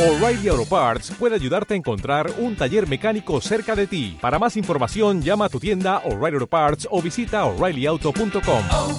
O'Reilly 0.00 0.48
Auto 0.48 0.64
Parts 0.64 1.12
puede 1.18 1.34
ayudarte 1.34 1.74
a 1.74 1.76
encontrar 1.76 2.32
un 2.38 2.56
taller 2.56 2.88
mecánico 2.88 3.38
cerca 3.42 3.76
de 3.76 3.86
ti. 3.86 4.16
Para 4.18 4.38
más 4.38 4.56
información, 4.56 5.20
llama 5.20 5.44
a 5.44 5.48
tu 5.50 5.60
tienda 5.60 5.98
O'Reilly 6.06 6.36
Auto 6.36 6.46
Parts 6.46 6.88
o 6.90 7.02
visita 7.02 7.44
oreillyauto.com. 7.44 8.62
oh, 8.72 8.98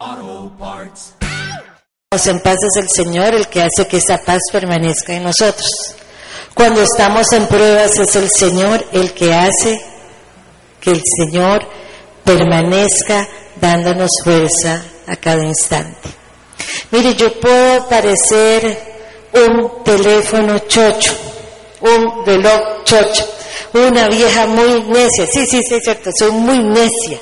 oh, 0.00 0.52
Parts. 0.58 1.14
En 2.26 2.40
paz 2.40 2.56
es 2.62 2.82
el 2.82 2.88
Señor 2.88 3.34
el 3.34 3.48
que 3.48 3.64
hace 3.64 3.86
que 3.86 3.98
esa 3.98 4.16
paz 4.24 4.40
permanezca 4.50 5.12
en 5.12 5.24
nosotros. 5.24 5.94
Cuando 6.54 6.80
estamos 6.80 7.30
en 7.34 7.46
pruebas 7.48 7.98
es 7.98 8.16
el 8.16 8.30
Señor 8.30 8.82
el 8.92 9.12
que 9.12 9.34
hace 9.34 9.78
que 10.80 10.92
el 10.92 11.02
Señor 11.18 11.68
permanezca 12.24 13.28
dándonos 13.60 14.08
fuerza 14.24 14.82
a 15.06 15.16
cada 15.16 15.44
instante. 15.44 16.19
Mire, 16.90 17.14
yo 17.14 17.32
puedo 17.40 17.88
parecer 17.88 18.90
un 19.32 19.84
teléfono 19.84 20.58
chocho, 20.60 21.12
un 21.80 22.24
reloj 22.26 22.84
chocho, 22.84 23.24
una 23.74 24.08
vieja 24.08 24.46
muy 24.46 24.82
necia. 24.84 25.26
Sí, 25.26 25.46
sí, 25.46 25.62
sí, 25.62 25.74
es 25.74 25.84
cierto, 25.84 26.10
soy 26.16 26.32
muy 26.32 26.58
necia, 26.58 27.18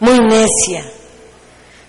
muy 0.00 0.20
necia. 0.20 0.84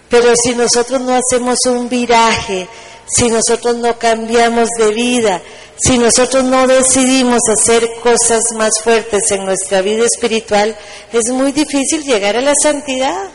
Pero 0.09 0.33
si 0.41 0.55
nosotros 0.55 1.01
no 1.01 1.15
hacemos 1.15 1.59
un 1.65 1.89
viraje, 1.89 2.67
si 3.07 3.29
nosotros 3.29 3.75
no 3.77 3.97
cambiamos 3.97 4.69
de 4.77 4.91
vida, 4.91 5.41
si 5.79 5.97
nosotros 5.97 6.43
no 6.43 6.65
decidimos 6.65 7.41
hacer 7.49 7.87
cosas 8.01 8.41
más 8.55 8.71
fuertes 8.83 9.29
en 9.31 9.45
nuestra 9.45 9.81
vida 9.81 10.05
espiritual, 10.05 10.75
es 11.13 11.29
muy 11.29 11.51
difícil 11.51 12.03
llegar 12.03 12.35
a 12.35 12.41
la 12.41 12.53
santidad. 12.61 13.29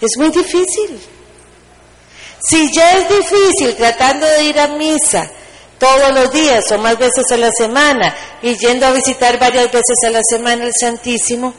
Es 0.00 0.16
muy 0.16 0.30
difícil. 0.30 1.00
Si 2.40 2.70
ya 2.72 2.98
es 2.98 3.08
difícil 3.08 3.74
tratando 3.76 4.26
de 4.26 4.44
ir 4.44 4.58
a 4.60 4.68
misa 4.68 5.30
todos 5.78 6.12
los 6.12 6.32
días 6.32 6.70
o 6.72 6.78
más 6.78 6.98
veces 6.98 7.30
a 7.30 7.36
la 7.36 7.50
semana 7.50 8.14
y 8.42 8.56
yendo 8.56 8.86
a 8.86 8.92
visitar 8.92 9.38
varias 9.38 9.70
veces 9.70 9.96
a 10.06 10.10
la 10.10 10.20
semana 10.22 10.64
el 10.64 10.72
Santísimo, 10.78 11.54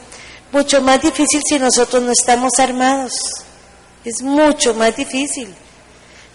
mucho 0.52 0.82
más 0.82 1.02
difícil 1.02 1.42
si 1.46 1.60
nosotros 1.60 2.04
no 2.04 2.12
estamos 2.12 2.60
armados. 2.60 3.14
Es 4.04 4.22
mucho 4.22 4.74
más 4.74 4.96
difícil. 4.96 5.54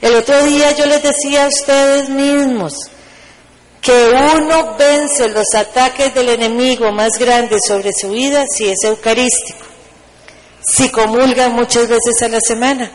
El 0.00 0.14
otro 0.16 0.42
día 0.44 0.72
yo 0.72 0.86
les 0.86 1.02
decía 1.02 1.44
a 1.44 1.48
ustedes 1.48 2.08
mismos 2.08 2.74
que 3.80 4.10
uno 4.36 4.76
vence 4.76 5.28
los 5.28 5.54
ataques 5.54 6.14
del 6.14 6.30
enemigo 6.30 6.90
más 6.92 7.18
grande 7.18 7.58
sobre 7.66 7.90
su 7.92 8.10
vida 8.10 8.44
si 8.50 8.68
es 8.68 8.82
eucarístico, 8.84 9.64
si 10.60 10.88
comulga 10.90 11.48
muchas 11.48 11.88
veces 11.88 12.22
a 12.22 12.28
la 12.28 12.40
semana. 12.40 12.90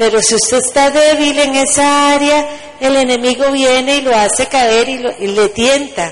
Pero 0.00 0.22
si 0.22 0.34
usted 0.34 0.60
está 0.64 0.88
débil 0.90 1.38
en 1.40 1.56
esa 1.56 2.14
área, 2.14 2.48
el 2.80 2.96
enemigo 2.96 3.50
viene 3.52 3.96
y 3.98 4.00
lo 4.00 4.16
hace 4.16 4.46
caer 4.46 4.88
y, 4.88 4.96
lo- 4.96 5.12
le 5.18 5.48
tienta 5.50 6.10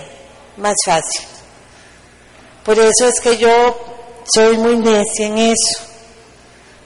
más 0.59 0.75
fácil. 0.85 1.23
Por 2.67 2.79
eso 2.79 3.09
es 3.09 3.19
que 3.19 3.39
yo 3.39 3.79
soy 4.31 4.59
muy 4.59 4.77
necia 4.77 5.27
en 5.29 5.39
eso 5.39 5.85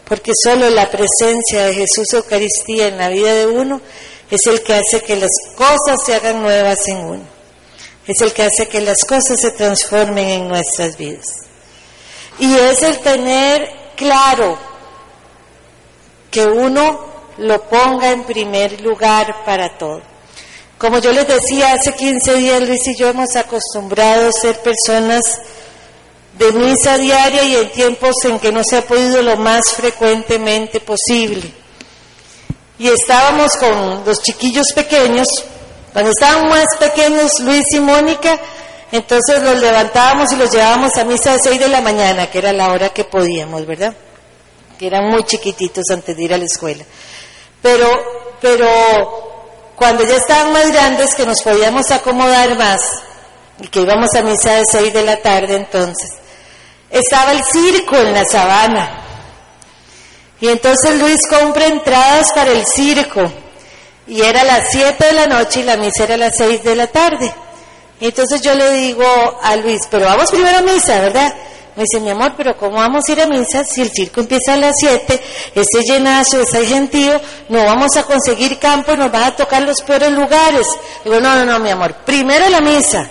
porque 0.04 0.30
solo 0.44 0.70
la 0.70 0.88
presencia 0.90 1.64
de 1.66 1.74
Jesús 1.74 2.12
Eucaristía 2.12 2.86
en 2.86 2.98
la 2.98 3.08
vida 3.08 3.34
de 3.34 3.46
uno 3.48 3.80
es 4.30 4.46
el 4.46 4.62
que 4.62 4.74
hace 4.74 5.00
que 5.04 5.16
las 5.16 5.32
cosas 5.56 5.96
se 6.06 6.14
hagan 6.14 6.40
nuevas 6.40 6.86
en 6.86 6.98
uno, 6.98 7.22
es 8.06 8.20
el 8.20 8.32
que 8.32 8.42
hace 8.44 8.68
que 8.68 8.80
las 8.80 8.98
cosas 9.04 9.40
se 9.40 9.50
transformen 9.50 10.28
en 10.28 10.48
nuestras 10.48 10.96
vidas. 10.96 11.26
Y 12.38 12.54
es 12.54 12.80
el 12.84 12.98
tener 13.00 13.68
claro 13.96 14.56
que 16.32 16.44
uno 16.46 16.98
lo 17.36 17.62
ponga 17.68 18.10
en 18.10 18.24
primer 18.24 18.80
lugar 18.80 19.44
para 19.44 19.76
todo. 19.76 20.00
Como 20.78 20.98
yo 20.98 21.12
les 21.12 21.28
decía 21.28 21.74
hace 21.74 21.94
15 21.94 22.34
días, 22.34 22.62
Luis 22.62 22.80
y 22.88 22.96
yo 22.96 23.10
hemos 23.10 23.36
acostumbrado 23.36 24.28
a 24.28 24.32
ser 24.32 24.58
personas 24.60 25.22
de 26.36 26.50
misa 26.52 26.96
diaria 26.96 27.44
y 27.44 27.54
en 27.54 27.70
tiempos 27.70 28.16
en 28.24 28.38
que 28.40 28.50
no 28.50 28.64
se 28.64 28.78
ha 28.78 28.82
podido 28.82 29.22
lo 29.22 29.36
más 29.36 29.62
frecuentemente 29.76 30.80
posible. 30.80 31.52
Y 32.78 32.88
estábamos 32.88 33.52
con 33.56 34.02
los 34.04 34.22
chiquillos 34.22 34.72
pequeños, 34.74 35.28
cuando 35.92 36.10
estaban 36.10 36.48
más 36.48 36.66
pequeños 36.80 37.30
Luis 37.40 37.66
y 37.74 37.80
Mónica, 37.80 38.40
entonces 38.90 39.42
los 39.42 39.60
levantábamos 39.60 40.32
y 40.32 40.36
los 40.36 40.50
llevábamos 40.50 40.96
a 40.96 41.04
misa 41.04 41.34
de 41.34 41.38
6 41.44 41.60
de 41.60 41.68
la 41.68 41.82
mañana, 41.82 42.30
que 42.30 42.38
era 42.38 42.52
la 42.52 42.72
hora 42.72 42.88
que 42.88 43.04
podíamos, 43.04 43.66
¿verdad? 43.66 43.94
Que 44.78 44.86
eran 44.86 45.08
muy 45.10 45.24
chiquititos 45.24 45.84
antes 45.90 46.16
de 46.16 46.22
ir 46.22 46.34
a 46.34 46.38
la 46.38 46.44
escuela. 46.44 46.84
Pero, 47.60 47.88
pero 48.40 48.68
cuando 49.76 50.04
ya 50.04 50.16
estaban 50.16 50.52
más 50.52 50.70
grandes, 50.72 51.14
que 51.14 51.26
nos 51.26 51.42
podíamos 51.42 51.90
acomodar 51.90 52.56
más, 52.56 52.80
y 53.60 53.68
que 53.68 53.80
íbamos 53.80 54.14
a 54.14 54.22
misa 54.22 54.54
de 54.54 54.64
6 54.64 54.92
de 54.92 55.02
la 55.02 55.16
tarde 55.16 55.56
entonces, 55.56 56.10
estaba 56.90 57.32
el 57.32 57.42
circo 57.44 57.96
en 57.96 58.12
la 58.12 58.24
sabana. 58.24 58.98
Y 60.40 60.48
entonces 60.48 60.98
Luis 60.98 61.20
compra 61.30 61.66
entradas 61.66 62.32
para 62.34 62.50
el 62.50 62.66
circo. 62.66 63.32
Y 64.08 64.20
era 64.22 64.40
a 64.40 64.44
las 64.44 64.70
7 64.70 65.04
de 65.04 65.12
la 65.12 65.26
noche 65.26 65.60
y 65.60 65.62
la 65.62 65.76
misa 65.76 66.02
era 66.04 66.14
a 66.14 66.18
las 66.18 66.36
6 66.36 66.64
de 66.64 66.74
la 66.74 66.88
tarde. 66.88 67.32
Y 68.00 68.06
entonces 68.06 68.42
yo 68.42 68.52
le 68.52 68.72
digo 68.72 69.06
a 69.40 69.54
Luis, 69.56 69.82
pero 69.88 70.06
vamos 70.06 70.28
primero 70.30 70.58
a 70.58 70.62
misa, 70.62 71.00
¿verdad? 71.00 71.32
Me 71.74 71.84
dice, 71.84 72.00
mi 72.00 72.10
amor, 72.10 72.34
pero 72.36 72.54
¿cómo 72.56 72.76
vamos 72.76 73.08
a 73.08 73.12
ir 73.12 73.20
a 73.22 73.26
misa 73.26 73.64
si 73.64 73.80
el 73.80 73.90
circo 73.90 74.20
empieza 74.20 74.54
a 74.54 74.56
las 74.58 74.74
7? 74.78 75.22
Ese 75.54 75.82
llenazo, 75.82 76.42
ese 76.42 76.66
gentío, 76.66 77.18
no 77.48 77.64
vamos 77.64 77.96
a 77.96 78.02
conseguir 78.02 78.58
campo, 78.58 78.94
nos 78.94 79.10
van 79.10 79.24
a 79.24 79.36
tocar 79.36 79.62
los 79.62 79.80
peores 79.80 80.12
lugares. 80.12 80.66
Digo, 81.02 81.18
no, 81.18 81.34
no, 81.34 81.46
no, 81.46 81.58
mi 81.58 81.70
amor, 81.70 81.94
primero 82.04 82.48
la 82.50 82.60
misa. 82.60 83.08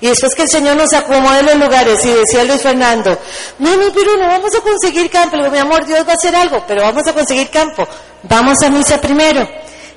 Y 0.00 0.06
después 0.06 0.34
que 0.34 0.42
el 0.42 0.48
Señor 0.48 0.76
nos 0.76 0.92
acomode 0.92 1.42
los 1.42 1.56
lugares, 1.56 2.04
y 2.04 2.12
decía 2.12 2.44
Luis 2.44 2.62
Fernando, 2.62 3.18
no, 3.58 3.76
no, 3.76 3.92
pero 3.92 4.16
no 4.16 4.28
vamos 4.28 4.54
a 4.54 4.60
conseguir 4.60 5.10
campo. 5.10 5.36
Le 5.36 5.44
digo, 5.44 5.52
mi 5.52 5.58
amor, 5.58 5.84
Dios 5.84 6.06
va 6.06 6.12
a 6.12 6.16
hacer 6.16 6.36
algo, 6.36 6.62
pero 6.68 6.82
vamos 6.82 7.06
a 7.08 7.12
conseguir 7.12 7.50
campo. 7.50 7.88
Vamos 8.22 8.62
a 8.62 8.70
misa 8.70 9.00
primero. 9.00 9.48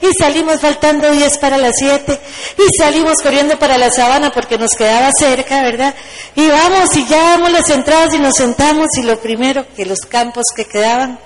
Y 0.02 0.13
salimos 0.18 0.62
faltando 0.62 1.09
10 1.09 1.38
para 1.40 1.58
las 1.58 1.74
7. 1.78 2.19
Y 2.58 2.78
salimos 2.78 3.16
corriendo 3.22 3.58
para 3.58 3.78
la 3.78 3.90
sabana 3.90 4.31
porque 4.31 4.58
nos 4.58 4.72
quedaba 4.72 5.12
cerca, 5.18 5.62
¿verdad? 5.63 5.96
Y 6.35 6.47
vamos 6.47 6.96
y 6.96 7.06
ya 7.06 7.31
damos 7.31 7.52
las 7.52 7.69
entradas 7.69 8.13
y 8.13 8.19
nos 8.19 8.36
sentamos. 8.36 8.88
Y 8.97 9.03
lo 9.03 9.19
primero 9.19 9.66
que 9.75 9.86
los 9.86 10.00
campos 10.02 10.46
que 10.56 10.66
quedaban 10.66 11.19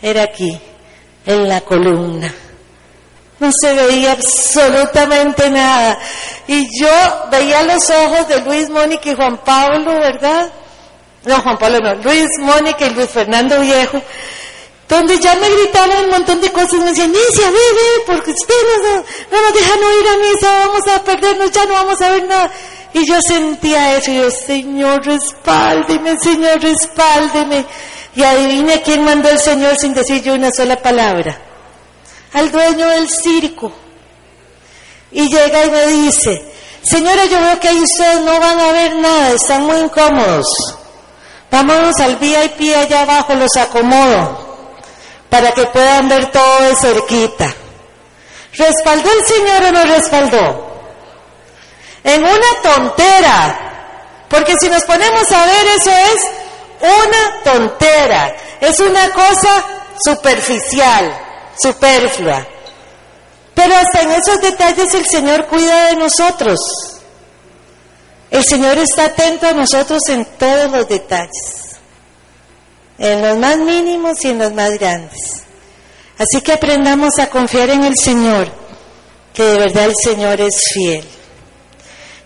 era 0.00 0.22
aquí, 0.22 0.58
en 1.26 1.48
la 1.48 1.60
columna. 1.60 2.32
No 3.40 3.50
se 3.52 3.72
veía 3.72 4.12
absolutamente 4.12 5.50
nada. 5.50 5.98
Y 6.46 6.66
yo 6.80 6.88
veía 7.30 7.62
los 7.62 7.88
ojos 7.90 8.28
de 8.28 8.40
Luis, 8.40 8.68
Mónica 8.68 9.10
y 9.10 9.14
Juan 9.14 9.38
Pablo, 9.44 9.92
¿verdad? 9.92 10.50
No, 11.24 11.40
Juan 11.40 11.58
Pablo 11.58 11.78
no, 11.80 11.94
Luis, 11.96 12.26
Mónica 12.40 12.86
y 12.86 12.94
Luis 12.94 13.10
Fernando 13.10 13.60
Viejo, 13.60 14.00
donde 14.88 15.18
ya 15.18 15.34
me 15.36 15.50
gritaban 15.50 16.04
un 16.04 16.10
montón 16.10 16.40
de 16.40 16.50
cosas, 16.50 16.74
me 16.74 16.86
decían, 16.86 17.12
Nicia, 17.12 17.50
ve, 17.50 17.56
ve, 17.56 18.02
porque 18.06 18.30
usted 18.30 18.54
no, 18.64 18.88
no, 18.88 19.04
no 19.30 19.42
nos 19.42 19.52
deja 19.52 19.76
no 19.76 20.00
ir 20.00 20.08
a 20.08 20.16
misa, 20.16 20.66
vamos 20.66 20.88
a 20.88 21.04
perdernos, 21.04 21.50
ya 21.50 21.64
no 21.66 21.74
vamos 21.74 22.00
a 22.00 22.10
ver 22.10 22.26
nada. 22.26 22.50
Y 22.94 23.06
yo 23.06 23.20
sentía 23.20 23.96
eso, 23.96 24.10
y 24.10 24.16
yo, 24.16 24.30
Señor, 24.30 25.04
respáldeme, 25.04 26.16
Señor, 26.18 26.60
respáldeme. 26.60 27.66
Y 28.16 28.22
adivine 28.22 28.82
quién 28.82 29.04
mandó 29.04 29.28
el 29.28 29.38
Señor 29.38 29.76
sin 29.78 29.92
decir 29.94 30.22
yo 30.22 30.34
una 30.34 30.50
sola 30.50 30.76
palabra 30.76 31.38
al 32.32 32.50
dueño 32.50 32.88
del 32.88 33.08
circo. 33.08 33.72
Y 35.10 35.28
llega 35.28 35.64
y 35.64 35.70
me 35.70 35.86
dice, 35.86 36.52
señora, 36.82 37.24
yo 37.26 37.40
veo 37.40 37.60
que 37.60 37.68
ahí 37.68 37.80
ustedes 37.80 38.20
no 38.22 38.38
van 38.38 38.58
a 38.58 38.72
ver 38.72 38.96
nada, 38.96 39.32
están 39.32 39.64
muy 39.64 39.78
incómodos. 39.78 40.46
Vámonos 41.50 41.98
al 42.00 42.16
VIP 42.16 42.74
allá 42.76 43.02
abajo, 43.02 43.34
los 43.34 43.56
acomodo, 43.56 44.47
para 45.28 45.52
que 45.52 45.66
puedan 45.66 46.08
ver 46.08 46.30
todo 46.30 46.60
de 46.62 46.76
cerquita. 46.76 47.54
¿Respaldó 48.54 49.10
el 49.12 49.26
Señor 49.26 49.64
o 49.64 49.72
no 49.72 49.84
respaldó? 49.84 50.68
En 52.04 52.24
una 52.24 52.62
tontera, 52.62 54.24
porque 54.28 54.54
si 54.60 54.68
nos 54.68 54.84
ponemos 54.84 55.30
a 55.30 55.46
ver 55.46 55.66
eso 55.76 55.90
es 55.90 56.20
una 56.80 57.42
tontera, 57.44 58.34
es 58.60 58.80
una 58.80 59.10
cosa 59.12 59.64
superficial 60.04 61.12
superflua. 61.60 62.46
Pero 63.54 63.74
hasta 63.74 64.02
en 64.02 64.12
esos 64.12 64.40
detalles 64.40 64.94
el 64.94 65.06
Señor 65.06 65.46
cuida 65.46 65.88
de 65.88 65.96
nosotros. 65.96 66.60
El 68.30 68.44
Señor 68.44 68.78
está 68.78 69.06
atento 69.06 69.48
a 69.48 69.52
nosotros 69.52 70.00
en 70.08 70.24
todos 70.24 70.70
los 70.70 70.88
detalles, 70.88 71.67
en 72.98 73.22
los 73.22 73.38
más 73.38 73.56
mínimos 73.58 74.24
y 74.24 74.28
en 74.28 74.38
los 74.38 74.52
más 74.52 74.70
grandes. 74.78 75.42
Así 76.18 76.40
que 76.40 76.52
aprendamos 76.52 77.18
a 77.18 77.30
confiar 77.30 77.70
en 77.70 77.84
el 77.84 77.96
Señor, 77.96 78.48
que 79.32 79.44
de 79.44 79.58
verdad 79.58 79.84
el 79.84 79.94
Señor 79.94 80.40
es 80.40 80.54
fiel. 80.72 81.04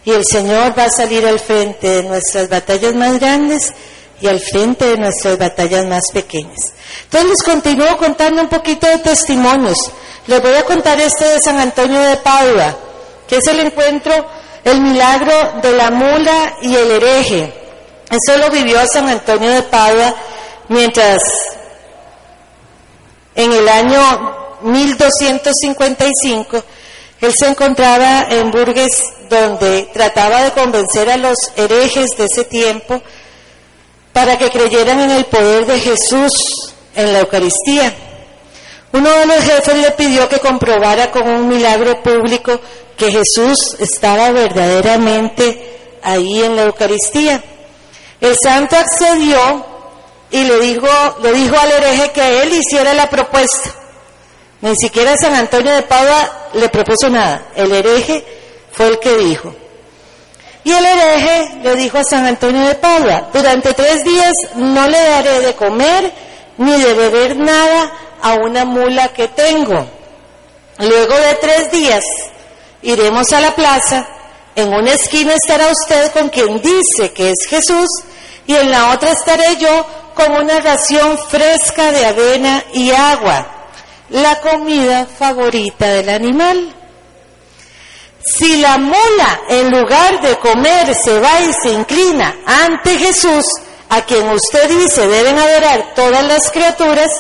Y 0.05 0.13
el 0.13 0.25
Señor 0.25 0.77
va 0.77 0.85
a 0.85 0.91
salir 0.91 1.27
al 1.27 1.39
frente 1.39 1.87
de 1.87 2.03
nuestras 2.03 2.49
batallas 2.49 2.95
más 2.95 3.21
grandes 3.21 3.73
y 4.21 4.29
al 4.29 4.41
frente 4.41 4.87
de 4.87 4.97
nuestras 4.97 5.37
batallas 5.39 5.85
más 5.87 6.05
pequeñas. 6.13 6.73
Entonces 7.05 7.31
les 7.31 7.43
continúo 7.43 7.97
contando 7.99 8.41
un 8.41 8.49
poquito 8.49 8.87
de 8.87 8.99
testimonios. 8.99 9.79
Les 10.27 10.41
voy 10.41 10.55
a 10.55 10.65
contar 10.65 10.99
este 11.01 11.25
de 11.25 11.41
San 11.41 11.59
Antonio 11.59 12.01
de 12.01 12.17
Padua, 12.17 12.77
que 13.29 13.37
es 13.37 13.47
el 13.47 13.61
encuentro, 13.61 14.13
el 14.65 14.81
milagro 14.81 15.61
de 15.61 15.73
la 15.73 15.91
mula 15.91 16.57
y 16.63 16.75
el 16.75 16.91
hereje. 16.93 17.53
Eso 18.11 18.39
lo 18.39 18.51
vivió 18.51 18.81
San 18.87 19.09
Antonio 19.09 19.51
de 19.51 19.63
Padua 19.63 20.15
mientras 20.73 21.23
en 23.35 23.53
el 23.53 23.69
año 23.69 24.59
1255 24.63 26.65
él 27.21 27.33
se 27.39 27.49
encontraba 27.49 28.27
en 28.31 28.51
Burgues 28.51 29.03
donde 29.29 29.89
trataba 29.93 30.43
de 30.43 30.51
convencer 30.51 31.11
a 31.11 31.17
los 31.17 31.37
herejes 31.57 32.17
de 32.17 32.25
ese 32.25 32.45
tiempo 32.45 33.01
para 34.13 34.37
que 34.37 34.51
creyeran 34.51 35.01
en 35.01 35.11
el 35.13 35.25
poder 35.27 35.67
de 35.67 35.79
Jesús 35.79 36.33
en 36.95 37.13
la 37.13 37.21
Eucaristía. 37.21 37.95
Uno 38.93 39.11
de 39.11 39.27
los 39.27 39.37
jefes 39.37 39.77
le 39.77 39.91
pidió 39.93 40.29
que 40.29 40.41
comprobara 40.41 41.11
con 41.11 41.27
un 41.27 41.49
milagro 41.49 42.03
público 42.03 42.61
que 42.97 43.11
Jesús 43.11 43.77
estaba 43.79 44.31
verdaderamente 44.33 45.97
ahí 46.03 46.43
en 46.43 46.57
la 46.57 46.65
Eucaristía. 46.65 47.43
El 48.21 48.37
santo 48.37 48.77
accedió 48.77 49.72
y 50.33 50.45
le 50.45 50.59
dijo, 50.61 50.89
le 51.23 51.33
dijo 51.33 51.57
al 51.59 51.71
hereje 51.71 52.11
que 52.11 52.43
él 52.43 52.55
hiciera 52.55 52.95
la 52.95 53.09
propuesta. 53.09 53.71
Ni 54.63 54.75
siquiera 54.77 55.15
San 55.17 55.35
Antonio 55.35 55.73
de 55.75 55.83
Padua 55.83 56.49
le 56.55 56.69
propuso 56.71 57.11
nada. 57.11 57.49
El 57.55 57.71
hereje 57.71 58.25
fue 58.73 58.89
el 58.89 58.99
que 58.99 59.17
dijo. 59.19 59.55
Y 60.65 60.73
el 60.73 60.85
hereje 60.85 61.61
le 61.63 61.77
dijo 61.77 61.99
a 61.99 62.05
San 62.05 62.25
Antonio 62.25 62.67
de 62.67 62.77
Padua, 62.77 63.29
durante 63.33 63.75
tres 63.75 64.05
días 64.05 64.33
no 64.55 64.89
le 64.89 64.99
daré 64.99 65.41
de 65.41 65.55
comer 65.55 66.13
ni 66.57 66.81
de 66.81 66.95
beber 66.95 67.37
nada 67.37 67.93
a 68.23 68.35
una 68.35 68.65
mula 68.65 69.09
que 69.09 69.29
tengo. 69.29 69.87
Luego 70.79 71.15
de 71.15 71.35
tres 71.41 71.71
días 71.71 72.05
iremos 72.81 73.33
a 73.33 73.41
la 73.41 73.55
plaza, 73.55 74.07
en 74.55 74.73
una 74.73 74.93
esquina 74.93 75.35
estará 75.35 75.69
usted 75.69 76.13
con 76.13 76.29
quien 76.31 76.63
dice 76.63 77.13
que 77.13 77.31
es 77.31 77.47
Jesús 77.49 77.89
y 78.47 78.55
en 78.55 78.71
la 78.71 78.93
otra 78.93 79.13
estaré 79.13 79.57
yo 79.57 79.87
con 80.15 80.33
una 80.33 80.61
ración 80.61 81.19
fresca 81.29 81.91
de 81.93 82.05
avena 82.05 82.65
y 82.73 82.91
agua, 82.91 83.47
la 84.11 84.41
comida 84.41 85.07
favorita 85.07 85.87
del 85.87 86.09
animal. 86.09 86.75
Si 88.25 88.59
la 88.59 88.79
mula, 88.79 89.41
en 89.49 89.71
lugar 89.71 90.21
de 90.21 90.37
comer, 90.39 90.95
se 90.95 91.19
va 91.19 91.41
y 91.41 91.53
se 91.53 91.73
inclina 91.73 92.37
ante 92.47 92.99
Jesús, 92.99 93.45
a 93.89 94.03
quien 94.03 94.29
usted 94.29 94.69
dice 94.69 95.07
deben 95.07 95.39
adorar 95.39 95.93
todas 95.95 96.25
las 96.25 96.51
criaturas, 96.51 97.11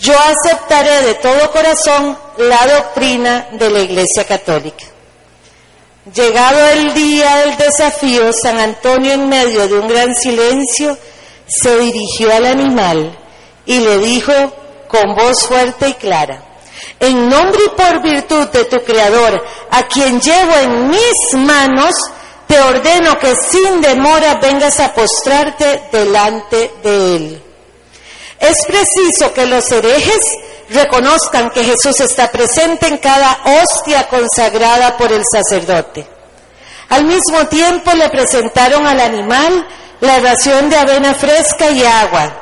yo 0.00 0.14
aceptaré 0.18 1.02
de 1.02 1.14
todo 1.14 1.50
corazón 1.52 2.18
la 2.38 2.66
doctrina 2.66 3.48
de 3.52 3.70
la 3.70 3.80
Iglesia 3.80 4.26
Católica. 4.26 4.91
Llegado 6.04 6.66
el 6.70 6.94
día 6.94 7.36
del 7.36 7.56
desafío, 7.56 8.32
San 8.32 8.58
Antonio 8.58 9.12
en 9.12 9.28
medio 9.28 9.68
de 9.68 9.74
un 9.78 9.86
gran 9.86 10.12
silencio 10.16 10.98
se 11.46 11.78
dirigió 11.78 12.34
al 12.34 12.44
animal 12.44 13.16
y 13.64 13.78
le 13.78 13.98
dijo 13.98 14.32
con 14.88 15.14
voz 15.14 15.46
fuerte 15.46 15.90
y 15.90 15.94
clara, 15.94 16.42
en 16.98 17.28
nombre 17.28 17.60
y 17.66 17.68
por 17.68 18.02
virtud 18.02 18.48
de 18.48 18.64
tu 18.64 18.82
Creador, 18.82 19.44
a 19.70 19.86
quien 19.86 20.20
llevo 20.20 20.56
en 20.56 20.88
mis 20.88 21.34
manos, 21.34 21.94
te 22.48 22.58
ordeno 22.58 23.16
que 23.20 23.36
sin 23.36 23.80
demora 23.80 24.40
vengas 24.42 24.80
a 24.80 24.92
postrarte 24.92 25.84
delante 25.92 26.72
de 26.82 27.16
Él. 27.16 27.42
Es 28.40 28.56
preciso 28.66 29.32
que 29.32 29.46
los 29.46 29.70
herejes 29.70 30.18
reconozcan 30.72 31.50
que 31.50 31.64
Jesús 31.64 32.00
está 32.00 32.30
presente 32.30 32.86
en 32.86 32.98
cada 32.98 33.38
hostia 33.44 34.08
consagrada 34.08 34.96
por 34.96 35.12
el 35.12 35.22
sacerdote. 35.30 36.06
Al 36.88 37.04
mismo 37.04 37.46
tiempo 37.48 37.92
le 37.94 38.10
presentaron 38.10 38.86
al 38.86 39.00
animal 39.00 39.66
la 40.00 40.20
ración 40.20 40.68
de 40.68 40.76
avena 40.76 41.14
fresca 41.14 41.70
y 41.70 41.84
agua, 41.84 42.38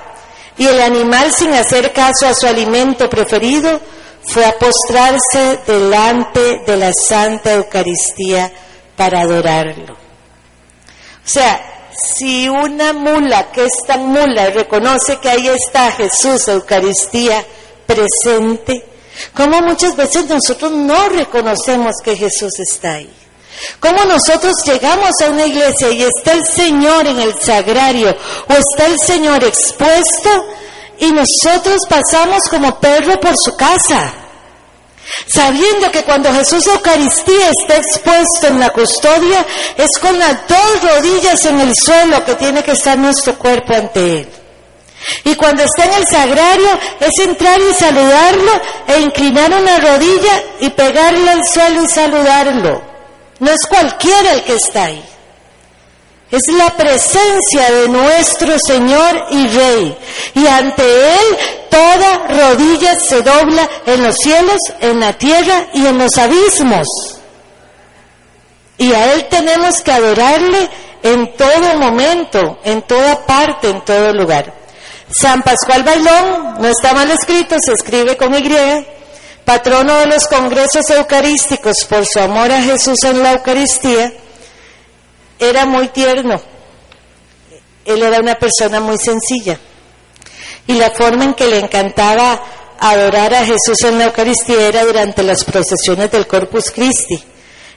y 0.56 0.66
el 0.66 0.80
animal, 0.80 1.32
sin 1.32 1.54
hacer 1.54 1.92
caso 1.92 2.26
a 2.26 2.34
su 2.34 2.46
alimento 2.46 3.08
preferido, 3.08 3.80
fue 4.26 4.44
a 4.44 4.58
postrarse 4.58 5.60
delante 5.66 6.62
de 6.66 6.76
la 6.76 6.92
Santa 6.92 7.52
Eucaristía 7.54 8.52
para 8.96 9.20
adorarlo. 9.20 9.94
O 9.94 11.28
sea, 11.32 11.88
si 11.92 12.48
una 12.48 12.92
mula 12.92 13.50
que 13.52 13.64
es 13.64 13.86
tan 13.86 14.06
mula 14.06 14.50
reconoce 14.50 15.18
que 15.18 15.30
ahí 15.30 15.48
está 15.48 15.92
Jesús, 15.92 16.48
Eucaristía, 16.48 17.44
presente, 17.90 18.84
como 19.34 19.60
muchas 19.62 19.96
veces 19.96 20.26
nosotros 20.26 20.72
no 20.72 21.08
reconocemos 21.08 21.96
que 22.02 22.16
Jesús 22.16 22.58
está 22.58 22.94
ahí. 22.94 23.10
Como 23.78 24.04
nosotros 24.04 24.54
llegamos 24.64 25.10
a 25.22 25.30
una 25.30 25.46
iglesia 25.46 25.90
y 25.90 26.02
está 26.02 26.32
el 26.32 26.46
Señor 26.46 27.06
en 27.06 27.20
el 27.20 27.38
sagrario 27.40 28.16
o 28.48 28.52
está 28.52 28.86
el 28.86 28.96
Señor 28.98 29.44
expuesto 29.44 30.30
y 30.98 31.12
nosotros 31.12 31.80
pasamos 31.88 32.42
como 32.48 32.78
perro 32.78 33.18
por 33.20 33.34
su 33.36 33.56
casa, 33.56 34.12
sabiendo 35.26 35.90
que 35.90 36.04
cuando 36.04 36.32
Jesús 36.32 36.66
Eucaristía 36.66 37.50
está 37.50 37.76
expuesto 37.76 38.46
en 38.48 38.60
la 38.60 38.70
custodia 38.70 39.44
es 39.76 39.90
con 40.00 40.18
las 40.18 40.46
dos 40.48 40.82
rodillas 40.82 41.44
en 41.44 41.60
el 41.60 41.72
suelo 41.74 42.24
que 42.24 42.36
tiene 42.36 42.62
que 42.62 42.72
estar 42.72 42.96
nuestro 42.96 43.38
cuerpo 43.38 43.74
ante 43.74 44.20
Él. 44.20 44.39
Y 45.24 45.34
cuando 45.34 45.62
está 45.62 45.84
en 45.84 45.94
el 45.94 46.06
sagrario 46.06 46.78
es 47.00 47.24
entrar 47.24 47.58
y 47.60 47.72
saludarlo 47.74 48.52
e 48.86 49.00
inclinar 49.00 49.52
una 49.52 49.78
rodilla 49.78 50.42
y 50.60 50.70
pegarle 50.70 51.30
al 51.30 51.46
suelo 51.46 51.82
y 51.82 51.88
saludarlo. 51.88 52.82
No 53.38 53.50
es 53.50 53.66
cualquiera 53.68 54.32
el 54.32 54.42
que 54.44 54.54
está 54.54 54.84
ahí. 54.84 55.02
Es 56.30 56.42
la 56.54 56.70
presencia 56.76 57.70
de 57.72 57.88
nuestro 57.88 58.56
Señor 58.58 59.26
y 59.30 59.48
Rey. 59.48 59.98
Y 60.34 60.46
ante 60.46 60.82
Él 61.14 61.38
toda 61.70 62.28
rodilla 62.28 62.94
se 63.00 63.22
dobla 63.22 63.68
en 63.86 64.02
los 64.04 64.16
cielos, 64.16 64.58
en 64.80 65.00
la 65.00 65.14
tierra 65.14 65.66
y 65.72 65.86
en 65.86 65.98
los 65.98 66.16
abismos. 66.18 66.86
Y 68.78 68.92
a 68.92 69.14
Él 69.14 69.26
tenemos 69.28 69.80
que 69.82 69.92
adorarle 69.92 70.68
en 71.02 71.34
todo 71.36 71.76
momento, 71.78 72.58
en 72.64 72.82
toda 72.82 73.26
parte, 73.26 73.70
en 73.70 73.84
todo 73.84 74.12
lugar. 74.12 74.59
San 75.12 75.42
Pascual 75.42 75.82
Bailón, 75.82 76.54
no 76.60 76.68
está 76.68 76.94
mal 76.94 77.10
escrito, 77.10 77.56
se 77.58 77.72
escribe 77.72 78.16
con 78.16 78.32
Y, 78.34 78.86
patrono 79.44 79.98
de 79.98 80.06
los 80.06 80.28
congresos 80.28 80.88
eucarísticos 80.90 81.84
por 81.88 82.06
su 82.06 82.20
amor 82.20 82.52
a 82.52 82.62
Jesús 82.62 83.02
en 83.04 83.22
la 83.22 83.32
Eucaristía, 83.32 84.12
era 85.38 85.66
muy 85.66 85.88
tierno. 85.88 86.40
Él 87.84 88.02
era 88.02 88.20
una 88.20 88.36
persona 88.36 88.78
muy 88.78 88.98
sencilla. 88.98 89.58
Y 90.68 90.74
la 90.74 90.90
forma 90.90 91.24
en 91.24 91.34
que 91.34 91.48
le 91.48 91.58
encantaba 91.58 92.40
adorar 92.78 93.34
a 93.34 93.44
Jesús 93.44 93.82
en 93.82 93.98
la 93.98 94.04
Eucaristía 94.04 94.68
era 94.68 94.84
durante 94.84 95.24
las 95.24 95.44
procesiones 95.44 96.10
del 96.12 96.28
Corpus 96.28 96.70
Christi. 96.70 97.20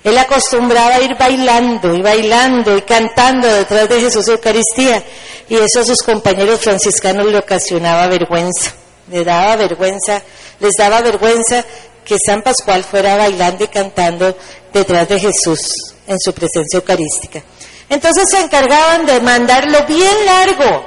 Él 0.04 0.18
acostumbraba 0.18 0.96
a 0.96 1.02
ir 1.02 1.16
bailando 1.18 1.96
y 1.96 2.02
bailando 2.02 2.78
y 2.78 2.82
cantando 2.82 3.48
detrás 3.48 3.90
de 3.90 4.02
Jesús 4.02 4.28
Eucaristía 4.28 5.02
y 5.50 5.56
eso 5.56 5.82
a 5.82 5.86
sus 5.86 6.02
compañeros 6.02 6.60
franciscanos 6.60 7.26
le 7.28 7.38
ocasionaba 7.38 8.08
vergüenza, 8.08 8.74
le 9.10 9.24
daba 9.24 9.56
vergüenza, 9.56 10.22
les 10.60 10.74
daba 10.78 11.02
vergüenza 11.02 11.64
que 12.06 12.18
San 12.24 12.42
Pascual 12.42 12.84
fuera 12.84 13.18
bailando 13.18 13.64
y 13.64 13.68
cantando 13.68 14.36
detrás 14.74 15.08
de 15.08 15.20
Jesús 15.20 15.60
en 16.08 16.20
su 16.20 16.34
presencia 16.34 16.78
eucarística. 16.78 17.42
Entonces 17.90 18.26
se 18.30 18.40
encargaban 18.40 19.06
de 19.06 19.20
mandarlo 19.22 19.86
bien 19.86 20.26
largo 20.26 20.86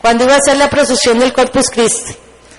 cuando 0.00 0.24
iba 0.24 0.34
a 0.34 0.38
hacer 0.38 0.56
la 0.56 0.70
procesión 0.70 1.18
del 1.18 1.32
Corpus 1.32 1.68
Christi, 1.70 2.14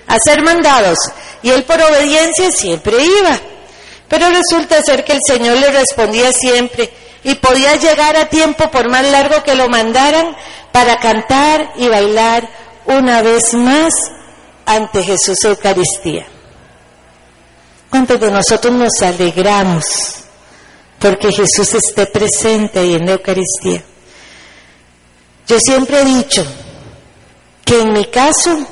a 0.06 0.16
ser 0.18 0.42
mandados 0.42 0.98
y 1.42 1.50
él 1.50 1.64
por 1.64 1.80
obediencia 1.80 2.50
siempre 2.50 2.94
iba. 3.02 3.40
Pero 4.08 4.28
resulta 4.30 4.82
ser 4.82 5.04
que 5.04 5.12
el 5.12 5.20
Señor 5.26 5.56
le 5.58 5.70
respondía 5.70 6.32
siempre 6.32 6.92
y 7.24 7.34
podía 7.36 7.76
llegar 7.76 8.16
a 8.16 8.28
tiempo 8.28 8.70
por 8.70 8.88
más 8.88 9.08
largo 9.10 9.42
que 9.42 9.54
lo 9.54 9.68
mandaran 9.68 10.36
para 10.72 10.98
cantar 10.98 11.72
y 11.76 11.88
bailar 11.88 12.48
una 12.86 13.22
vez 13.22 13.54
más 13.54 13.94
ante 14.66 15.02
Jesús 15.02 15.44
Eucaristía. 15.44 16.26
¿Cuántos 17.90 18.18
de 18.18 18.30
nosotros 18.30 18.72
nos 18.72 19.02
alegramos 19.02 19.84
porque 20.98 21.30
Jesús 21.32 21.74
esté 21.74 22.06
presente 22.06 22.78
ahí 22.78 22.94
en 22.94 23.06
la 23.06 23.12
Eucaristía? 23.12 23.84
Yo 25.46 25.60
siempre 25.60 26.00
he 26.00 26.04
dicho 26.04 26.44
que 27.64 27.80
en 27.80 27.92
mi 27.92 28.06
caso 28.06 28.66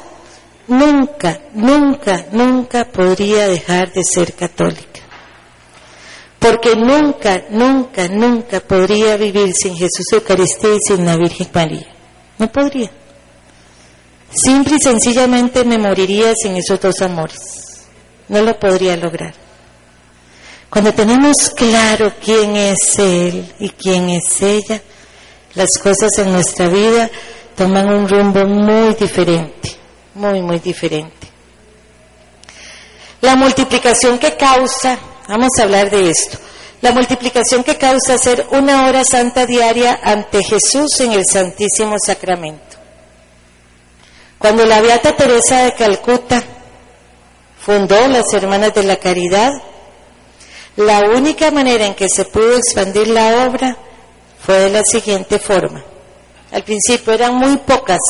nunca, 0.66 1.40
nunca, 1.52 2.24
nunca 2.32 2.84
podría 2.86 3.48
dejar 3.48 3.92
de 3.92 4.02
ser 4.04 4.34
católica 4.34 4.99
porque 6.40 6.74
nunca, 6.74 7.44
nunca, 7.50 8.08
nunca 8.08 8.60
podría 8.60 9.16
vivir 9.16 9.52
sin 9.54 9.76
Jesús 9.76 10.06
Eucaristía 10.12 10.74
y 10.74 10.78
sin 10.80 11.04
la 11.04 11.16
Virgen 11.16 11.48
María. 11.54 11.86
No 12.38 12.50
podría. 12.50 12.90
Simple 14.32 14.76
y 14.76 14.80
sencillamente 14.82 15.64
me 15.64 15.78
moriría 15.78 16.32
sin 16.34 16.56
esos 16.56 16.80
dos 16.80 17.00
amores. 17.02 17.86
no 18.28 18.42
lo 18.42 18.58
podría 18.58 18.96
lograr. 18.96 19.34
Cuando 20.70 20.94
tenemos 20.94 21.50
claro 21.54 22.12
quién 22.24 22.56
es 22.56 22.98
Él 22.98 23.52
y 23.58 23.70
quién 23.70 24.08
es 24.08 24.40
ella, 24.40 24.80
las 25.54 25.70
cosas 25.82 26.10
en 26.18 26.32
nuestra 26.32 26.68
vida 26.68 27.10
toman 27.56 27.92
un 27.92 28.08
rumbo 28.08 28.46
muy 28.46 28.94
diferente, 28.94 29.76
muy, 30.14 30.40
muy 30.40 30.60
diferente. 30.60 31.26
La 33.20 33.34
multiplicación 33.34 34.18
que 34.18 34.36
causa, 34.36 34.96
vamos 35.30 35.50
a 35.58 35.62
hablar 35.62 35.90
de 35.90 36.10
esto, 36.10 36.38
la 36.82 36.90
multiplicación 36.90 37.62
que 37.62 37.78
causa 37.78 38.14
hacer 38.14 38.48
una 38.50 38.86
hora 38.86 39.04
santa 39.04 39.46
diaria 39.46 40.00
ante 40.02 40.42
Jesús 40.42 40.98
en 40.98 41.12
el 41.12 41.24
Santísimo 41.24 41.96
Sacramento. 42.04 42.76
Cuando 44.38 44.66
la 44.66 44.80
Beata 44.80 45.14
Teresa 45.14 45.62
de 45.64 45.74
Calcuta 45.74 46.42
fundó 47.60 48.08
las 48.08 48.32
Hermanas 48.32 48.74
de 48.74 48.82
la 48.82 48.96
Caridad, 48.96 49.52
la 50.76 51.00
única 51.10 51.52
manera 51.52 51.86
en 51.86 51.94
que 51.94 52.08
se 52.08 52.24
pudo 52.24 52.56
expandir 52.56 53.06
la 53.06 53.46
obra 53.46 53.76
fue 54.44 54.58
de 54.58 54.70
la 54.70 54.82
siguiente 54.82 55.38
forma. 55.38 55.84
Al 56.50 56.64
principio 56.64 57.12
eran 57.12 57.36
muy 57.36 57.56
pocas, 57.58 58.00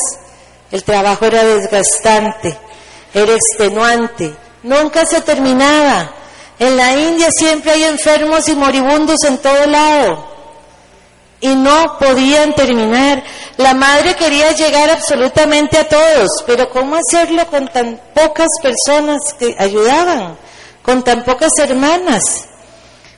el 0.71 0.83
trabajo 0.83 1.25
era 1.25 1.43
desgastante, 1.43 2.57
era 3.13 3.33
extenuante, 3.33 4.33
nunca 4.63 5.05
se 5.05 5.21
terminaba. 5.21 6.15
En 6.61 6.77
la 6.77 6.95
India 6.95 7.29
siempre 7.31 7.71
hay 7.71 7.85
enfermos 7.85 8.47
y 8.47 8.53
moribundos 8.53 9.23
en 9.23 9.39
todo 9.39 9.65
lado 9.65 10.27
y 11.39 11.55
no 11.55 11.97
podían 11.97 12.53
terminar. 12.53 13.23
La 13.57 13.73
madre 13.73 14.15
quería 14.15 14.51
llegar 14.51 14.91
absolutamente 14.91 15.79
a 15.79 15.89
todos, 15.89 16.29
pero 16.45 16.69
¿cómo 16.69 16.97
hacerlo 16.97 17.47
con 17.47 17.67
tan 17.67 17.99
pocas 18.13 18.47
personas 18.61 19.33
que 19.39 19.55
ayudaban, 19.57 20.37
con 20.83 21.03
tan 21.03 21.23
pocas 21.23 21.51
hermanas? 21.57 22.45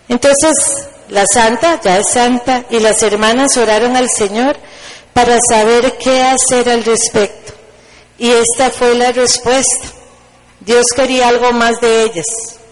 Entonces, 0.08 0.88
la 1.10 1.26
santa, 1.28 1.82
ya 1.84 1.98
es 1.98 2.12
santa, 2.12 2.64
y 2.70 2.80
las 2.80 3.04
hermanas 3.04 3.58
oraron 3.58 3.98
al 3.98 4.10
Señor 4.10 4.56
para 5.12 5.38
saber 5.50 5.98
qué 5.98 6.24
hacer 6.24 6.70
al 6.70 6.86
respecto. 6.86 7.52
Y 8.18 8.30
esta 8.30 8.70
fue 8.70 8.96
la 8.96 9.12
respuesta. 9.12 9.90
Dios 10.62 10.86
quería 10.96 11.28
algo 11.28 11.52
más 11.52 11.82
de 11.82 12.04
ellas. 12.04 12.63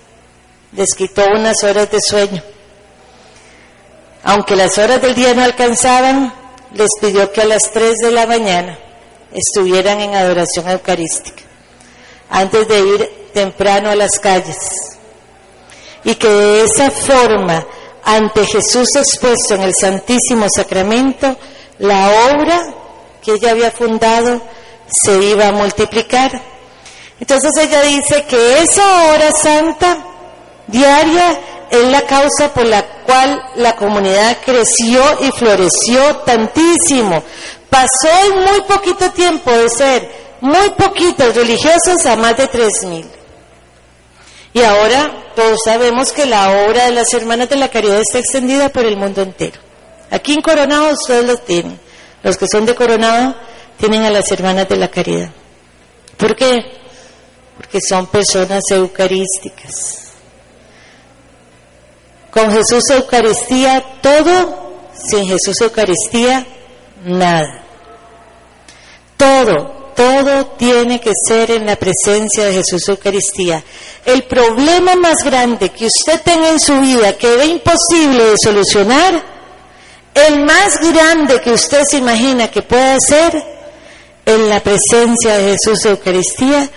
Les 0.74 0.94
quitó 0.96 1.25
unas 1.36 1.63
horas 1.63 1.92
de 1.92 2.00
sueño. 2.00 2.42
Aunque 4.24 4.56
las 4.56 4.78
horas 4.78 5.01
del 5.01 5.16
día 5.16 5.34
no 5.34 5.44
alcanzaban, 5.44 6.34
les 6.74 6.90
pidió 7.01 7.32
que 7.32 7.42
a 7.42 7.46
las 7.46 7.72
3 7.72 7.98
de 7.98 8.12
la 8.12 8.25
mañana 8.25 8.78
estuvieran 9.34 10.00
en 10.00 10.16
adoración 10.16 10.70
eucarística, 10.70 11.42
antes 12.30 12.68
de 12.68 12.80
ir 12.80 13.30
temprano 13.34 13.90
a 13.90 13.96
las 13.96 14.20
calles. 14.20 14.58
Y 16.04 16.16
que 16.16 16.30
de 16.30 16.63
esa 16.63 16.90
forma, 16.92 17.66
ante 18.04 18.46
Jesús 18.46 18.88
expuesto 18.96 19.56
en 19.56 19.63
el 19.63 19.74
Santísimo 19.75 20.48
Sacramento, 20.54 21.36
la 21.80 22.32
obra 22.34 22.74
que 23.22 23.34
ella 23.34 23.51
había 23.51 23.72
fundado 23.72 24.42
se 24.88 25.22
iba 25.22 25.48
a 25.48 25.51
multiplicar. 25.51 26.32
Entonces 27.20 27.51
ella 27.58 27.82
dice 27.82 28.25
que 28.25 28.60
esa 28.60 29.12
hora 29.12 29.32
santa 29.32 30.06
diaria 30.68 31.39
es 31.72 31.88
la 31.88 32.01
causa 32.01 32.53
por 32.53 32.65
la 32.65 32.84
cual 33.03 33.41
la 33.56 33.75
comunidad 33.77 34.38
creció 34.46 35.01
y 35.22 35.32
floreció 35.32 36.18
tantísimo. 36.25 37.24
Pasó 37.70 38.10
en 38.25 38.39
muy 38.39 38.62
poquito 38.68 39.10
tiempo 39.12 39.50
de 39.51 39.70
ser 39.70 40.12
muy 40.41 40.70
poquitos 40.72 41.34
religiosos 41.34 42.06
a 42.06 42.18
más 42.18 42.36
de 42.36 42.48
tres 42.48 42.84
mil. 42.84 43.06
Y 44.53 44.62
ahora 44.63 45.32
todos 45.34 45.60
sabemos 45.63 46.12
que 46.12 46.25
la 46.25 46.65
obra 46.65 46.86
de 46.86 46.91
las 46.91 47.13
hermanas 47.13 47.48
de 47.48 47.56
la 47.56 47.70
caridad 47.70 48.01
está 48.01 48.20
extendida 48.20 48.68
por 48.68 48.86
el 48.86 48.98
mundo 48.98 49.22
entero. 49.22 49.60
Aquí 50.10 50.34
en 50.34 50.41
Coronado 50.41 50.91
ustedes 50.91 51.25
lo 51.25 51.38
tienen. 51.38 51.80
Los 52.22 52.38
que 52.38 52.48
son 52.51 52.65
de 52.65 52.75
Coronado 52.75 53.34
tienen 53.77 54.03
a 54.03 54.10
las 54.10 54.30
hermanas 54.30 54.68
de 54.68 54.75
la 54.75 54.89
caridad. 54.91 55.30
¿Por 56.18 56.36
qué? 56.36 56.60
Porque 57.56 57.80
son 57.88 58.08
personas 58.08 58.63
eucarísticas 58.72 60.00
con 62.32 62.52
Jesús 62.52 62.90
Eucaristía 62.90 63.84
todo, 64.02 64.90
sin 64.94 65.26
Jesús 65.26 65.60
Eucaristía 65.62 66.46
nada. 67.04 67.64
Todo, 69.18 69.94
todo 69.96 70.46
tiene 70.58 71.00
que 71.00 71.12
ser 71.28 71.52
en 71.52 71.66
la 71.66 71.76
presencia 71.76 72.46
de 72.46 72.54
Jesús 72.54 72.88
Eucaristía. 72.88 73.64
El 74.06 74.24
problema 74.24 74.96
más 74.96 75.24
grande 75.24 75.70
que 75.70 75.86
usted 75.86 76.22
tenga 76.24 76.50
en 76.50 76.60
su 76.60 76.80
vida 76.80 77.18
que 77.18 77.36
ve 77.36 77.46
imposible 77.46 78.26
de 78.26 78.36
solucionar, 78.42 79.24
el 80.14 80.44
más 80.44 80.80
grande 80.92 81.40
que 81.42 81.52
usted 81.52 81.84
se 81.90 81.98
imagina 81.98 82.50
que 82.50 82.62
pueda 82.62 82.98
ser, 83.00 83.44
en 84.26 84.50
la 84.50 84.62
presencia 84.62 85.38
de 85.38 85.56
Jesús 85.56 85.86
Eucaristía, 85.86 86.70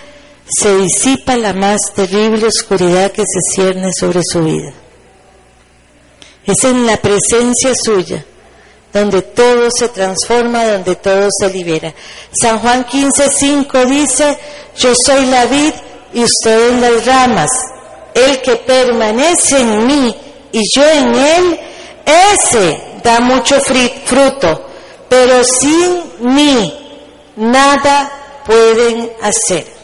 se 0.47 0.75
disipa 0.77 1.35
la 1.35 1.53
más 1.53 1.93
terrible 1.95 2.47
oscuridad 2.47 3.11
que 3.11 3.23
se 3.23 3.55
cierne 3.55 3.89
sobre 3.97 4.21
su 4.23 4.43
vida. 4.43 4.84
Es 6.45 6.63
en 6.63 6.85
la 6.85 6.97
presencia 6.97 7.73
suya 7.75 8.23
donde 8.95 9.23
todo 9.23 9.67
se 9.77 9.89
transforma, 9.89 10.63
donde 10.63 10.95
todo 10.95 11.27
se 11.29 11.49
libera. 11.49 11.93
San 12.31 12.59
Juan 12.59 12.85
15, 12.85 13.29
5 13.29 13.85
dice, 13.87 14.37
yo 14.77 14.93
soy 15.05 15.25
la 15.25 15.45
vid 15.47 15.73
y 16.13 16.23
ustedes 16.23 16.79
las 16.79 17.05
ramas. 17.05 17.49
El 18.13 18.41
que 18.41 18.55
permanece 18.55 19.59
en 19.59 19.85
mí 19.85 20.15
y 20.53 20.61
yo 20.73 20.89
en 20.89 21.13
él, 21.13 21.59
ese 22.05 22.79
da 23.03 23.19
mucho 23.19 23.59
fruto, 23.59 24.65
pero 25.09 25.43
sin 25.43 26.33
mí 26.33 26.73
nada 27.35 28.43
pueden 28.45 29.11
hacer. 29.21 29.74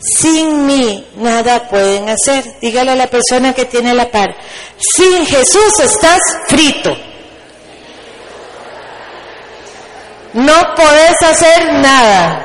Sin 0.00 0.66
mí 0.66 1.06
nada 1.16 1.68
pueden 1.68 2.08
hacer. 2.08 2.44
Dígale 2.60 2.92
a 2.92 2.96
la 2.96 3.08
persona 3.08 3.52
que 3.52 3.64
tiene 3.64 3.94
la 3.94 4.10
par. 4.10 4.34
Sin 4.78 5.26
Jesús 5.26 5.80
estás 5.82 6.20
frito. 6.46 6.96
No 10.34 10.74
podés 10.76 11.16
hacer 11.22 11.72
nada. 11.74 12.44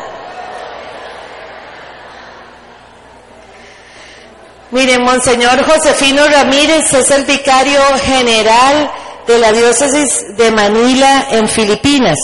Miren, 4.71 5.03
Monseñor 5.03 5.63
Josefino 5.63 6.27
Ramírez 6.27 6.91
es 6.93 7.11
el 7.11 7.25
vicario 7.25 7.79
general 8.03 8.91
de 9.27 9.37
la 9.37 9.51
diócesis 9.51 10.35
de 10.35 10.49
Manila 10.49 11.27
en 11.29 11.47
Filipinas. 11.47 12.17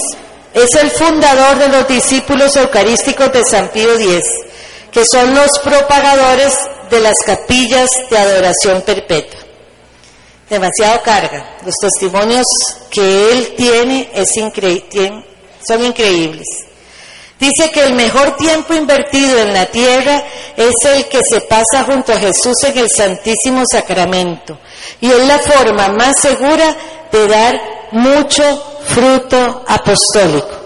Es 0.55 0.73
el 0.81 0.89
fundador 0.89 1.59
de 1.59 1.67
los 1.67 1.87
discípulos 1.87 2.55
eucarísticos 2.55 3.31
de 3.31 3.45
San 3.45 3.67
Pío 3.67 3.93
X 3.93 4.48
que 4.91 5.03
son 5.11 5.33
los 5.35 5.49
propagadores 5.63 6.53
de 6.89 6.99
las 6.99 7.15
capillas 7.25 7.89
de 8.09 8.17
adoración 8.17 8.81
perpetua. 8.81 9.39
Demasiado 10.49 11.01
carga. 11.03 11.57
Los 11.63 11.75
testimonios 11.79 12.45
que 12.89 13.31
él 13.31 13.53
tiene 13.55 14.09
es 14.13 14.29
son 15.67 15.85
increíbles. 15.85 16.47
Dice 17.39 17.71
que 17.71 17.83
el 17.83 17.93
mejor 17.93 18.35
tiempo 18.35 18.73
invertido 18.73 19.39
en 19.39 19.53
la 19.53 19.65
tierra 19.67 20.23
es 20.57 20.73
el 20.93 21.05
que 21.05 21.21
se 21.23 21.41
pasa 21.41 21.85
junto 21.85 22.11
a 22.11 22.17
Jesús 22.17 22.55
en 22.65 22.77
el 22.79 22.89
Santísimo 22.89 23.63
Sacramento. 23.71 24.59
Y 24.99 25.09
es 25.09 25.25
la 25.25 25.39
forma 25.39 25.87
más 25.89 26.19
segura 26.19 26.75
de 27.11 27.27
dar 27.27 27.55
mucho 27.91 28.43
fruto 28.87 29.63
apostólico. 29.67 30.58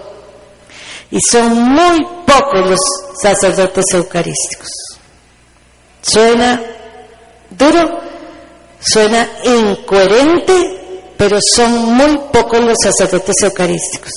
Y 1.14 1.20
son 1.30 1.56
muy 1.56 2.04
pocos 2.26 2.70
los 2.70 2.80
sacerdotes 3.22 3.84
eucarísticos. 3.92 4.68
Suena 6.02 6.60
duro, 7.50 8.00
suena 8.80 9.28
incoherente, 9.44 11.12
pero 11.16 11.38
son 11.40 11.94
muy 11.94 12.18
pocos 12.32 12.64
los 12.64 12.76
sacerdotes 12.82 13.36
eucarísticos. 13.44 14.10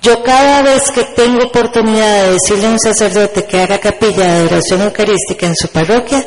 Yo 0.00 0.22
cada 0.22 0.62
vez 0.62 0.88
que 0.92 1.02
tengo 1.02 1.46
oportunidad 1.46 2.26
de 2.26 2.32
decirle 2.34 2.68
a 2.68 2.70
un 2.70 2.78
sacerdote 2.78 3.44
que 3.44 3.60
haga 3.60 3.80
capilla 3.80 4.24
de 4.24 4.38
adoración 4.42 4.82
eucarística 4.82 5.48
en 5.48 5.56
su 5.56 5.66
parroquia, 5.66 6.24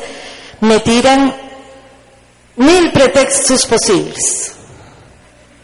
me 0.60 0.80
tiran 0.80 1.34
mil 2.56 2.92
pretextos 2.92 3.64
posibles. 3.64 4.52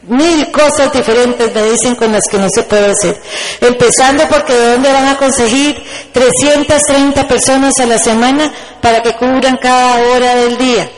Mil 0.08 0.50
cosas 0.50 0.92
diferentes 0.92 1.54
me 1.54 1.62
dicen 1.70 1.94
con 1.94 2.10
las 2.12 2.22
que 2.30 2.38
no 2.38 2.48
se 2.48 2.62
puede 2.62 2.90
hacer. 2.90 3.20
Empezando 3.60 4.26
porque 4.28 4.54
de 4.54 4.72
dónde 4.72 4.92
van 4.92 5.08
a 5.08 5.18
conseguir 5.18 5.82
330 6.12 7.28
personas 7.28 7.74
a 7.78 7.86
la 7.86 7.98
semana 7.98 8.52
para 8.80 9.02
que 9.02 9.14
cubran 9.16 9.58
cada 9.58 10.00
hora 10.08 10.34
del 10.36 10.56
día. 10.56 10.90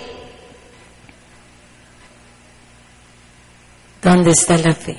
¿Dónde 4.03 4.31
está 4.31 4.57
la 4.57 4.75
fe? 4.75 4.97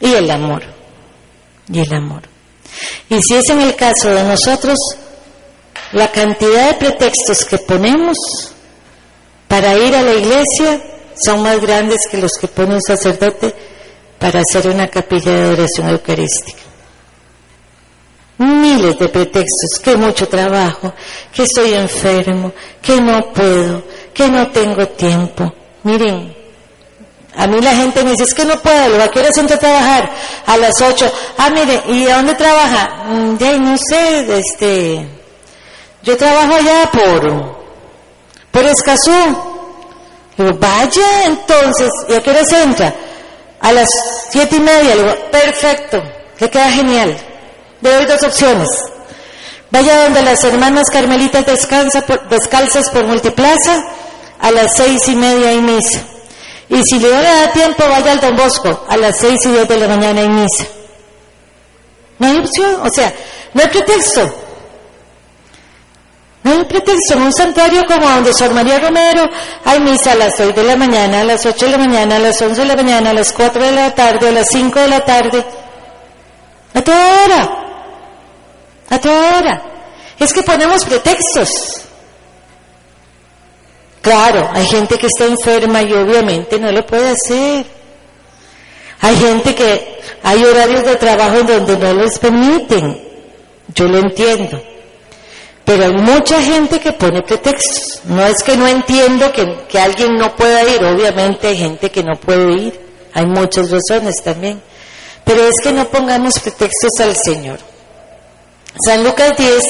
Y 0.00 0.14
el 0.14 0.30
amor. 0.30 0.62
Y 1.70 1.80
el 1.80 1.92
amor. 1.92 2.22
Y 3.10 3.18
si 3.20 3.34
es 3.34 3.48
en 3.50 3.60
el 3.60 3.74
caso 3.74 4.10
de 4.10 4.22
nosotros, 4.22 4.78
La 5.92 6.12
cantidad 6.12 6.72
de 6.72 6.74
pretextos 6.74 7.46
que 7.46 7.56
ponemos 7.56 8.16
para 9.46 9.74
ir 9.74 9.94
a 9.96 10.02
la 10.02 10.12
iglesia 10.12 10.82
son 11.24 11.42
más 11.42 11.60
grandes 11.60 12.06
que 12.10 12.18
los 12.18 12.32
que 12.32 12.48
pone 12.48 12.74
un 12.74 12.82
sacerdote 12.82 13.54
para 14.18 14.40
hacer 14.40 14.68
una 14.68 14.88
capilla 14.88 15.32
de 15.32 15.42
adoración 15.42 15.88
eucarística. 15.88 16.62
Miles 18.38 18.98
de 18.98 19.08
pretextos, 19.08 19.80
que 19.82 19.96
mucho 19.96 20.28
trabajo, 20.28 20.92
que 21.32 21.42
estoy 21.42 21.74
enfermo, 21.74 22.52
que 22.80 23.00
no 23.00 23.32
puedo, 23.32 23.82
que 24.14 24.28
no 24.28 24.48
tengo 24.48 24.86
tiempo. 24.88 25.52
Miren, 25.82 26.36
a 27.34 27.46
mí 27.46 27.60
la 27.60 27.74
gente 27.74 28.02
me 28.04 28.10
dice, 28.12 28.24
es 28.24 28.34
que 28.34 28.44
no 28.44 28.58
puedo, 28.60 29.02
¿a 29.02 29.08
qué 29.08 29.20
hora 29.20 29.28
a 29.28 29.58
trabajar? 29.58 30.10
A 30.46 30.56
las 30.56 30.80
8. 30.80 31.12
Ah, 31.38 31.50
mire, 31.50 31.82
¿y 31.88 32.06
a 32.08 32.16
dónde 32.16 32.34
trabaja? 32.34 33.04
Mm, 33.06 33.38
Ya, 33.38 33.58
no 33.58 33.76
sé, 33.78 34.38
este, 34.38 35.08
yo 36.02 36.16
trabajo 36.16 36.54
allá 36.54 36.90
por, 36.92 37.56
por 38.50 38.64
Escazú. 38.64 39.47
Digo, 40.38 40.56
vaya 40.58 41.24
entonces, 41.26 41.90
¿y 42.08 42.14
a 42.14 42.22
qué 42.22 42.30
hora 42.30 42.44
se 42.44 42.62
entra? 42.62 42.94
A 43.60 43.72
las 43.72 43.88
siete 44.30 44.56
y 44.56 44.60
media. 44.60 44.94
Le 44.94 45.02
digo, 45.02 45.16
perfecto, 45.30 46.02
le 46.38 46.48
queda 46.48 46.70
genial. 46.70 47.18
Le 47.80 47.92
doy 47.94 48.04
dos 48.06 48.22
opciones. 48.22 48.68
Vaya 49.70 50.04
donde 50.04 50.22
las 50.22 50.42
hermanas 50.44 50.88
carmelitas 50.90 51.44
descansa 51.44 52.00
por- 52.02 52.28
descalzas 52.28 52.88
por 52.90 53.04
Multiplaza, 53.04 53.84
a 54.40 54.50
las 54.52 54.76
seis 54.76 55.06
y 55.08 55.14
media 55.16 55.50
hay 55.50 55.60
misa. 55.60 56.00
Y 56.70 56.82
si 56.84 56.98
le 57.00 57.08
da 57.10 57.50
tiempo, 57.52 57.82
vaya 57.88 58.12
al 58.12 58.20
Don 58.20 58.36
Bosco, 58.36 58.86
a 58.88 58.96
las 58.96 59.18
seis 59.18 59.40
y 59.44 59.48
diez 59.50 59.66
de 59.68 59.76
la 59.76 59.88
mañana 59.88 60.20
hay 60.20 60.28
misa. 60.28 60.64
No 62.18 62.28
hay 62.28 62.38
opción, 62.38 62.80
o 62.84 62.88
sea, 62.90 63.12
no 63.54 63.62
hay 63.62 63.68
pretexto. 63.68 64.34
No 66.42 66.52
hay 66.52 66.64
pretexto. 66.64 67.14
En 67.14 67.22
un 67.22 67.32
santuario 67.32 67.84
como 67.86 68.08
donde 68.08 68.32
Sor 68.32 68.52
María 68.52 68.78
Romero 68.78 69.28
hay 69.64 69.80
misa 69.80 70.12
a 70.12 70.14
las 70.14 70.36
6 70.36 70.54
de 70.54 70.62
la 70.62 70.76
mañana, 70.76 71.20
a 71.20 71.24
las 71.24 71.44
8 71.44 71.66
de 71.66 71.72
la 71.72 71.78
mañana, 71.78 72.16
a 72.16 72.18
las 72.18 72.40
11 72.40 72.60
de 72.60 72.66
la 72.66 72.76
mañana, 72.76 73.10
a 73.10 73.12
las 73.14 73.32
4 73.32 73.62
de 73.62 73.72
la 73.72 73.94
tarde, 73.94 74.28
a 74.28 74.32
las 74.32 74.48
5 74.48 74.80
de 74.80 74.88
la 74.88 75.04
tarde. 75.04 75.44
A 76.74 76.82
toda 76.82 77.24
hora. 77.24 77.50
A 78.90 78.98
toda 79.00 79.38
hora. 79.38 79.62
Es 80.18 80.32
que 80.32 80.42
ponemos 80.42 80.84
pretextos. 80.84 81.82
Claro, 84.00 84.48
hay 84.54 84.66
gente 84.66 84.96
que 84.96 85.06
está 85.06 85.26
enferma 85.26 85.82
y 85.82 85.92
obviamente 85.92 86.58
no 86.58 86.72
lo 86.72 86.86
puede 86.86 87.10
hacer. 87.10 87.66
Hay 89.00 89.16
gente 89.16 89.54
que 89.54 89.98
hay 90.22 90.44
horarios 90.44 90.84
de 90.84 90.96
trabajo 90.96 91.38
en 91.38 91.46
donde 91.46 91.76
no 91.76 91.92
les 91.94 92.18
permiten. 92.18 93.00
Yo 93.74 93.86
lo 93.86 93.98
entiendo. 93.98 94.60
Pero 95.68 95.84
hay 95.84 95.92
mucha 95.92 96.40
gente 96.40 96.80
que 96.80 96.92
pone 96.92 97.20
pretextos. 97.20 98.00
No 98.04 98.24
es 98.24 98.42
que 98.42 98.56
no 98.56 98.66
entiendo 98.66 99.30
que, 99.30 99.66
que 99.68 99.78
alguien 99.78 100.16
no 100.16 100.34
pueda 100.34 100.64
ir. 100.64 100.82
Obviamente 100.82 101.48
hay 101.48 101.58
gente 101.58 101.90
que 101.90 102.02
no 102.02 102.16
puede 102.18 102.52
ir. 102.52 102.80
Hay 103.12 103.26
muchas 103.26 103.70
razones 103.70 104.14
también. 104.24 104.62
Pero 105.24 105.42
es 105.42 105.56
que 105.62 105.70
no 105.72 105.84
pongamos 105.88 106.40
pretextos 106.40 106.92
al 107.00 107.14
Señor. 107.14 107.58
San 108.82 109.04
Lucas 109.04 109.36
10, 109.36 109.62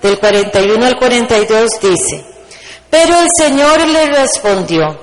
del 0.00 0.16
41 0.20 0.86
al 0.86 0.96
42 0.96 1.80
dice, 1.80 2.24
pero 2.88 3.18
el 3.18 3.28
Señor 3.36 3.84
le 3.88 4.06
respondió, 4.06 4.96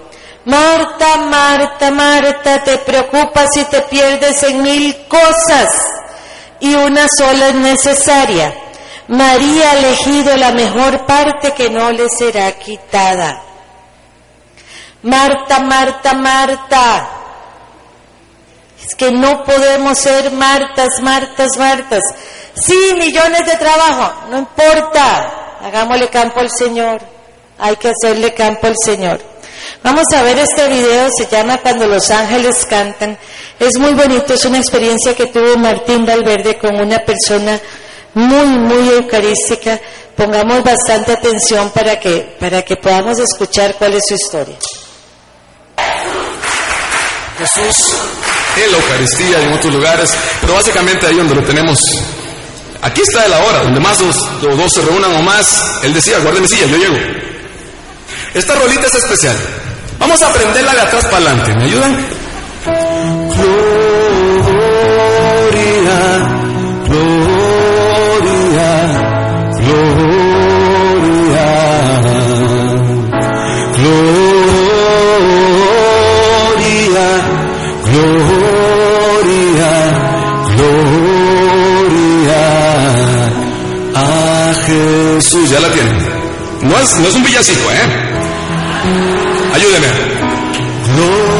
Marta, 0.46 1.18
Marta, 1.18 1.92
Marta, 1.92 2.64
te 2.64 2.78
preocupas 2.78 3.58
y 3.58 3.66
te 3.66 3.82
pierdes 3.82 4.42
en 4.44 4.62
mil 4.62 4.96
cosas 5.08 5.68
y 6.62 6.76
una 6.76 7.08
sola 7.18 7.50
es 7.50 7.56
necesaria. 7.56 8.63
María 9.14 9.72
ha 9.72 9.78
elegido 9.78 10.36
la 10.38 10.52
mejor 10.54 11.06
parte 11.06 11.54
que 11.54 11.70
no 11.70 11.92
le 11.92 12.10
será 12.10 12.52
quitada. 12.54 13.44
Marta, 15.04 15.60
Marta, 15.60 16.14
Marta. 16.16 17.10
Es 18.84 18.96
que 18.96 19.12
no 19.12 19.44
podemos 19.44 20.00
ser 20.00 20.32
Martas, 20.32 21.00
Martas, 21.02 21.58
Martas. 21.58 22.02
Sí, 22.56 22.96
millones 22.98 23.46
de 23.46 23.56
trabajo, 23.56 24.30
no 24.32 24.40
importa. 24.40 25.60
Hagámosle 25.62 26.10
campo 26.10 26.40
al 26.40 26.50
Señor. 26.50 27.00
Hay 27.60 27.76
que 27.76 27.90
hacerle 27.90 28.34
campo 28.34 28.66
al 28.66 28.76
Señor. 28.84 29.22
Vamos 29.84 30.06
a 30.16 30.24
ver 30.24 30.40
este 30.40 30.68
video, 30.70 31.08
se 31.16 31.28
llama 31.28 31.60
Cuando 31.60 31.86
los 31.86 32.10
ángeles 32.10 32.66
cantan. 32.66 33.16
Es 33.60 33.78
muy 33.78 33.94
bonito, 33.94 34.34
es 34.34 34.44
una 34.46 34.58
experiencia 34.58 35.14
que 35.14 35.28
tuvo 35.28 35.56
Martín 35.58 36.04
Valverde 36.04 36.58
con 36.58 36.76
una 36.82 36.98
persona 37.06 37.60
muy, 38.14 38.46
muy 38.46 38.90
eucarística. 38.90 39.80
Pongamos 40.16 40.64
bastante 40.64 41.14
atención 41.14 41.72
para 41.72 42.00
que, 42.00 42.36
para 42.40 42.62
que 42.62 42.76
podamos 42.76 43.20
escuchar 43.20 43.76
cuál 43.76 43.94
es 43.94 44.04
su 44.08 44.14
historia. 44.16 44.58
Jesús 47.38 47.94
en 48.56 48.72
la 48.72 48.78
Eucaristía 48.78 49.42
y 49.42 49.44
en 49.46 49.54
otros 49.54 49.74
lugares, 49.74 50.14
pero 50.42 50.54
básicamente 50.54 51.08
ahí 51.08 51.16
donde 51.16 51.36
lo 51.36 51.44
tenemos. 51.44 51.80
Aquí 52.82 53.02
está 53.02 53.26
el 53.26 53.34
ahora, 53.34 53.64
donde 53.64 53.80
más 53.80 53.98
dos, 53.98 54.16
los 54.42 54.58
dos 54.58 54.72
se 54.74 54.82
reúnan 54.82 55.14
o 55.16 55.22
más. 55.22 55.80
Él 55.84 55.94
decía, 55.94 56.20
guarde 56.20 56.42
mi 56.42 56.48
silla, 56.48 56.68
yo 56.68 56.78
llego. 56.78 56.98
Esta 58.34 58.56
rolita 58.56 58.88
es 58.88 58.96
especial. 58.96 59.36
Vamos 60.00 60.22
a 60.22 60.28
aprenderla 60.28 60.74
de 60.74 60.82
atrás 60.82 61.06
para 61.06 61.18
adelante. 61.18 61.56
¿Me 61.56 61.64
ayudan? 61.64 62.06
Gloria, 65.52 66.33
Ya 85.54 85.60
la 85.60 85.68
tienen. 85.72 85.98
No 86.64 86.80
es, 86.80 86.96
no 87.00 87.08
es 87.08 87.16
un 87.16 87.24
villancico, 87.24 87.72
¿eh? 87.72 87.76
Ayúdeme. 89.54 89.88
Gloria, 90.96 91.33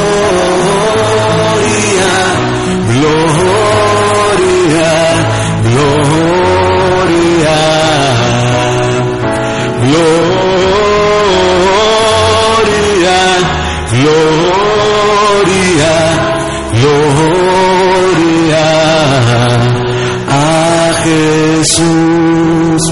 Jesús. 21.64 22.82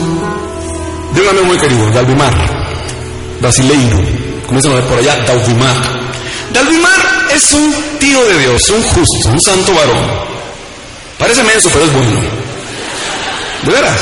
Dígame 1.14 1.42
muy 1.42 1.58
querido, 1.58 1.90
Dalvimar, 1.90 2.32
brasileiro, 3.40 4.00
comienzan 4.46 4.72
a 4.72 4.76
ver 4.76 4.84
por 4.84 4.98
allá, 4.98 5.14
Dalvimar. 5.26 5.76
Dalvimar 6.54 7.28
es 7.34 7.52
un 7.52 7.74
tío 7.98 8.24
de 8.24 8.38
Dios, 8.38 8.62
un 8.70 8.82
justo, 8.82 9.28
un 9.28 9.40
santo 9.40 9.74
varón. 9.74 10.06
Parece 11.18 11.42
menso, 11.42 11.68
pero 11.70 11.84
es 11.84 11.92
bueno. 11.92 12.20
¿De 13.64 13.72
veras? 13.72 13.98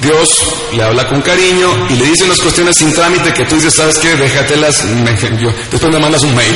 Dios 0.00 0.28
le 0.72 0.82
habla 0.84 1.08
con 1.08 1.20
cariño 1.22 1.88
y 1.90 1.94
le 1.94 2.04
dice 2.06 2.22
unas 2.24 2.38
cuestiones 2.38 2.76
sin 2.76 2.92
trámite 2.94 3.32
que 3.32 3.44
tú 3.46 3.56
dices, 3.56 3.74
¿sabes 3.74 3.98
qué? 3.98 4.14
Déjatelas, 4.14 4.84
me- 4.84 5.16
yo, 5.42 5.50
después 5.72 5.92
me 5.92 5.98
mandas 5.98 6.22
un 6.22 6.34
mail. 6.36 6.54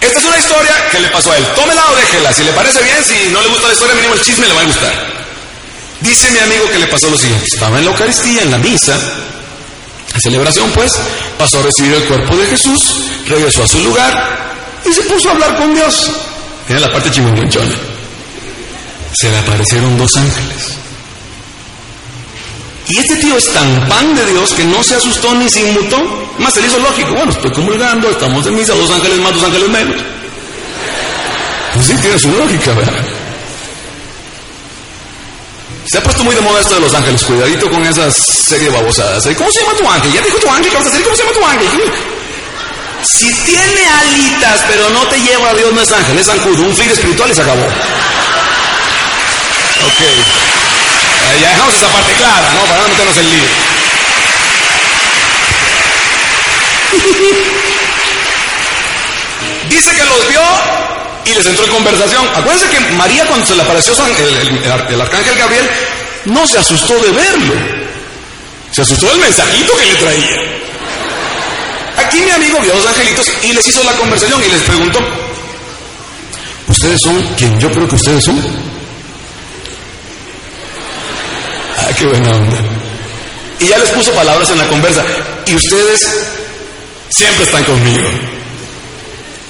Esta 0.00 0.18
es 0.18 0.24
una 0.24 0.38
historia 0.38 0.88
que 0.90 1.00
le 1.00 1.08
pasó 1.08 1.30
a 1.30 1.36
él. 1.36 1.44
Tómela 1.54 1.84
o 1.92 1.94
déjela. 1.96 2.32
Si 2.32 2.42
le 2.42 2.52
parece 2.52 2.80
bien, 2.82 2.96
si 3.04 3.30
no 3.32 3.42
le 3.42 3.48
gusta 3.48 3.66
la 3.68 3.74
historia, 3.74 3.94
mínimo 3.96 4.14
el 4.14 4.20
chisme 4.22 4.46
le 4.46 4.54
va 4.54 4.60
a 4.62 4.64
gustar. 4.64 5.17
Dice 6.00 6.30
mi 6.30 6.38
amigo 6.38 6.70
que 6.70 6.78
le 6.78 6.86
pasó 6.86 7.10
lo 7.10 7.18
siguiente. 7.18 7.46
Estaba 7.52 7.78
en 7.78 7.84
la 7.84 7.90
Eucaristía, 7.90 8.42
en 8.42 8.50
la 8.50 8.58
misa, 8.58 8.96
la 10.14 10.20
celebración 10.20 10.70
pues, 10.70 10.92
pasó 11.38 11.58
a 11.58 11.62
recibir 11.62 11.94
el 11.94 12.04
cuerpo 12.04 12.36
de 12.36 12.46
Jesús, 12.46 12.80
regresó 13.26 13.62
a 13.62 13.68
su 13.68 13.78
lugar 13.80 14.56
y 14.84 14.92
se 14.92 15.02
puso 15.02 15.28
a 15.28 15.32
hablar 15.32 15.56
con 15.56 15.74
Dios. 15.74 16.10
Tiene 16.66 16.80
la 16.80 16.92
parte 16.92 17.10
chimonguenchona. 17.10 17.74
Se 19.12 19.30
le 19.30 19.38
aparecieron 19.38 19.96
dos 19.96 20.16
ángeles. 20.16 20.78
Y 22.88 22.98
este 22.98 23.16
tío 23.16 23.36
es 23.36 23.52
tan 23.52 23.88
pan 23.88 24.14
de 24.14 24.24
Dios 24.26 24.54
que 24.54 24.64
no 24.64 24.82
se 24.82 24.96
asustó 24.96 25.34
ni 25.34 25.48
se 25.48 25.60
inmutó. 25.60 25.98
Más 26.38 26.54
se 26.54 26.62
le 26.62 26.68
hizo 26.68 26.78
lógico. 26.78 27.12
Bueno, 27.12 27.30
estoy 27.30 27.52
comulgando, 27.52 28.10
estamos 28.10 28.46
en 28.46 28.56
misa, 28.56 28.74
dos 28.74 28.90
ángeles 28.90 29.18
más, 29.18 29.34
dos 29.34 29.44
ángeles 29.44 29.68
menos. 29.68 29.96
Pues 31.74 31.86
sí, 31.86 31.94
tiene 31.96 32.18
su 32.18 32.30
lógica, 32.30 32.72
¿verdad? 32.72 33.04
Se 35.90 35.96
ha 35.96 36.02
puesto 36.02 36.22
muy 36.22 36.34
de 36.34 36.42
moda 36.42 36.60
esto 36.60 36.74
de 36.74 36.82
los 36.82 36.92
ángeles. 36.92 37.24
Cuidadito 37.24 37.70
con 37.70 37.82
esas 37.86 38.14
serie 38.14 38.68
babosadas. 38.68 39.24
¿eh? 39.26 39.34
¿Cómo 39.34 39.50
se 39.50 39.60
llama 39.60 39.72
tu 39.78 39.88
ángel? 39.88 40.12
Ya 40.12 40.20
dijo 40.20 40.36
tu 40.38 40.50
ángel, 40.50 40.70
¿qué 40.70 40.76
vas 40.76 40.84
a 40.84 40.90
hacer? 40.90 41.02
¿Cómo 41.02 41.16
se 41.16 41.22
llama 41.22 41.34
tu 41.34 41.46
ángel? 41.46 41.70
Si 43.02 43.32
tiene 43.44 43.88
alitas, 44.02 44.64
pero 44.68 44.90
no 44.90 45.08
te 45.08 45.18
lleva 45.18 45.48
a 45.48 45.54
Dios, 45.54 45.72
no 45.72 45.80
es 45.80 45.90
ángel, 45.90 46.18
es 46.18 46.26
zancudo, 46.26 46.62
un 46.62 46.76
fil 46.76 46.90
espiritual 46.90 47.30
y 47.30 47.34
se 47.34 47.40
acabó. 47.40 47.62
Ok. 47.62 47.70
ya 51.40 51.48
dejamos 51.48 51.74
esa 51.74 51.88
parte 51.88 52.12
clara, 52.14 52.52
¿no? 52.52 52.60
Para 52.66 52.82
no 52.82 52.88
meternos 52.88 53.16
en 53.16 53.30
lío. 53.30 53.44
Dice 59.70 59.96
que 59.96 60.04
los 60.04 60.28
vio 60.28 60.42
y 61.28 61.34
les 61.34 61.46
entró 61.46 61.64
en 61.64 61.70
conversación. 61.70 62.26
Acuérdense 62.34 62.68
que 62.68 62.80
María 62.94 63.26
cuando 63.26 63.46
se 63.46 63.54
le 63.54 63.62
apareció 63.62 63.92
el 63.94 65.00
arcángel 65.00 65.38
Gabriel, 65.38 65.68
no 66.26 66.46
se 66.46 66.58
asustó 66.58 66.94
de 66.94 67.10
verlo. 67.10 67.54
Se 68.72 68.82
asustó 68.82 69.06
del 69.06 69.18
mensajito 69.18 69.72
que 69.76 69.86
le 69.86 69.94
traía. 69.94 70.58
Aquí 71.96 72.20
mi 72.20 72.30
amigo 72.30 72.60
vio 72.60 72.72
a 72.72 72.76
los 72.76 72.86
angelitos 72.86 73.26
y 73.42 73.52
les 73.52 73.66
hizo 73.66 73.82
la 73.82 73.92
conversación 73.92 74.40
y 74.42 74.52
les 74.52 74.62
preguntó, 74.62 75.00
¿ustedes 76.68 77.00
son 77.02 77.22
quien 77.36 77.58
yo 77.58 77.70
creo 77.70 77.88
que 77.88 77.94
ustedes 77.96 78.24
son? 78.24 78.38
Ah, 81.76 81.90
qué 81.98 82.06
buena 82.06 82.30
onda. 82.30 82.58
Y 83.60 83.66
ya 83.66 83.78
les 83.78 83.90
puso 83.90 84.12
palabras 84.12 84.48
en 84.50 84.58
la 84.58 84.68
conversa. 84.68 85.04
Y 85.46 85.54
ustedes 85.54 86.00
siempre 87.10 87.44
están 87.44 87.64
conmigo. 87.64 88.37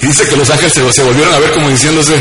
Y 0.01 0.07
dice 0.07 0.27
que 0.27 0.35
los 0.35 0.49
ángeles 0.49 0.73
se, 0.73 1.03
volvieron 1.03 1.33
a 1.33 1.39
ver 1.39 1.51
como 1.51 1.69
diciéndose, 1.69 2.15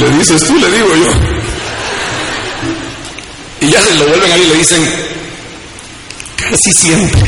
le 0.00 0.10
dices 0.18 0.44
tú, 0.44 0.56
le 0.56 0.70
digo 0.70 0.88
yo. 0.94 1.12
Y 3.66 3.70
ya 3.70 3.82
se 3.82 3.94
lo 3.94 4.06
vuelven 4.06 4.32
a 4.32 4.36
ver 4.36 4.44
y 4.44 4.48
le 4.48 4.56
dicen, 4.56 4.88
casi 6.36 6.72
siempre. 6.72 7.22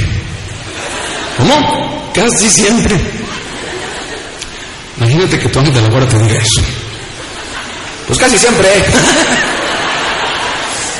¿Cómo? 1.38 2.12
Casi 2.14 2.50
siempre. 2.50 2.96
Imagínate 4.98 5.38
que 5.38 5.48
tu 5.48 5.58
ángel 5.58 5.74
de 5.74 5.82
la 5.82 5.88
guarda 5.88 6.08
te 6.08 6.18
diga 6.18 6.38
eso. 6.38 6.62
Pues 8.06 8.18
casi 8.18 8.38
siempre. 8.38 8.68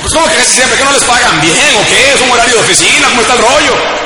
Pues 0.01 0.15
¿cómo 0.15 0.27
que 0.29 0.37
casi 0.37 0.55
siempre? 0.55 0.79
¿Que 0.79 0.85
no 0.85 0.93
les 0.93 1.03
pagan 1.03 1.41
bien 1.41 1.75
o 1.75 1.87
qué? 1.89 2.13
¿Es 2.15 2.21
un 2.23 2.31
horario 2.31 2.55
de 2.55 2.61
oficina? 2.61 3.09
¿Cómo 3.09 3.21
está 3.21 3.35
el 3.35 3.41
rollo? 3.41 3.98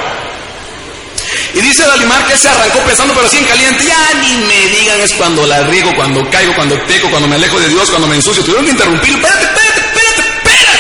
Y 1.55 1.61
dice 1.61 1.83
Dalimar 1.85 2.27
que 2.27 2.37
se 2.37 2.49
arrancó 2.49 2.79
pensando, 2.81 3.13
pero 3.15 3.27
así 3.27 3.39
en 3.39 3.45
caliente, 3.45 3.85
ya 3.85 4.19
ni 4.21 4.37
me 4.47 4.79
digan 4.79 5.01
es 5.01 5.13
cuando 5.15 5.47
la 5.47 5.63
riego, 5.65 5.95
cuando 5.95 6.29
caigo, 6.31 6.55
cuando 6.55 6.75
peco, 6.87 7.11
cuando 7.11 7.29
me 7.29 7.37
alejo 7.37 7.61
de 7.61 7.69
Dios, 7.69 7.91
cuando 7.91 8.09
me 8.09 8.17
ensucio. 8.17 8.43
Tuvieron 8.43 8.65
que 8.65 8.73
interrumpir. 8.73 9.15
Espérate, 9.15 9.45
espérate, 9.45 9.81
espérate, 9.81 10.21
espérate. 10.21 10.79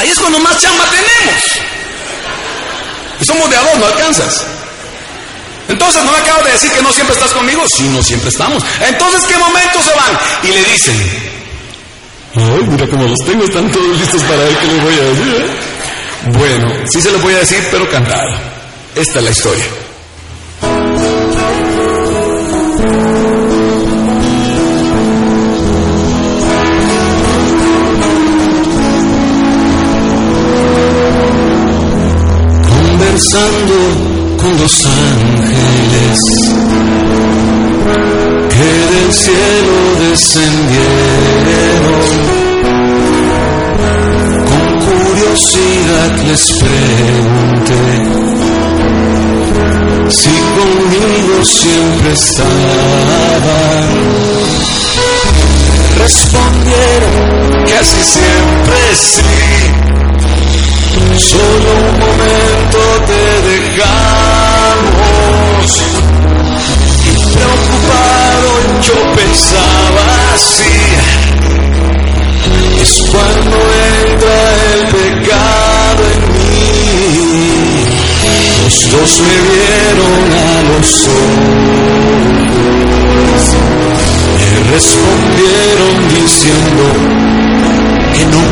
Ahí 0.00 0.08
es 0.10 0.18
cuando 0.18 0.38
más 0.40 0.60
chamba 0.60 0.84
tenemos. 0.90 1.42
Y 3.20 3.24
somos 3.24 3.50
de 3.50 3.56
a 3.56 3.60
dos, 3.60 3.78
no 3.78 3.86
alcanzas. 3.86 4.44
Entonces, 5.68 6.02
¿no 6.02 6.12
me 6.12 6.18
acabas 6.18 6.44
de 6.44 6.52
decir 6.52 6.70
que 6.72 6.82
no 6.82 6.92
siempre 6.92 7.14
estás 7.14 7.30
conmigo? 7.32 7.62
Sí, 7.68 7.84
no 7.88 8.02
siempre 8.02 8.30
estamos. 8.30 8.62
Entonces, 8.80 9.22
¿qué 9.28 9.36
momentos 9.36 9.84
se 9.84 9.90
van? 9.90 10.18
Y 10.42 10.48
le 10.48 10.64
dicen, 10.64 11.32
ay, 12.34 12.66
mira 12.68 12.86
cómo 12.88 13.04
los 13.04 13.18
tengo, 13.26 13.44
están 13.44 13.70
todos 13.70 13.98
listos 13.98 14.22
para 14.22 14.42
ver 14.42 14.56
qué 14.56 14.66
les 14.66 14.82
voy 14.82 14.94
a 14.94 15.02
decir. 15.02 15.34
¿eh? 15.36 15.46
Bueno, 16.38 16.72
sí 16.90 17.02
se 17.02 17.12
los 17.12 17.22
voy 17.22 17.34
a 17.34 17.38
decir, 17.38 17.68
pero 17.70 17.88
cantado. 17.90 18.47
Esta 18.98 19.20
es 19.20 19.24
la 19.24 19.30
historia. 19.30 19.64
Conversando 32.66 33.74
con 34.36 34.58
los 34.58 34.86
ángeles 34.86 36.18
que 38.50 38.70
del 38.96 39.12
cielo 39.12 39.76
descendieron. 40.10 41.38
Con 44.48 44.64
curiosidad 44.86 46.10
les 46.26 46.44
pregunté 46.58 48.07
si 50.10 50.30
conmigo 50.30 51.44
siempre 51.44 52.12
estaban. 52.12 52.48
Respondieron 55.98 57.38
así 57.80 58.02
siempre 58.02 58.76
sí. 58.94 59.22
Solo 61.18 61.70
un 61.90 61.98
momento 61.98 62.78
te 63.06 63.22
dejamos. 63.50 64.88
Y 67.04 67.12
preocupado 67.34 68.50
yo 68.82 68.96
pensaba 69.14 70.04
así. 70.34 70.76
Es 72.80 72.92
cuando 73.10 73.56
entra 74.02 74.37
Los 78.68 78.84
dos 78.90 79.12
me 79.20 79.36
vieron 79.48 80.32
a 80.34 80.62
los 80.68 81.08
ojos. 81.08 81.18
Me 84.36 84.48
respondieron 84.74 85.94
diciendo 86.10 86.84
que 88.12 88.24
no 88.26 88.44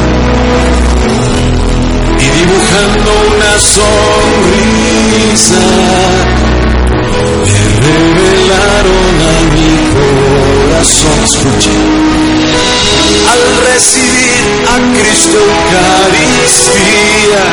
y 2.19 2.27
dibujando 2.39 3.11
una 3.37 3.53
sonrisa 3.61 5.65
me 7.45 7.61
revelaron 7.85 9.09
a 9.21 9.23
mi 9.53 9.71
corazón. 9.93 11.19
Escuche. 11.25 11.75
Al 13.33 13.43
recibir 13.69 14.45
a 14.73 14.75
Cristo 14.99 15.37
Eucaristía, 15.37 17.45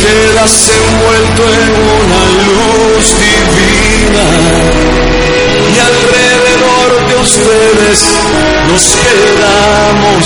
quedas 0.00 0.54
envuelto 0.68 1.42
en 1.62 1.70
una 2.00 2.22
luz 2.48 3.04
divina 3.24 4.28
y 5.74 5.78
alrededor 5.78 6.90
de 7.08 7.14
ustedes 7.16 7.98
nos 8.68 8.84
quedamos 8.96 10.22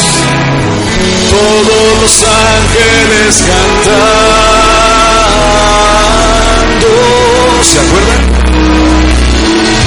todos 1.30 1.84
los 2.02 2.14
ángeles 2.24 3.32
cantando. 3.48 4.12
¿Se 7.62 7.78
acuerdan? 7.78 8.22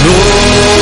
Gloria, 0.04 0.74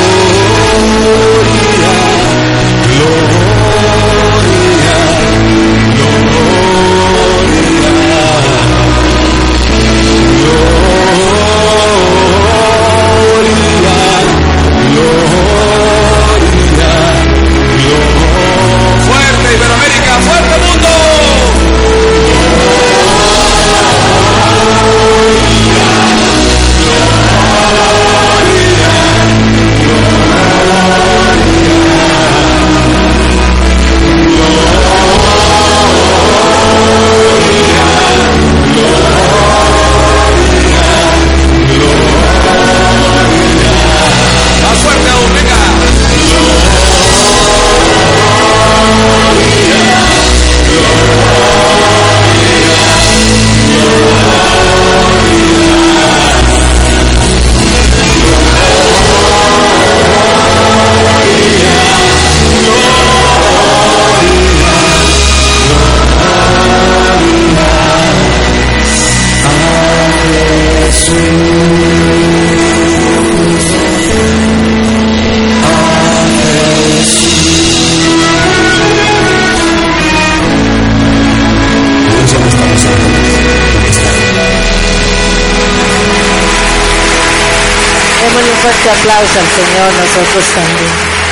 aplauso 88.94 89.40
al 89.40 89.48
Señor 89.48 89.94
nosotros 89.94 90.46
también. 90.54 91.24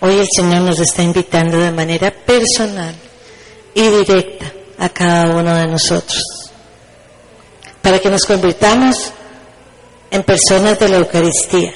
Hoy 0.00 0.20
el 0.20 0.28
Señor 0.34 0.62
nos 0.62 0.78
está 0.78 1.02
invitando 1.02 1.58
de 1.58 1.72
manera 1.72 2.10
personal 2.10 2.94
y 3.74 3.82
directa 3.82 4.52
a 4.78 4.88
cada 4.88 5.36
uno 5.36 5.54
de 5.54 5.66
nosotros 5.66 6.22
para 7.82 7.98
que 7.98 8.10
nos 8.10 8.24
convirtamos 8.24 9.12
en 10.10 10.22
personas 10.22 10.78
de 10.78 10.88
la 10.88 10.98
Eucaristía, 10.98 11.72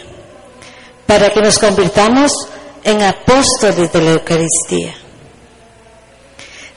para 1.06 1.30
que 1.30 1.40
nos 1.40 1.58
convirtamos 1.58 2.32
en 2.84 3.02
apóstoles 3.02 3.92
de 3.92 4.02
la 4.02 4.10
Eucaristía, 4.12 4.94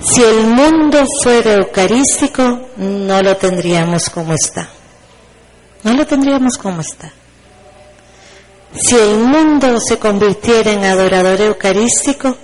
si 0.06 0.22
el 0.22 0.46
mundo 0.46 1.04
fuera 1.24 1.54
eucarístico, 1.54 2.70
no 2.78 3.22
lo 3.22 3.36
tendríamos 3.38 4.10
como 4.10 4.34
está. 4.34 4.70
No 5.84 5.94
lo 5.94 6.06
tendríamos 6.06 6.58
como 6.58 6.82
está. 6.82 7.12
Si 8.76 8.96
el 8.96 9.18
mundo 9.18 9.80
se 9.80 9.98
convirtiera 9.98 10.72
en 10.72 10.84
adorador 10.84 11.42
eucarístico, 11.42 12.38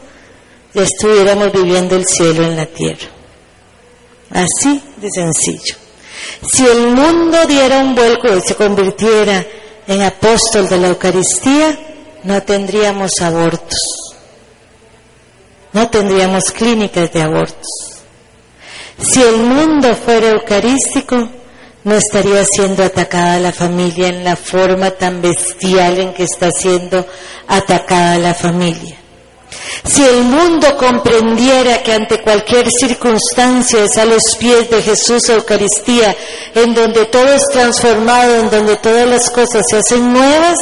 estuviéramos 0.74 1.52
viviendo 1.52 1.95
el 1.95 2.06
cielo 2.06 2.43
en 2.43 2.56
la 2.56 2.65
tierra. 2.65 3.08
Así 4.32 4.82
de 4.97 5.10
sencillo. 5.12 5.76
Si 6.41 6.65
el 6.65 6.88
mundo 6.88 7.45
diera 7.47 7.80
un 7.80 7.93
vuelco 7.93 8.34
y 8.36 8.41
se 8.41 8.56
convirtiera 8.56 9.45
en 9.88 10.02
apóstol 10.02 10.67
de 10.67 10.78
la 10.78 10.88
Eucaristía, 10.88 11.78
no 12.24 12.41
tendríamos 12.43 13.12
abortos, 13.21 13.80
no 15.73 15.89
tendríamos 15.89 16.51
clínicas 16.51 17.12
de 17.12 17.21
abortos. 17.21 17.67
Si 18.99 19.21
el 19.21 19.38
mundo 19.38 19.95
fuera 19.95 20.29
eucarístico, 20.29 21.29
no 21.84 21.95
estaría 21.95 22.43
siendo 22.45 22.84
atacada 22.84 23.39
la 23.39 23.51
familia 23.51 24.07
en 24.07 24.23
la 24.23 24.36
forma 24.36 24.91
tan 24.91 25.21
bestial 25.21 25.99
en 25.99 26.13
que 26.13 26.23
está 26.23 26.51
siendo 26.51 27.05
atacada 27.47 28.17
la 28.19 28.34
familia. 28.34 28.97
Si 29.84 30.03
el 30.03 30.23
mundo 30.23 30.77
comprendiera 30.77 31.81
que 31.81 31.93
ante 31.93 32.21
cualquier 32.21 32.69
circunstancia 32.69 33.84
es 33.84 33.97
a 33.97 34.05
los 34.05 34.36
pies 34.39 34.69
de 34.69 34.81
Jesús 34.81 35.27
Eucaristía, 35.29 36.15
en 36.53 36.73
donde 36.73 37.05
todo 37.05 37.34
es 37.34 37.43
transformado, 37.51 38.36
en 38.36 38.49
donde 38.49 38.77
todas 38.77 39.07
las 39.07 39.29
cosas 39.31 39.65
se 39.67 39.77
hacen 39.77 40.13
nuevas, 40.13 40.57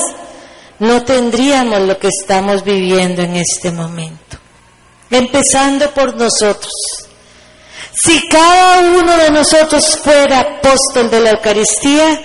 no 0.79 1.03
tendríamos 1.03 1.81
lo 1.81 1.99
que 1.99 2.07
estamos 2.07 2.63
viviendo 2.63 3.21
en 3.21 3.35
este 3.35 3.71
momento. 3.71 4.37
Empezando 5.11 5.91
por 5.91 6.15
nosotros. 6.15 6.71
Si 7.93 8.27
cada 8.29 8.79
uno 8.79 9.17
de 9.17 9.31
nosotros 9.31 9.97
fuera 9.97 10.39
apóstol 10.39 11.09
de 11.09 11.19
la 11.19 11.31
Eucaristía, 11.31 12.21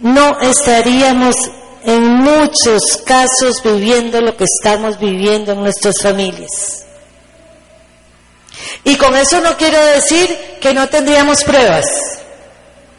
no 0.00 0.38
estaríamos 0.40 1.34
en 1.84 2.02
muchos 2.02 2.98
casos 3.04 3.62
viviendo 3.62 4.20
lo 4.20 4.36
que 4.36 4.44
estamos 4.44 4.98
viviendo 4.98 5.52
en 5.52 5.60
nuestras 5.60 6.00
familias. 6.02 6.84
Y 8.84 8.96
con 8.96 9.16
eso 9.16 9.40
no 9.40 9.56
quiero 9.56 9.82
decir 9.86 10.58
que 10.60 10.74
no 10.74 10.88
tendríamos 10.88 11.44
pruebas. 11.44 11.86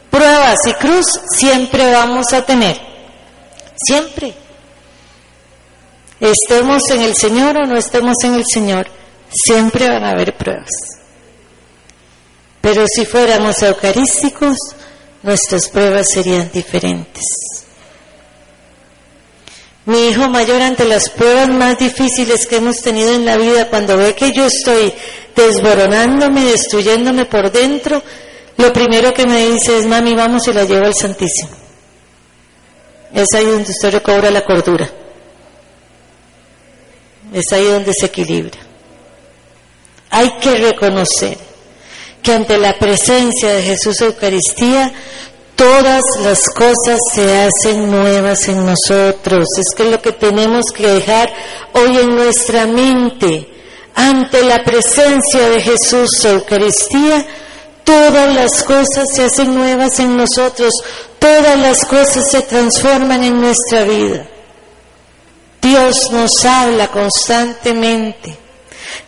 Pruebas 0.10 0.57
y 0.65 0.73
cruz 0.73 1.05
siempre 1.38 1.91
vamos 1.91 2.34
a 2.34 2.45
tener. 2.45 2.79
Siempre. 3.75 4.34
Estemos 6.19 6.89
en 6.91 7.01
el 7.01 7.15
Señor 7.15 7.57
o 7.57 7.65
no 7.65 7.77
estemos 7.77 8.15
en 8.23 8.36
el 8.36 8.43
Señor, 8.45 8.88
siempre 9.31 9.87
van 9.89 10.03
a 10.03 10.11
haber 10.11 10.35
pruebas. 10.35 10.71
Pero 12.61 12.85
si 12.87 13.05
fuéramos 13.05 13.61
eucarísticos, 13.63 14.57
nuestras 15.23 15.67
pruebas 15.69 16.09
serían 16.11 16.51
diferentes. 16.51 17.23
Mi 19.85 20.09
hijo 20.09 20.29
mayor 20.29 20.61
ante 20.61 20.85
las 20.85 21.09
pruebas 21.09 21.49
más 21.49 21.79
difíciles 21.79 22.45
que 22.45 22.57
hemos 22.57 22.81
tenido 22.81 23.13
en 23.13 23.25
la 23.25 23.37
vida, 23.37 23.67
cuando 23.67 23.97
ve 23.97 24.13
que 24.13 24.31
yo 24.31 24.45
estoy 24.45 24.93
desboronándome, 25.35 26.45
destruyéndome 26.45 27.25
por 27.25 27.51
dentro, 27.51 28.03
lo 28.57 28.71
primero 28.71 29.11
que 29.11 29.25
me 29.25 29.47
dice 29.49 29.79
es, 29.79 29.85
mami, 29.87 30.13
vamos 30.13 30.47
y 30.47 30.53
la 30.53 30.65
llevo 30.65 30.85
al 30.85 30.93
Santísimo. 30.93 31.49
Es 33.13 33.27
ahí 33.33 33.45
donde 33.45 33.71
usted 33.71 33.91
recobra 33.91 34.29
la 34.29 34.45
cordura. 34.45 34.89
Es 37.33 37.51
ahí 37.51 37.65
donde 37.65 37.93
se 37.93 38.05
equilibra. 38.05 38.70
Hay 40.12 40.38
que 40.39 40.56
reconocer 40.56 41.38
que 42.21 42.34
ante 42.34 42.58
la 42.58 42.78
presencia 42.78 43.50
de 43.50 43.63
Jesús 43.63 44.00
Eucaristía, 44.02 44.93
todas 45.56 46.02
las 46.21 46.39
cosas 46.50 47.00
se 47.13 47.41
hacen 47.41 47.89
nuevas 47.89 48.47
en 48.47 48.65
nosotros. 48.65 49.47
Es 49.58 49.76
que 49.76 49.84
es 49.84 49.89
lo 49.89 50.02
que 50.02 50.12
tenemos 50.12 50.65
que 50.74 50.88
dejar 50.88 51.34
hoy 51.74 51.97
en 51.97 52.15
nuestra 52.15 52.67
mente. 52.67 53.47
Ante 53.95 54.43
la 54.43 54.63
presencia 54.63 55.50
de 55.50 55.62
Jesús 55.62 56.10
Eucaristía, 56.26 57.26
todas 57.84 58.34
las 58.34 58.63
cosas 58.63 59.06
se 59.13 59.26
hacen 59.26 59.54
nuevas 59.56 60.00
en 60.00 60.15
nosotros, 60.17 60.71
todas 61.19 61.60
las 61.60 61.86
cosas 61.86 62.30
se 62.30 62.41
transforman 62.41 63.24
en 63.24 63.39
nuestra 63.39 63.84
vida. 63.84 64.28
Dios 65.62 66.12
nos 66.12 66.43
habla 66.43 66.88
constantemente. 66.88 68.40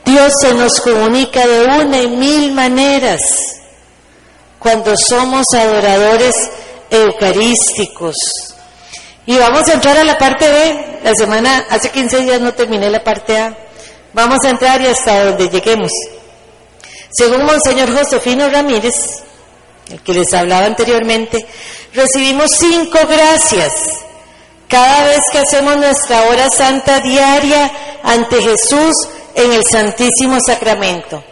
Dios 0.06 0.34
se 0.42 0.54
nos 0.54 0.80
comunica 0.82 1.46
de 1.48 1.66
una 1.66 2.02
y 2.02 2.08
mil 2.08 2.52
maneras 2.52 3.22
cuando 4.60 4.94
somos 4.98 5.46
adoradores 5.54 6.36
eucarísticos. 6.90 8.16
Y 9.26 9.38
vamos 9.38 9.68
a 9.70 9.74
entrar 9.74 9.98
a 9.98 10.04
la 10.04 10.18
parte 10.18 10.50
B. 10.50 11.00
La 11.04 11.14
semana, 11.14 11.66
hace 11.70 11.90
15 11.90 12.22
días 12.22 12.42
no 12.42 12.54
terminé 12.54 12.90
la 12.90 13.04
parte 13.04 13.38
A. 13.38 13.58
Vamos 14.14 14.40
a 14.46 14.50
entrar 14.50 14.82
y 14.82 14.88
hasta 14.88 15.26
donde 15.26 15.50
lleguemos. 15.50 15.92
Según 17.12 17.46
Monseñor 17.46 17.96
Josefino 17.96 18.50
Ramírez, 18.50 19.24
el 19.90 20.02
que 20.02 20.14
les 20.14 20.34
hablaba 20.34 20.66
anteriormente, 20.66 21.46
recibimos 21.94 22.52
cinco 22.52 23.00
gracias 23.08 24.03
cada 24.74 25.04
vez 25.04 25.20
que 25.32 25.38
hacemos 25.38 25.78
nuestra 25.78 26.24
hora 26.24 26.50
santa 26.50 27.00
diaria 27.00 27.72
ante 28.02 28.42
Jesús 28.42 28.92
en 29.36 29.52
el 29.52 29.62
Santísimo 29.72 30.40
Sacramento. 30.44 31.24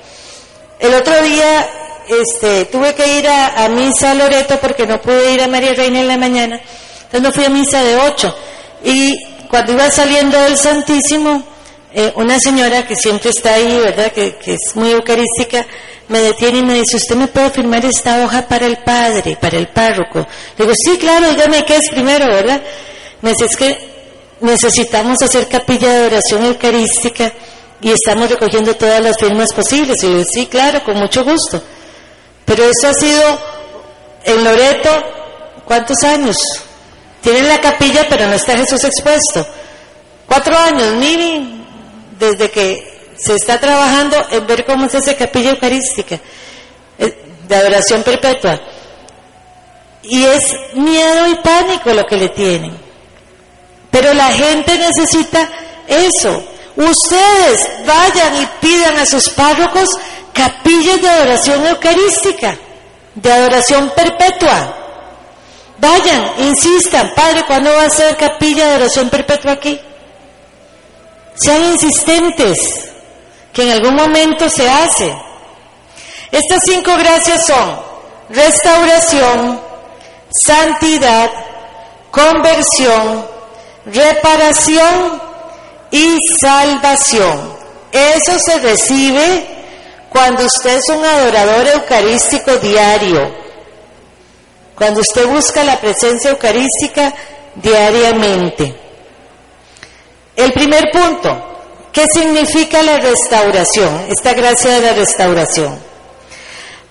El 0.80 0.94
otro 0.94 1.20
día 1.24 1.68
este, 2.08 2.66
tuve 2.66 2.94
que 2.94 3.18
ir 3.18 3.28
a, 3.28 3.68
misa 3.70 4.12
a 4.12 4.14
Loreto 4.14 4.60
porque 4.60 4.86
no 4.86 5.02
pude 5.02 5.34
ir 5.34 5.42
a 5.42 5.48
María 5.48 5.74
Reina 5.74 6.02
en 6.02 6.08
la 6.08 6.18
mañana, 6.20 6.62
entonces 7.06 7.22
no 7.22 7.32
fui 7.32 7.44
a 7.46 7.50
misa 7.50 7.82
de 7.82 7.96
ocho. 7.96 8.36
Y 8.84 9.18
cuando 9.50 9.74
iba 9.74 9.90
saliendo 9.90 10.40
del 10.40 10.56
Santísimo, 10.56 11.44
eh, 11.96 12.14
una 12.18 12.38
señora 12.38 12.86
que 12.86 12.96
siempre 12.96 13.32
está 13.32 13.56
ahí, 13.56 13.76
¿verdad? 13.80 14.12
Que, 14.12 14.36
que, 14.36 14.54
es 14.54 14.76
muy 14.76 14.92
eucarística, 14.92 15.66
me 16.10 16.20
detiene 16.20 16.60
y 16.60 16.64
me 16.64 16.74
dice, 16.76 16.96
¿usted 16.98 17.16
me 17.16 17.28
puede 17.28 17.50
firmar 17.50 17.84
esta 17.86 18.24
hoja 18.24 18.44
para 18.48 18.68
el 18.68 18.78
padre, 18.78 19.36
para 19.42 19.58
el 19.58 19.68
párroco? 19.70 20.28
Le 20.60 20.66
digo, 20.66 20.76
sí, 20.78 21.00
claro, 21.00 21.28
dígame 21.32 21.66
qué 21.66 21.78
es 21.78 21.90
primero, 21.90 22.28
¿verdad? 22.28 22.62
Dice, 23.22 23.46
es 23.46 23.56
que 23.56 23.92
necesitamos 24.42 25.22
hacer 25.22 25.48
capilla 25.48 25.94
de 25.94 26.06
oración 26.08 26.46
eucarística 26.46 27.32
y 27.82 27.92
estamos 27.92 28.30
recogiendo 28.30 28.76
todas 28.76 29.02
las 29.02 29.18
firmas 29.18 29.54
posibles. 29.54 30.04
Y 30.04 30.12
yo, 30.12 30.24
sí, 30.24 30.48
claro, 30.48 30.84
con 30.84 30.98
mucho 30.98 31.24
gusto. 31.24 31.62
Pero 32.46 32.64
eso 32.64 32.88
ha 32.88 32.94
sido 32.94 33.40
en 34.24 34.44
Loreto, 34.44 34.90
¿cuántos 35.66 36.04
años? 36.04 36.38
Tienen 37.22 37.48
la 37.48 37.62
capilla, 37.62 38.08
pero 38.10 38.28
no 38.28 38.34
está 38.34 38.58
Jesús 38.58 38.84
expuesto. 38.84 39.46
Cuatro 40.28 40.58
años, 40.58 40.96
miren, 40.96 41.66
desde 42.18 42.50
que 42.50 42.92
se 43.16 43.36
está 43.36 43.60
trabajando 43.60 44.18
en 44.32 44.48
ver 44.48 44.66
cómo 44.66 44.90
se 44.90 44.98
hace 44.98 45.16
capilla 45.16 45.52
eucarística, 45.52 46.20
eh, 46.98 47.24
de 47.48 47.56
adoración 47.56 48.02
perpetua. 48.02 48.60
Y 50.04 50.24
es 50.24 50.56
miedo 50.74 51.28
y 51.28 51.36
pánico 51.36 51.94
lo 51.94 52.06
que 52.06 52.16
le 52.16 52.30
tienen. 52.30 52.91
Pero 53.92 54.14
la 54.14 54.30
gente 54.32 54.78
necesita 54.78 55.48
eso. 55.88 56.44
Ustedes 56.76 57.86
vayan 57.86 58.42
y 58.42 58.46
pidan 58.62 58.98
a 58.98 59.06
sus 59.06 59.30
párrocos 59.30 59.90
capillas 60.34 61.02
de 61.02 61.10
adoración 61.10 61.66
eucarística, 61.68 62.58
de 63.14 63.32
adoración 63.32 63.92
perpetua. 63.96 64.78
Vayan, 65.78 66.32
insistan, 66.40 67.12
Padre, 67.16 67.44
¿cuándo 67.46 67.74
va 67.74 67.86
a 67.86 67.90
ser 67.90 68.16
capilla 68.16 68.66
de 68.66 68.72
adoración 68.72 69.10
perpetua 69.10 69.54
aquí? 69.54 69.80
Sean 71.36 71.66
insistentes, 71.66 72.92
que 73.52 73.64
en 73.64 73.72
algún 73.72 73.96
momento 73.96 74.48
se 74.50 74.70
hace. 74.70 75.14
Estas 76.32 76.60
cinco 76.66 76.92
gracias 76.98 77.46
son 77.46 77.82
restauración, 78.30 79.60
santidad, 80.30 81.30
conversión, 82.12 83.26
reparación 83.86 85.22
y 85.92 86.18
salvación. 86.40 87.54
Eso 87.92 88.40
se 88.40 88.60
recibe 88.60 89.48
cuando 90.10 90.46
usted 90.46 90.78
es 90.78 90.96
un 90.96 91.04
adorador 91.04 91.68
eucarístico 91.68 92.58
diario, 92.58 93.34
cuando 94.76 95.02
usted 95.02 95.28
busca 95.28 95.64
la 95.64 95.80
presencia 95.80 96.32
eucarística 96.32 97.14
diariamente. 97.56 98.76
El 100.36 100.54
primer 100.54 100.90
punto, 100.92 101.52
¿Qué 101.92 102.06
significa 102.14 102.82
la 102.84 103.00
restauración? 103.00 104.06
Esta 104.08 104.34
gracia 104.34 104.72
de 104.76 104.82
la 104.82 104.94
restauración. 104.94 105.91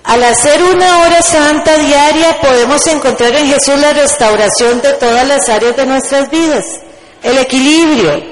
Al 0.04 0.24
hacer 0.24 0.62
una 0.62 1.00
hora 1.00 1.20
santa 1.22 1.76
diaria 1.76 2.40
podemos 2.40 2.86
encontrar 2.86 3.34
en 3.36 3.46
Jesús 3.46 3.78
la 3.78 3.92
restauración 3.92 4.80
de 4.80 4.94
todas 4.94 5.26
las 5.28 5.48
áreas 5.48 5.76
de 5.76 5.86
nuestras 5.86 6.30
vidas, 6.30 6.64
el 7.22 7.38
equilibrio, 7.38 8.22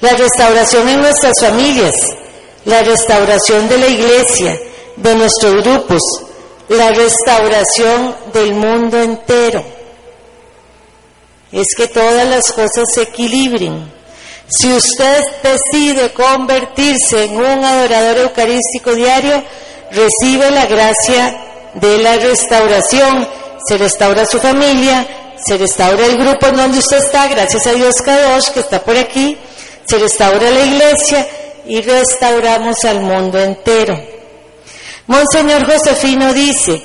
la 0.00 0.10
restauración 0.16 0.88
en 0.88 1.02
nuestras 1.02 1.34
familias, 1.38 1.94
la 2.64 2.82
restauración 2.82 3.68
de 3.68 3.78
la 3.78 3.86
iglesia, 3.88 4.58
de 4.96 5.14
nuestros 5.14 5.62
grupos, 5.62 6.02
la 6.68 6.90
restauración 6.92 8.16
del 8.32 8.54
mundo 8.54 9.02
entero. 9.02 9.62
Es 11.52 11.66
que 11.76 11.88
todas 11.88 12.26
las 12.26 12.52
cosas 12.52 12.84
se 12.94 13.02
equilibren. 13.02 13.92
Si 14.48 14.72
usted 14.72 15.22
decide 15.42 16.12
convertirse 16.12 17.24
en 17.24 17.36
un 17.36 17.64
adorador 17.64 18.18
eucarístico 18.18 18.94
diario, 18.94 19.42
recibe 19.92 20.50
la 20.50 20.66
gracia 20.66 21.36
de 21.74 21.98
la 21.98 22.16
restauración. 22.16 23.28
Se 23.66 23.76
restaura 23.76 24.24
su 24.24 24.38
familia, 24.38 25.06
se 25.44 25.56
restaura 25.56 26.06
el 26.06 26.16
grupo 26.16 26.46
en 26.46 26.56
donde 26.56 26.78
usted 26.78 26.98
está, 26.98 27.28
gracias 27.28 27.66
a 27.66 27.72
Dios 27.72 27.96
Kadosh 28.02 28.50
que 28.50 28.60
está 28.60 28.82
por 28.82 28.96
aquí, 28.96 29.36
se 29.86 29.98
restaura 29.98 30.50
la 30.50 30.64
iglesia 30.64 31.26
y 31.66 31.80
restauramos 31.80 32.84
al 32.84 33.00
mundo 33.00 33.38
entero. 33.38 33.98
Monseñor 35.06 35.66
Josefino 35.66 36.32
dice, 36.32 36.82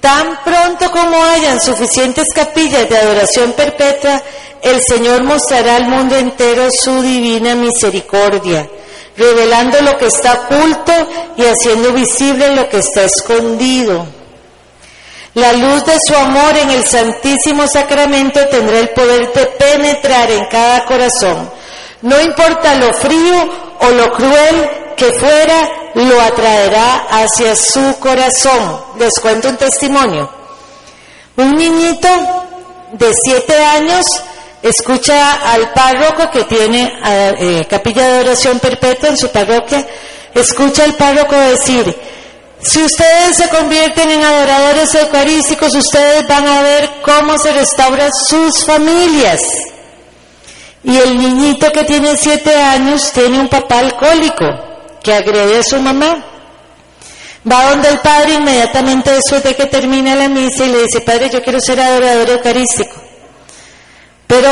tan 0.00 0.42
pronto 0.44 0.90
como 0.90 1.22
hayan 1.22 1.60
suficientes 1.60 2.28
capillas 2.34 2.88
de 2.88 2.96
adoración 2.96 3.52
perpetua, 3.52 4.22
el 4.62 4.80
Señor 4.82 5.24
mostrará 5.24 5.76
al 5.76 5.88
mundo 5.88 6.16
entero 6.16 6.68
su 6.70 7.02
divina 7.02 7.54
misericordia, 7.54 8.68
revelando 9.16 9.80
lo 9.80 9.96
que 9.96 10.06
está 10.06 10.34
oculto 10.34 10.92
y 11.36 11.42
haciendo 11.44 11.92
visible 11.92 12.54
lo 12.54 12.68
que 12.68 12.78
está 12.78 13.04
escondido. 13.04 14.06
La 15.34 15.52
luz 15.52 15.84
de 15.84 15.96
su 16.06 16.14
amor 16.14 16.56
en 16.56 16.70
el 16.70 16.86
Santísimo 16.86 17.66
Sacramento 17.68 18.40
tendrá 18.48 18.78
el 18.78 18.88
poder 18.90 19.32
de 19.32 19.46
penetrar 19.46 20.30
en 20.30 20.46
cada 20.46 20.84
corazón. 20.86 21.50
No 22.02 22.20
importa 22.20 22.74
lo 22.76 22.92
frío 22.94 23.48
o 23.80 23.90
lo 23.90 24.12
cruel 24.12 24.70
que 24.96 25.12
fuera, 25.12 25.68
lo 25.94 26.20
atraerá 26.22 27.06
hacia 27.10 27.54
su 27.54 27.98
corazón. 27.98 28.80
Les 28.98 29.18
cuento 29.20 29.48
un 29.50 29.56
testimonio. 29.56 30.30
Un 31.36 31.54
niñito 31.54 32.08
de 32.92 33.12
siete 33.22 33.62
años 33.62 34.06
escucha 34.62 35.52
al 35.52 35.72
párroco 35.72 36.30
que 36.30 36.44
tiene 36.44 36.92
eh, 37.04 37.66
capilla 37.68 38.08
de 38.08 38.20
oración 38.20 38.58
perpetua 38.58 39.10
en 39.10 39.16
su 39.16 39.30
parroquia, 39.30 39.86
escucha 40.34 40.84
al 40.84 40.94
párroco 40.94 41.36
decir, 41.36 41.94
si 42.60 42.82
ustedes 42.82 43.36
se 43.36 43.48
convierten 43.48 44.10
en 44.10 44.24
adoradores 44.24 44.94
eucarísticos, 44.94 45.74
ustedes 45.74 46.26
van 46.26 46.46
a 46.48 46.62
ver 46.62 46.90
cómo 47.02 47.38
se 47.38 47.52
restauran 47.52 48.10
sus 48.12 48.64
familias. 48.64 49.42
Y 50.82 50.96
el 50.96 51.18
niñito 51.18 51.70
que 51.72 51.84
tiene 51.84 52.16
siete 52.16 52.54
años 52.54 53.12
tiene 53.12 53.40
un 53.40 53.48
papá 53.48 53.80
alcohólico 53.80 54.46
que 55.02 55.14
agrede 55.14 55.58
a 55.58 55.62
su 55.62 55.80
mamá. 55.80 56.24
Va 57.50 57.70
donde 57.70 57.88
el 57.88 58.00
padre 58.00 58.34
inmediatamente 58.34 59.12
después 59.12 59.42
de 59.44 59.54
que 59.54 59.66
termina 59.66 60.16
la 60.16 60.28
misa 60.28 60.64
y 60.64 60.70
le 60.70 60.82
dice, 60.82 61.00
padre, 61.00 61.30
yo 61.30 61.42
quiero 61.42 61.60
ser 61.60 61.80
adorador 61.80 62.30
eucarístico. 62.30 63.05
Pero 64.26 64.48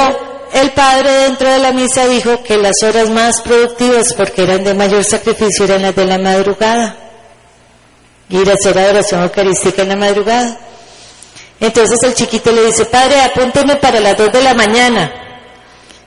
el 0.52 0.70
padre 0.70 1.10
dentro 1.10 1.50
de 1.50 1.58
la 1.58 1.72
misa 1.72 2.06
dijo 2.06 2.42
que 2.42 2.56
las 2.56 2.82
horas 2.82 3.10
más 3.10 3.40
productivas, 3.40 4.14
porque 4.14 4.44
eran 4.44 4.62
de 4.62 4.74
mayor 4.74 5.04
sacrificio, 5.04 5.64
eran 5.64 5.82
las 5.82 5.96
de 5.96 6.04
la 6.04 6.18
madrugada. 6.18 6.96
Ir 8.28 8.48
a 8.48 8.54
hacer 8.54 8.78
adoración 8.78 9.22
eucarística 9.22 9.82
en 9.82 9.88
la 9.88 9.96
madrugada. 9.96 10.58
Entonces 11.60 12.02
el 12.02 12.14
chiquito 12.14 12.52
le 12.52 12.66
dice, 12.66 12.86
padre, 12.86 13.20
apúnteme 13.20 13.76
para 13.76 14.00
las 14.00 14.16
dos 14.16 14.32
de 14.32 14.42
la 14.42 14.54
mañana. 14.54 15.12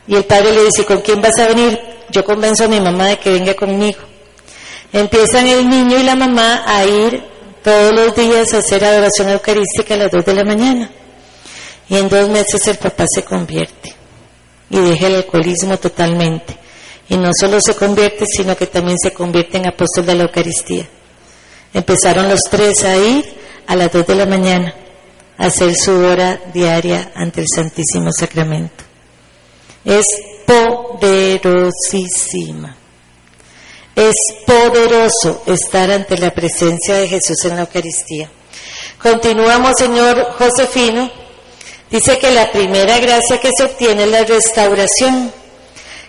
Y 0.08 0.16
el 0.16 0.24
padre 0.24 0.54
le 0.54 0.64
dice, 0.66 0.86
¿con 0.86 1.02
quién 1.02 1.22
vas 1.22 1.38
a 1.40 1.48
venir? 1.48 1.80
Yo 2.10 2.24
convenzo 2.24 2.66
a 2.66 2.68
mi 2.68 2.80
mamá 2.80 3.08
de 3.08 3.20
que 3.20 3.32
venga 3.32 3.54
conmigo. 3.54 4.00
Empiezan 4.94 5.48
el 5.48 5.70
niño 5.70 6.00
y 6.00 6.04
la 6.04 6.16
mamá 6.16 6.64
a 6.66 6.86
ir 6.86 7.22
todos 7.62 7.94
los 7.94 8.16
días 8.16 8.54
a 8.54 8.60
hacer 8.60 8.86
adoración 8.86 9.30
eucarística 9.30 9.94
a 9.94 9.98
las 9.98 10.12
dos 10.12 10.24
de 10.24 10.34
la 10.34 10.46
mañana. 10.46 10.90
Y 11.90 11.98
en 11.98 12.10
dos 12.10 12.30
meses 12.30 12.68
el 12.68 12.78
papá 12.78 13.06
se 13.08 13.24
convierte 13.24 13.96
y 14.70 14.78
deja 14.78 15.08
el 15.08 15.16
alcoholismo 15.16 15.78
totalmente. 15.78 16.58
Y 17.10 17.16
no 17.16 17.32
solo 17.34 17.62
se 17.62 17.74
convierte, 17.76 18.26
sino 18.26 18.58
que 18.58 18.68
también 18.68 18.98
se 18.98 19.14
convierte 19.14 19.58
en 19.58 19.68
apóstol 19.68 20.06
de 20.06 20.16
la 20.16 20.24
Eucaristía. 20.24 20.86
Empezaron 21.74 22.28
los 22.28 22.42
tres 22.50 22.84
a 22.84 22.98
ir 22.98 23.24
a 23.66 23.74
las 23.76 23.90
dos 23.92 24.06
de 24.06 24.16
la 24.16 24.26
mañana 24.26 24.74
a 25.38 25.46
hacer 25.46 25.74
su 25.76 25.92
hora 25.92 26.42
diaria 26.54 27.12
ante 27.16 27.40
el 27.42 27.48
Santísimo 27.48 28.12
Sacramento. 28.12 28.84
Es 29.86 30.06
poderosísima. 30.46 32.76
Es 33.96 34.16
poderoso 34.46 35.44
estar 35.48 35.90
ante 35.92 36.18
la 36.18 36.32
presencia 36.32 36.96
de 36.96 37.08
Jesús 37.08 37.46
en 37.46 37.56
la 37.56 37.62
Eucaristía. 37.62 38.30
Continuamos, 39.02 39.72
señor 39.78 40.34
Josefino. 40.38 41.10
Dice 41.90 42.18
que 42.20 42.32
la 42.32 42.52
primera 42.52 43.00
gracia 43.00 43.40
que 43.40 43.52
se 43.56 43.64
obtiene 43.64 44.04
es 44.04 44.10
la 44.10 44.24
restauración. 44.24 45.32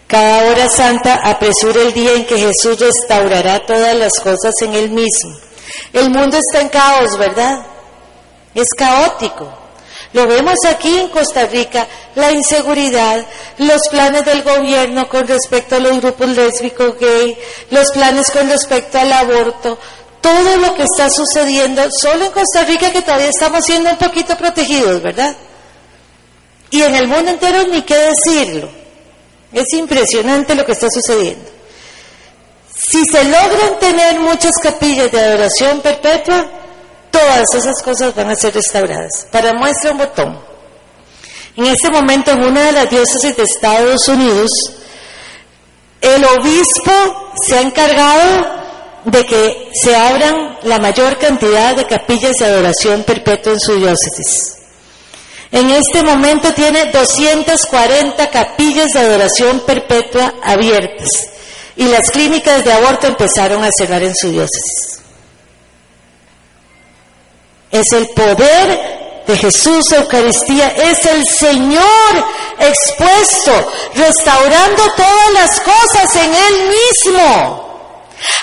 Cada 0.08 0.50
hora 0.50 0.68
santa 0.68 1.14
apresura 1.22 1.82
el 1.82 1.92
día 1.92 2.14
en 2.14 2.26
que 2.26 2.38
Jesús 2.38 2.80
restaurará 2.80 3.64
todas 3.64 3.94
las 3.94 4.12
cosas 4.14 4.54
en 4.62 4.74
él 4.74 4.90
mismo. 4.90 5.36
El 5.92 6.10
mundo 6.10 6.38
está 6.38 6.62
en 6.62 6.68
caos, 6.68 7.16
¿verdad? 7.16 7.64
Es 8.54 8.68
caótico. 8.76 9.52
Lo 10.14 10.26
vemos 10.26 10.56
aquí 10.66 10.98
en 10.98 11.08
Costa 11.08 11.44
Rica, 11.46 11.86
la 12.14 12.32
inseguridad, 12.32 13.26
los 13.58 13.88
planes 13.88 14.24
del 14.24 14.42
gobierno 14.42 15.08
con 15.08 15.28
respecto 15.28 15.76
a 15.76 15.80
los 15.80 16.00
grupos 16.00 16.28
lésbicos 16.28 16.98
gay, 16.98 17.36
los 17.70 17.92
planes 17.92 18.30
con 18.30 18.48
respecto 18.48 18.98
al 18.98 19.12
aborto, 19.12 19.78
todo 20.22 20.56
lo 20.56 20.74
que 20.74 20.84
está 20.84 21.10
sucediendo, 21.10 21.82
solo 21.90 22.24
en 22.24 22.32
Costa 22.32 22.64
Rica 22.64 22.90
que 22.90 23.02
todavía 23.02 23.28
estamos 23.28 23.64
siendo 23.64 23.90
un 23.90 23.98
poquito 23.98 24.36
protegidos, 24.36 25.02
¿verdad? 25.02 25.36
Y 26.70 26.82
en 26.82 26.94
el 26.94 27.08
mundo 27.08 27.30
entero 27.30 27.64
ni 27.68 27.82
qué 27.82 27.96
decirlo. 27.96 28.68
Es 29.52 29.72
impresionante 29.72 30.54
lo 30.54 30.64
que 30.64 30.72
está 30.72 30.88
sucediendo. 30.90 31.50
Si 32.74 33.04
se 33.06 33.24
logran 33.24 33.78
tener 33.80 34.20
muchas 34.20 34.52
capillas 34.62 35.10
de 35.10 35.20
adoración 35.20 35.80
perpetua, 35.80 36.46
todas 37.10 37.44
esas 37.54 37.82
cosas 37.82 38.14
van 38.14 38.30
a 38.30 38.36
ser 38.36 38.54
restauradas. 38.54 39.26
Para 39.32 39.52
muestra 39.54 39.92
un 39.92 39.98
botón. 39.98 40.38
En 41.56 41.66
este 41.66 41.90
momento, 41.90 42.30
en 42.30 42.44
una 42.44 42.62
de 42.62 42.72
las 42.72 42.90
diócesis 42.90 43.36
de 43.36 43.42
Estados 43.42 44.06
Unidos, 44.06 44.48
el 46.00 46.24
obispo 46.24 47.34
se 47.42 47.58
ha 47.58 47.62
encargado 47.62 48.58
de 49.04 49.24
que 49.24 49.70
se 49.72 49.96
abran 49.96 50.58
la 50.62 50.78
mayor 50.78 51.18
cantidad 51.18 51.74
de 51.74 51.86
capillas 51.86 52.36
de 52.36 52.46
adoración 52.46 53.02
perpetua 53.02 53.54
en 53.54 53.60
su 53.60 53.74
diócesis. 53.74 54.57
En 55.50 55.70
este 55.70 56.02
momento 56.02 56.52
tiene 56.52 56.86
240 56.92 58.30
capillas 58.30 58.88
de 58.92 59.00
adoración 59.00 59.60
perpetua 59.60 60.34
abiertas 60.42 61.08
y 61.76 61.84
las 61.84 62.10
clínicas 62.10 62.64
de 62.64 62.72
aborto 62.72 63.06
empezaron 63.06 63.64
a 63.64 63.70
cerrar 63.76 64.02
en 64.02 64.14
su 64.14 64.30
diócesis. 64.30 65.00
Es 67.70 67.92
el 67.92 68.08
poder 68.08 69.22
de 69.26 69.36
Jesús 69.36 69.92
Eucaristía, 69.92 70.68
es 70.68 71.04
el 71.06 71.26
Señor 71.26 72.24
expuesto, 72.58 73.72
restaurando 73.94 74.82
todas 74.96 75.32
las 75.34 75.60
cosas 75.60 76.16
en 76.16 76.34
Él 76.34 76.68
mismo, 76.68 77.94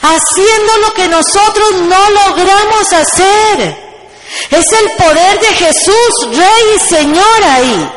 haciendo 0.02 0.78
lo 0.82 0.94
que 0.94 1.08
nosotros 1.08 1.74
no 1.82 2.10
logramos 2.12 2.94
hacer. 2.94 3.85
Es 4.52 4.66
el 4.72 4.92
poder 4.92 5.40
de 5.40 5.48
Jesús, 5.48 6.38
Rey 6.38 6.76
y 6.76 6.80
Señor 6.80 7.44
ahí, 7.44 7.92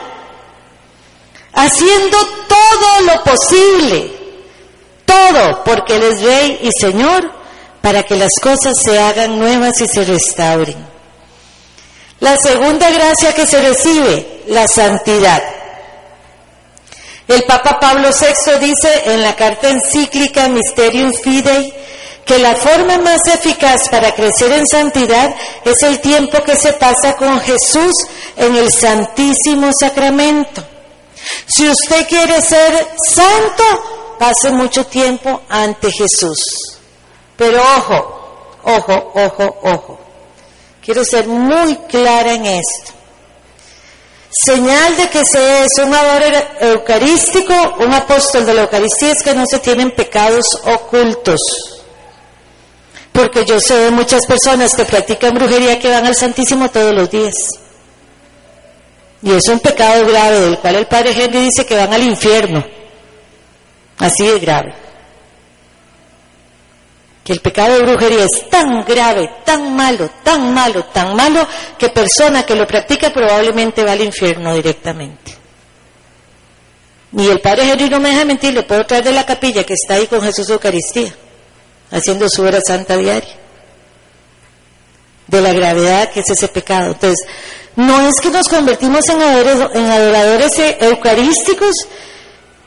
haciendo 1.52 2.18
todo 2.48 3.00
lo 3.06 3.24
posible, 3.24 4.12
todo, 5.04 5.64
porque 5.64 5.96
Él 5.96 6.02
es 6.02 6.22
Rey 6.22 6.58
y 6.62 6.70
Señor, 6.80 7.30
para 7.80 8.02
que 8.02 8.16
las 8.16 8.32
cosas 8.42 8.74
se 8.82 8.98
hagan 8.98 9.38
nuevas 9.38 9.80
y 9.80 9.86
se 9.86 10.04
restauren. 10.04 10.86
La 12.20 12.36
segunda 12.36 12.90
gracia 12.90 13.32
que 13.32 13.46
se 13.46 13.60
recibe, 13.62 14.42
la 14.48 14.66
santidad. 14.66 15.42
El 17.28 17.44
Papa 17.44 17.78
Pablo 17.78 18.08
VI 18.08 18.66
dice 18.66 19.02
en 19.04 19.22
la 19.22 19.36
carta 19.36 19.68
encíclica 19.68 20.48
Mysterium 20.48 21.12
Fidei, 21.12 21.72
que 22.28 22.38
la 22.38 22.54
forma 22.54 22.98
más 22.98 23.22
eficaz 23.26 23.88
para 23.88 24.14
crecer 24.14 24.52
en 24.52 24.66
santidad 24.66 25.34
es 25.64 25.82
el 25.82 25.98
tiempo 26.00 26.42
que 26.42 26.56
se 26.56 26.74
pasa 26.74 27.16
con 27.16 27.40
Jesús 27.40 27.94
en 28.36 28.54
el 28.54 28.70
Santísimo 28.70 29.70
Sacramento. 29.72 30.62
Si 31.46 31.66
usted 31.66 32.06
quiere 32.06 32.42
ser 32.42 32.86
santo, 33.02 33.64
pase 34.18 34.50
mucho 34.50 34.84
tiempo 34.84 35.40
ante 35.48 35.90
Jesús. 35.90 36.78
Pero 37.34 37.62
ojo, 37.62 38.58
ojo, 38.62 39.12
ojo, 39.14 39.58
ojo. 39.62 40.00
Quiero 40.84 41.06
ser 41.06 41.26
muy 41.26 41.76
clara 41.88 42.34
en 42.34 42.44
esto. 42.44 42.92
Señal 44.30 44.96
de 44.98 45.08
que 45.08 45.22
se 45.24 45.64
es 45.64 45.78
un 45.82 45.94
adorador 45.94 46.46
eucarístico, 46.60 47.54
un 47.80 47.94
apóstol 47.94 48.44
de 48.44 48.52
la 48.52 48.62
Eucaristía, 48.62 49.12
es 49.12 49.22
que 49.22 49.34
no 49.34 49.44
se 49.46 49.60
tienen 49.60 49.92
pecados 49.92 50.44
ocultos. 50.66 51.77
Porque 53.18 53.44
yo 53.44 53.58
sé 53.58 53.74
de 53.74 53.90
muchas 53.90 54.24
personas 54.26 54.72
que 54.76 54.84
practican 54.84 55.34
brujería 55.34 55.76
que 55.80 55.90
van 55.90 56.06
al 56.06 56.14
Santísimo 56.14 56.70
todos 56.70 56.94
los 56.94 57.10
días. 57.10 57.34
Y 59.20 59.32
es 59.32 59.48
un 59.48 59.58
pecado 59.58 60.06
grave 60.06 60.38
del 60.38 60.58
cual 60.58 60.76
el 60.76 60.86
Padre 60.86 61.10
Henry 61.10 61.40
dice 61.40 61.66
que 61.66 61.74
van 61.74 61.92
al 61.92 62.04
infierno. 62.04 62.64
Así 63.98 64.24
de 64.24 64.38
grave. 64.38 64.72
Que 67.24 67.32
el 67.32 67.40
pecado 67.40 67.74
de 67.74 67.82
brujería 67.82 68.22
es 68.22 68.48
tan 68.48 68.84
grave, 68.84 69.28
tan 69.44 69.74
malo, 69.74 70.08
tan 70.22 70.54
malo, 70.54 70.84
tan 70.84 71.16
malo, 71.16 71.44
que 71.76 71.88
persona 71.88 72.46
que 72.46 72.54
lo 72.54 72.68
practica 72.68 73.12
probablemente 73.12 73.82
va 73.82 73.92
al 73.92 74.02
infierno 74.02 74.54
directamente. 74.54 75.36
Y 77.14 77.26
el 77.26 77.40
Padre 77.40 77.68
Henry 77.68 77.90
no 77.90 77.98
me 77.98 78.10
deja 78.10 78.24
mentir, 78.24 78.54
le 78.54 78.62
puedo 78.62 78.86
traer 78.86 79.02
de 79.02 79.12
la 79.12 79.26
capilla 79.26 79.64
que 79.64 79.74
está 79.74 79.94
ahí 79.94 80.06
con 80.06 80.22
Jesús 80.22 80.48
Eucaristía, 80.50 81.12
haciendo 81.90 82.28
su 82.28 82.42
hora 82.42 82.60
santa 82.66 82.96
diaria. 82.96 83.34
De 85.26 85.40
la 85.42 85.52
gravedad 85.52 86.10
que 86.10 86.20
es 86.20 86.30
ese 86.30 86.48
pecado. 86.48 86.92
Entonces, 86.92 87.18
no 87.76 88.00
es 88.08 88.14
que 88.22 88.30
nos 88.30 88.48
convertimos 88.48 89.06
en 89.08 89.20
adoradores, 89.20 89.76
en 89.76 89.84
adoradores 89.84 90.52
eucarísticos 90.80 91.74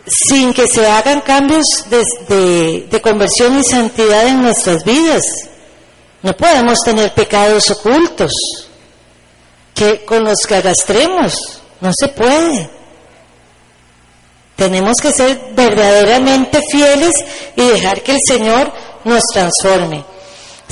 sin 0.05 0.53
que 0.53 0.67
se 0.67 0.85
hagan 0.87 1.21
cambios 1.21 1.65
de, 1.89 2.03
de- 2.27 2.87
de 2.89 3.01
conversión 3.01 3.57
y 3.59 3.63
santidad 3.63 4.27
en 4.27 4.41
nuestras 4.41 4.83
vidas. 4.83 5.21
No 6.21 6.33
podemos 6.37 6.77
tener 6.85 7.13
pecados 7.13 7.69
ocultos 7.71 8.31
que 9.73 10.05
con 10.05 10.23
los 10.23 10.39
que 10.47 10.55
arrastremos. 10.55 11.33
No 11.81 11.91
se 11.97 12.09
puede. 12.09 12.69
Tenemos 14.55 14.97
que 15.01 15.11
ser 15.11 15.39
verdaderamente 15.55 16.61
fieles 16.71 17.11
y 17.55 17.67
dejar 17.67 18.01
que 18.03 18.11
el 18.13 18.19
Señor 18.27 18.71
nos 19.03 19.23
transforme. 19.33 20.03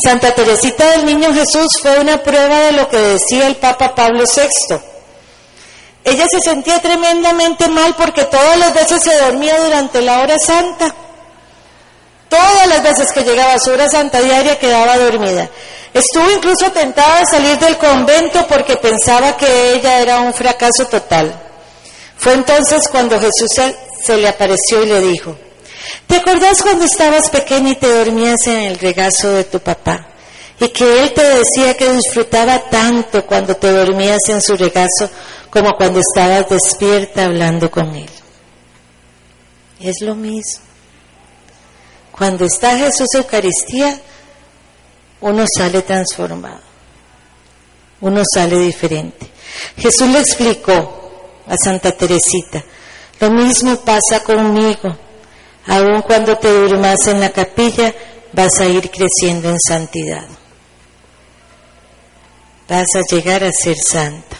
Santa 0.01 0.33
Teresita 0.33 0.91
del 0.91 1.05
Niño 1.05 1.33
Jesús 1.33 1.67
fue 1.81 1.99
una 1.99 2.19
prueba 2.19 2.59
de 2.61 2.71
lo 2.71 2.87
que 2.87 2.97
decía 2.97 3.47
el 3.47 3.57
Papa 3.57 3.93
Pablo 3.95 4.23
VI. 4.23 4.77
Ella 6.05 6.25
se 6.31 6.39
sentía 6.39 6.79
tremendamente 6.79 7.67
mal 7.67 7.95
porque 7.95 8.23
todas 8.23 8.57
las 8.57 8.73
veces 8.73 9.03
se 9.03 9.15
dormía 9.17 9.59
durante 9.59 10.01
la 10.01 10.21
hora 10.21 10.35
santa. 10.39 10.95
Todas 12.29 12.67
las 12.67 12.83
veces 12.83 13.11
que 13.11 13.23
llegaba 13.23 13.53
a 13.53 13.59
su 13.59 13.71
hora 13.71 13.89
santa 13.89 14.21
diaria 14.21 14.57
quedaba 14.57 14.97
dormida. 14.97 15.49
Estuvo 15.93 16.31
incluso 16.31 16.71
tentada 16.71 17.21
a 17.21 17.25
salir 17.25 17.57
del 17.57 17.77
convento 17.77 18.45
porque 18.47 18.77
pensaba 18.77 19.35
que 19.35 19.73
ella 19.73 19.99
era 19.99 20.21
un 20.21 20.33
fracaso 20.33 20.85
total. 20.85 21.33
Fue 22.17 22.33
entonces 22.33 22.83
cuando 22.89 23.19
Jesús 23.19 23.49
se 24.03 24.17
le 24.17 24.27
apareció 24.27 24.83
y 24.83 24.85
le 24.85 25.01
dijo, 25.01 25.35
¿te 26.07 26.17
acordás 26.17 26.61
cuando 26.61 26.85
estabas 26.85 27.29
pequeña 27.29 27.71
y 27.71 27.75
te 27.75 27.91
dormías 27.91 28.47
en 28.47 28.59
el 28.59 28.79
regazo 28.79 29.31
de 29.31 29.43
tu 29.45 29.59
papá? 29.59 30.07
Y 30.59 30.67
que 30.69 31.03
él 31.03 31.13
te 31.13 31.23
decía 31.23 31.75
que 31.77 31.91
disfrutaba 31.93 32.69
tanto 32.69 33.25
cuando 33.25 33.55
te 33.55 33.71
dormías 33.71 34.19
en 34.27 34.41
su 34.41 34.57
regazo 34.57 35.09
como 35.49 35.73
cuando 35.75 35.99
estabas 35.99 36.49
despierta 36.49 37.25
hablando 37.25 37.71
con 37.71 37.95
él. 37.95 38.09
Es 39.79 40.01
lo 40.01 40.15
mismo. 40.15 40.65
Cuando 42.11 42.43
está 42.45 42.77
Jesús 42.77 43.07
Eucaristía, 43.15 43.97
uno 45.21 45.45
sale 45.47 45.81
transformado, 45.83 46.59
uno 48.01 48.23
sale 48.29 48.57
diferente. 48.59 49.29
Jesús 49.77 50.09
le 50.09 50.19
explicó 50.19 51.39
a 51.47 51.55
Santa 51.55 51.93
Teresita, 51.93 52.63
lo 53.21 53.31
mismo 53.31 53.77
pasa 53.77 54.21
conmigo, 54.23 54.97
aun 55.69 56.01
cuando 56.01 56.35
te 56.37 56.51
durmas 56.51 57.07
en 57.07 57.19
la 57.19 57.29
capilla, 57.29 57.93
vas 58.33 58.59
a 58.59 58.65
ir 58.65 58.89
creciendo 58.89 59.49
en 59.49 59.59
santidad, 59.59 60.25
vas 62.67 62.87
a 62.95 63.15
llegar 63.15 63.43
a 63.43 63.51
ser 63.51 63.77
santa. 63.77 64.35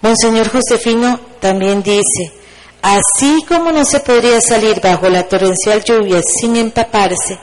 Monseñor 0.00 0.48
Josefino 0.48 1.20
también 1.38 1.82
dice, 1.82 2.32
así 2.80 3.44
como 3.46 3.72
no 3.72 3.84
se 3.84 4.00
podría 4.00 4.40
salir 4.40 4.80
bajo 4.80 5.10
la 5.10 5.28
torrencial 5.28 5.84
lluvia 5.84 6.22
sin 6.22 6.56
empaparse, 6.56 7.38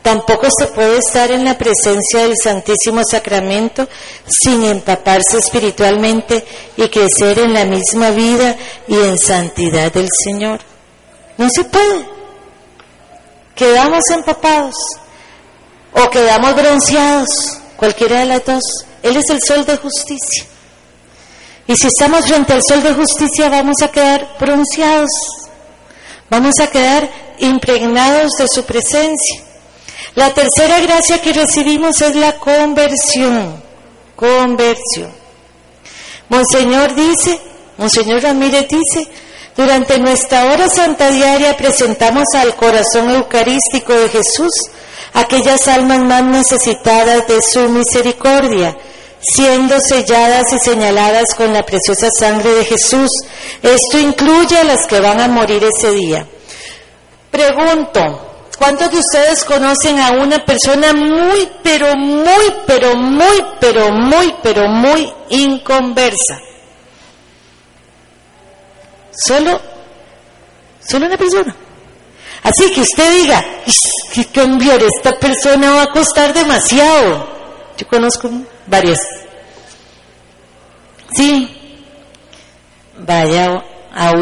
tampoco 0.00 0.46
se 0.56 0.68
puede 0.68 0.98
estar 0.98 1.30
en 1.32 1.44
la 1.44 1.58
presencia 1.58 2.22
del 2.22 2.36
Santísimo 2.42 3.02
Sacramento 3.04 3.86
sin 4.26 4.64
empaparse 4.64 5.38
espiritualmente 5.38 6.42
y 6.76 6.88
crecer 6.88 7.38
en 7.40 7.52
la 7.52 7.66
misma 7.66 8.12
vida 8.12 8.56
y 8.88 8.94
en 8.94 9.18
santidad 9.18 9.92
del 9.92 10.08
Señor. 10.24 10.60
No 11.36 11.48
se 11.50 11.64
puede. 11.64 12.15
Quedamos 13.56 14.02
empapados 14.14 14.74
o 15.92 16.10
quedamos 16.10 16.54
bronceados, 16.54 17.28
cualquiera 17.76 18.20
de 18.20 18.26
las 18.26 18.44
dos. 18.44 18.62
Él 19.02 19.16
es 19.16 19.30
el 19.30 19.40
sol 19.42 19.64
de 19.64 19.78
justicia. 19.78 20.44
Y 21.66 21.74
si 21.74 21.86
estamos 21.86 22.26
frente 22.26 22.52
al 22.52 22.62
sol 22.62 22.82
de 22.82 22.92
justicia 22.92 23.48
vamos 23.48 23.80
a 23.82 23.90
quedar 23.90 24.36
bronceados, 24.38 25.10
vamos 26.28 26.54
a 26.60 26.66
quedar 26.68 27.10
impregnados 27.38 28.32
de 28.38 28.46
su 28.46 28.62
presencia. 28.64 29.42
La 30.14 30.34
tercera 30.34 30.78
gracia 30.80 31.20
que 31.22 31.32
recibimos 31.32 32.00
es 32.02 32.14
la 32.14 32.38
conversión, 32.38 33.62
conversión. 34.14 35.12
Monseñor 36.28 36.94
dice, 36.94 37.40
Monseñor 37.78 38.22
Ramírez 38.22 38.68
dice, 38.68 39.08
durante 39.56 39.98
nuestra 39.98 40.52
hora 40.52 40.68
santa 40.68 41.10
diaria 41.10 41.56
presentamos 41.56 42.24
al 42.34 42.54
corazón 42.56 43.10
eucarístico 43.10 43.92
de 43.94 44.08
Jesús 44.08 44.52
aquellas 45.16 45.66
almas 45.66 46.00
más 46.00 46.24
necesitadas 46.24 47.26
de 47.26 47.40
su 47.40 47.68
misericordia, 47.70 48.76
siendo 49.20 49.80
selladas 49.80 50.52
y 50.52 50.58
señaladas 50.58 51.34
con 51.34 51.52
la 51.54 51.64
preciosa 51.64 52.10
sangre 52.10 52.52
de 52.52 52.64
Jesús. 52.66 53.10
Esto 53.62 53.98
incluye 53.98 54.58
a 54.58 54.64
las 54.64 54.86
que 54.86 55.00
van 55.00 55.20
a 55.20 55.28
morir 55.28 55.64
ese 55.64 55.90
día. 55.92 56.26
Pregunto, 57.30 58.00
¿cuántos 58.58 58.90
de 58.90 58.98
ustedes 58.98 59.42
conocen 59.44 59.98
a 59.98 60.10
una 60.10 60.44
persona 60.44 60.92
muy, 60.92 61.48
pero 61.62 61.96
muy, 61.96 62.54
pero 62.66 62.94
muy, 62.94 63.44
pero 63.58 63.90
muy, 63.90 64.34
pero 64.42 64.68
muy 64.68 65.10
inconversa? 65.30 66.40
Solo, 69.16 69.60
solo 70.86 71.06
una 71.06 71.16
persona. 71.16 71.54
Así 72.42 72.72
que 72.72 72.82
usted 72.82 73.22
diga, 73.22 73.44
"Ish, 73.66 74.12
que 74.12 74.24
cambiar 74.26 74.80
esta 74.82 75.18
persona 75.18 75.72
va 75.72 75.82
a 75.82 75.90
costar 75.90 76.32
demasiado. 76.32 77.28
Yo 77.76 77.86
conozco 77.86 78.30
varias. 78.66 78.98
Sí, 81.14 81.82
vaya 82.98 83.64
a, 83.92 84.12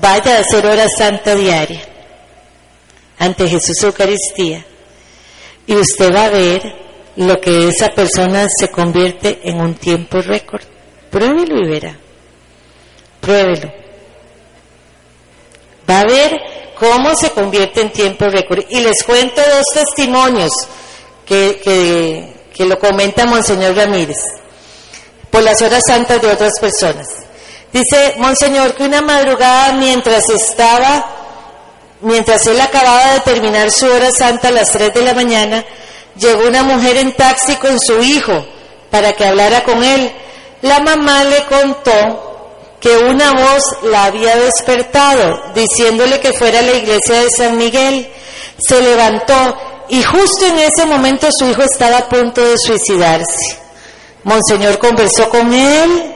vaya 0.00 0.36
a 0.36 0.40
hacer 0.40 0.66
hora 0.66 0.88
santa 0.88 1.34
diaria 1.34 1.82
ante 3.18 3.48
Jesús 3.48 3.82
Eucaristía 3.82 4.64
y 5.66 5.74
usted 5.74 6.14
va 6.14 6.26
a 6.26 6.30
ver 6.30 6.86
lo 7.16 7.40
que 7.40 7.68
esa 7.68 7.88
persona 7.88 8.46
se 8.48 8.68
convierte 8.70 9.40
en 9.44 9.60
un 9.60 9.74
tiempo 9.74 10.20
récord. 10.20 10.62
Pruébelo 11.10 11.64
y 11.64 11.68
verá. 11.68 11.96
Pruébelo. 13.20 13.85
Va 15.88 16.00
a 16.00 16.04
ver 16.04 16.32
cómo 16.78 17.14
se 17.14 17.30
convierte 17.30 17.80
en 17.80 17.90
tiempo 17.90 18.26
récord. 18.26 18.64
Y 18.68 18.80
les 18.80 19.02
cuento 19.04 19.40
dos 19.40 19.64
testimonios 19.72 20.50
que, 21.24 21.60
que, 22.54 22.64
lo 22.64 22.78
comenta 22.78 23.26
Monseñor 23.26 23.76
Ramírez 23.76 24.16
por 25.30 25.42
las 25.42 25.60
horas 25.60 25.82
santas 25.86 26.22
de 26.22 26.28
otras 26.28 26.52
personas. 26.60 27.06
Dice 27.72 28.14
Monseñor 28.18 28.74
que 28.74 28.84
una 28.84 29.02
madrugada 29.02 29.72
mientras 29.72 30.28
estaba, 30.30 31.06
mientras 32.00 32.46
él 32.46 32.60
acababa 32.60 33.12
de 33.14 33.20
terminar 33.20 33.70
su 33.70 33.86
hora 33.86 34.10
santa 34.10 34.48
a 34.48 34.52
las 34.52 34.70
3 34.70 34.94
de 34.94 35.02
la 35.02 35.12
mañana, 35.12 35.64
llegó 36.16 36.46
una 36.46 36.62
mujer 36.62 36.96
en 36.96 37.14
taxi 37.14 37.56
con 37.56 37.78
su 37.78 38.00
hijo 38.02 38.46
para 38.90 39.12
que 39.12 39.26
hablara 39.26 39.62
con 39.64 39.82
él. 39.84 40.10
La 40.62 40.80
mamá 40.80 41.24
le 41.24 41.44
contó 41.44 42.35
que 42.86 42.96
una 42.98 43.32
voz 43.32 43.62
la 43.82 44.04
había 44.04 44.36
despertado 44.36 45.42
diciéndole 45.54 46.20
que 46.20 46.32
fuera 46.32 46.60
a 46.60 46.62
la 46.62 46.72
iglesia 46.72 47.20
de 47.22 47.28
San 47.36 47.56
Miguel. 47.58 48.08
Se 48.58 48.80
levantó 48.80 49.56
y 49.88 50.02
justo 50.04 50.46
en 50.46 50.58
ese 50.58 50.86
momento 50.86 51.26
su 51.36 51.46
hijo 51.50 51.62
estaba 51.62 51.98
a 51.98 52.08
punto 52.08 52.42
de 52.44 52.56
suicidarse. 52.58 53.58
Monseñor 54.22 54.78
conversó 54.78 55.28
con 55.28 55.52
él, 55.52 56.14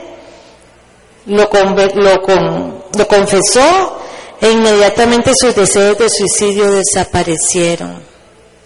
lo, 1.25 1.49
conver- 1.49 1.93
lo, 1.95 2.21
con- 2.21 2.83
lo 2.97 3.07
confesó, 3.07 3.97
E 4.41 4.49
inmediatamente 4.49 5.33
sus 5.35 5.53
deseos 5.53 5.97
de 5.99 6.09
suicidio 6.09 6.71
desaparecieron. 6.71 8.01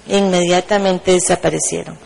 Inmediatamente 0.08 1.12
desaparecieron. 1.12 1.98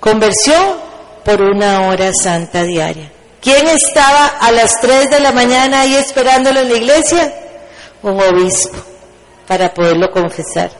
Conversión 0.00 0.76
por 1.24 1.42
una 1.42 1.88
hora 1.88 2.10
santa 2.14 2.62
diaria. 2.62 3.12
¿Quién 3.40 3.68
estaba 3.68 4.26
a 4.26 4.50
las 4.50 4.80
3 4.80 5.10
de 5.10 5.20
la 5.20 5.32
mañana 5.32 5.82
ahí 5.82 5.94
esperándolo 5.94 6.60
en 6.60 6.68
la 6.68 6.76
iglesia? 6.76 7.32
Un 8.02 8.20
obispo, 8.20 8.76
para 9.46 9.72
poderlo 9.72 10.10
confesar. 10.10 10.70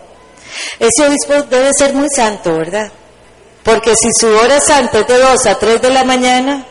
Ese 0.78 1.06
obispo 1.06 1.34
debe 1.48 1.72
ser 1.72 1.94
muy 1.94 2.08
santo, 2.08 2.56
¿verdad? 2.56 2.90
Porque 3.62 3.94
si 3.94 4.08
su 4.18 4.26
hora 4.28 4.60
santa 4.60 5.00
es 5.00 5.06
de 5.06 5.18
2 5.18 5.46
a 5.46 5.54
3 5.56 5.82
de 5.82 5.90
la 5.90 6.04
mañana, 6.04 6.64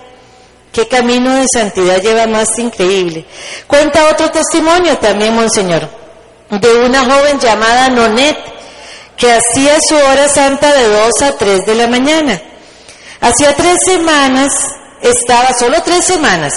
¿qué 0.73 0.87
camino 0.87 1.33
de 1.35 1.45
santidad 1.51 2.01
lleva 2.01 2.27
más 2.27 2.57
increíble? 2.59 3.25
Cuenta 3.67 4.09
otro 4.09 4.29
testimonio 4.31 4.97
también, 4.97 5.35
Monseñor, 5.35 5.87
de 6.49 6.75
una 6.79 7.05
joven 7.05 7.39
llamada 7.39 7.89
Nonet, 7.89 8.37
que 9.15 9.31
hacía 9.31 9.77
su 9.87 9.95
hora 9.95 10.27
santa 10.27 10.73
de 10.73 10.87
2 10.87 11.21
a 11.21 11.37
3 11.37 11.65
de 11.65 11.75
la 11.75 11.87
mañana. 11.87 12.41
Hacía 13.19 13.55
tres 13.55 13.77
semanas 13.83 14.53
estaba, 15.01 15.53
solo 15.53 15.81
tres 15.83 16.05
semanas, 16.05 16.53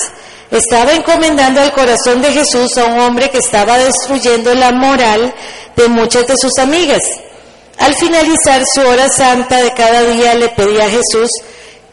estaba 0.50 0.92
encomendando 0.92 1.60
al 1.60 1.72
corazón 1.72 2.20
de 2.22 2.32
Jesús 2.32 2.76
a 2.76 2.84
un 2.86 3.00
hombre 3.00 3.30
que 3.30 3.38
estaba 3.38 3.78
destruyendo 3.78 4.54
la 4.54 4.72
moral 4.72 5.32
de 5.76 5.88
muchas 5.88 6.26
de 6.26 6.36
sus 6.36 6.58
amigas. 6.58 7.02
Al 7.78 7.94
finalizar 7.94 8.62
su 8.74 8.82
hora 8.82 9.08
santa 9.08 9.62
de 9.62 9.72
cada 9.72 10.02
día 10.02 10.34
le 10.34 10.48
pedía 10.50 10.84
a 10.84 10.90
Jesús 10.90 11.30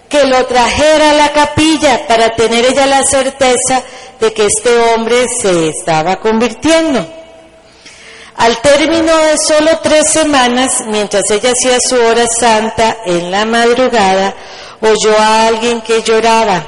que 0.09 0.25
lo 0.25 0.45
trajera 0.45 1.11
a 1.11 1.13
la 1.13 1.33
capilla 1.33 2.07
para 2.07 2.35
tener 2.35 2.65
ella 2.65 2.87
la 2.87 3.03
certeza 3.03 3.83
de 4.19 4.33
que 4.33 4.45
este 4.45 4.69
hombre 4.77 5.25
se 5.41 5.69
estaba 5.69 6.17
convirtiendo. 6.17 7.05
Al 8.37 8.61
término 8.61 9.17
de 9.17 9.35
solo 9.37 9.79
tres 9.81 10.11
semanas, 10.11 10.83
mientras 10.87 11.23
ella 11.31 11.51
hacía 11.51 11.79
su 11.79 11.95
hora 11.95 12.25
santa 12.27 12.97
en 13.05 13.31
la 13.31 13.45
madrugada, 13.45 14.35
oyó 14.81 15.17
a 15.17 15.47
alguien 15.47 15.81
que 15.81 16.01
lloraba. 16.01 16.65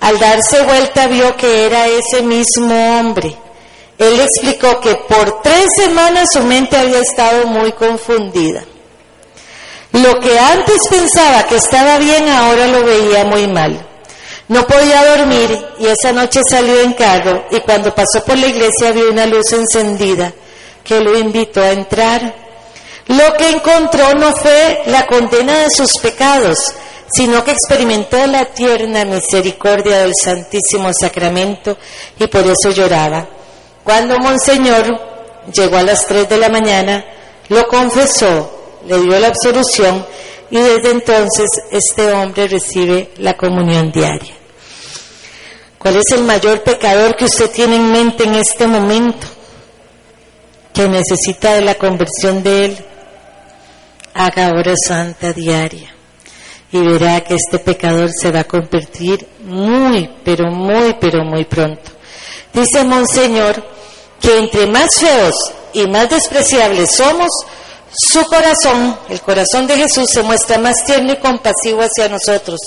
Al 0.00 0.18
darse 0.18 0.62
vuelta 0.62 1.06
vio 1.06 1.36
que 1.36 1.66
era 1.66 1.86
ese 1.86 2.22
mismo 2.22 2.98
hombre. 2.98 3.36
Él 3.98 4.18
explicó 4.20 4.80
que 4.80 4.94
por 4.94 5.42
tres 5.42 5.66
semanas 5.76 6.28
su 6.32 6.42
mente 6.42 6.76
había 6.76 7.00
estado 7.00 7.46
muy 7.46 7.72
confundida. 7.72 8.64
Lo 9.92 10.20
que 10.20 10.38
antes 10.38 10.78
pensaba 10.88 11.44
que 11.44 11.56
estaba 11.56 11.98
bien 11.98 12.28
ahora 12.28 12.66
lo 12.68 12.84
veía 12.84 13.24
muy 13.24 13.46
mal. 13.46 13.86
No 14.48 14.66
podía 14.66 15.16
dormir 15.16 15.64
y 15.78 15.86
esa 15.86 16.12
noche 16.12 16.40
salió 16.48 16.80
en 16.80 16.92
carro 16.94 17.44
y 17.50 17.60
cuando 17.60 17.94
pasó 17.94 18.24
por 18.24 18.38
la 18.38 18.46
iglesia 18.46 18.92
vio 18.92 19.10
una 19.10 19.26
luz 19.26 19.52
encendida 19.52 20.32
que 20.82 21.00
lo 21.00 21.16
invitó 21.16 21.60
a 21.60 21.72
entrar. 21.72 22.34
Lo 23.06 23.34
que 23.34 23.50
encontró 23.50 24.14
no 24.14 24.32
fue 24.32 24.82
la 24.86 25.06
condena 25.06 25.58
de 25.58 25.70
sus 25.70 25.98
pecados, 25.98 26.58
sino 27.12 27.42
que 27.42 27.52
experimentó 27.52 28.26
la 28.26 28.46
tierna 28.46 29.04
misericordia 29.04 29.98
del 29.98 30.12
Santísimo 30.14 30.90
Sacramento 30.92 31.76
y 32.18 32.26
por 32.26 32.42
eso 32.42 32.70
lloraba. 32.70 33.28
Cuando 33.82 34.18
Monseñor 34.18 34.86
llegó 35.52 35.76
a 35.76 35.82
las 35.82 36.06
3 36.06 36.28
de 36.28 36.36
la 36.36 36.48
mañana, 36.48 37.04
lo 37.48 37.66
confesó, 37.66 38.80
le 38.86 39.00
dio 39.00 39.18
la 39.18 39.28
absolución 39.28 40.06
y 40.50 40.58
desde 40.58 40.90
entonces 40.90 41.48
este 41.70 42.12
hombre 42.12 42.46
recibe 42.46 43.10
la 43.18 43.36
comunión 43.36 43.90
diaria. 43.90 44.34
¿Cuál 45.78 45.96
es 45.96 46.12
el 46.12 46.24
mayor 46.24 46.62
pecador 46.62 47.16
que 47.16 47.24
usted 47.24 47.50
tiene 47.50 47.76
en 47.76 47.90
mente 47.90 48.24
en 48.24 48.34
este 48.34 48.66
momento? 48.66 49.26
Que 50.74 50.88
necesita 50.88 51.54
de 51.54 51.62
la 51.62 51.74
conversión 51.74 52.42
de 52.42 52.66
él. 52.66 52.84
Haga 54.12 54.52
hora 54.52 54.74
santa 54.76 55.32
diaria 55.32 55.94
y 56.72 56.80
verá 56.80 57.20
que 57.22 57.34
este 57.34 57.58
pecador 57.58 58.10
se 58.12 58.30
va 58.30 58.40
a 58.40 58.44
convertir 58.44 59.26
muy, 59.44 60.08
pero 60.24 60.50
muy, 60.50 60.94
pero 61.00 61.24
muy 61.24 61.44
pronto. 61.44 61.90
Dice 62.52 62.84
Monseñor 62.84 63.64
que 64.20 64.38
entre 64.38 64.66
más 64.66 64.96
feos 64.96 65.34
y 65.72 65.86
más 65.86 66.10
despreciables 66.10 66.94
somos, 66.94 67.30
su 67.92 68.24
corazón, 68.26 68.96
el 69.08 69.20
corazón 69.20 69.66
de 69.66 69.76
Jesús, 69.76 70.08
se 70.10 70.22
muestra 70.22 70.58
más 70.58 70.84
tierno 70.84 71.12
y 71.12 71.16
compasivo 71.16 71.80
hacia 71.80 72.08
nosotros. 72.08 72.60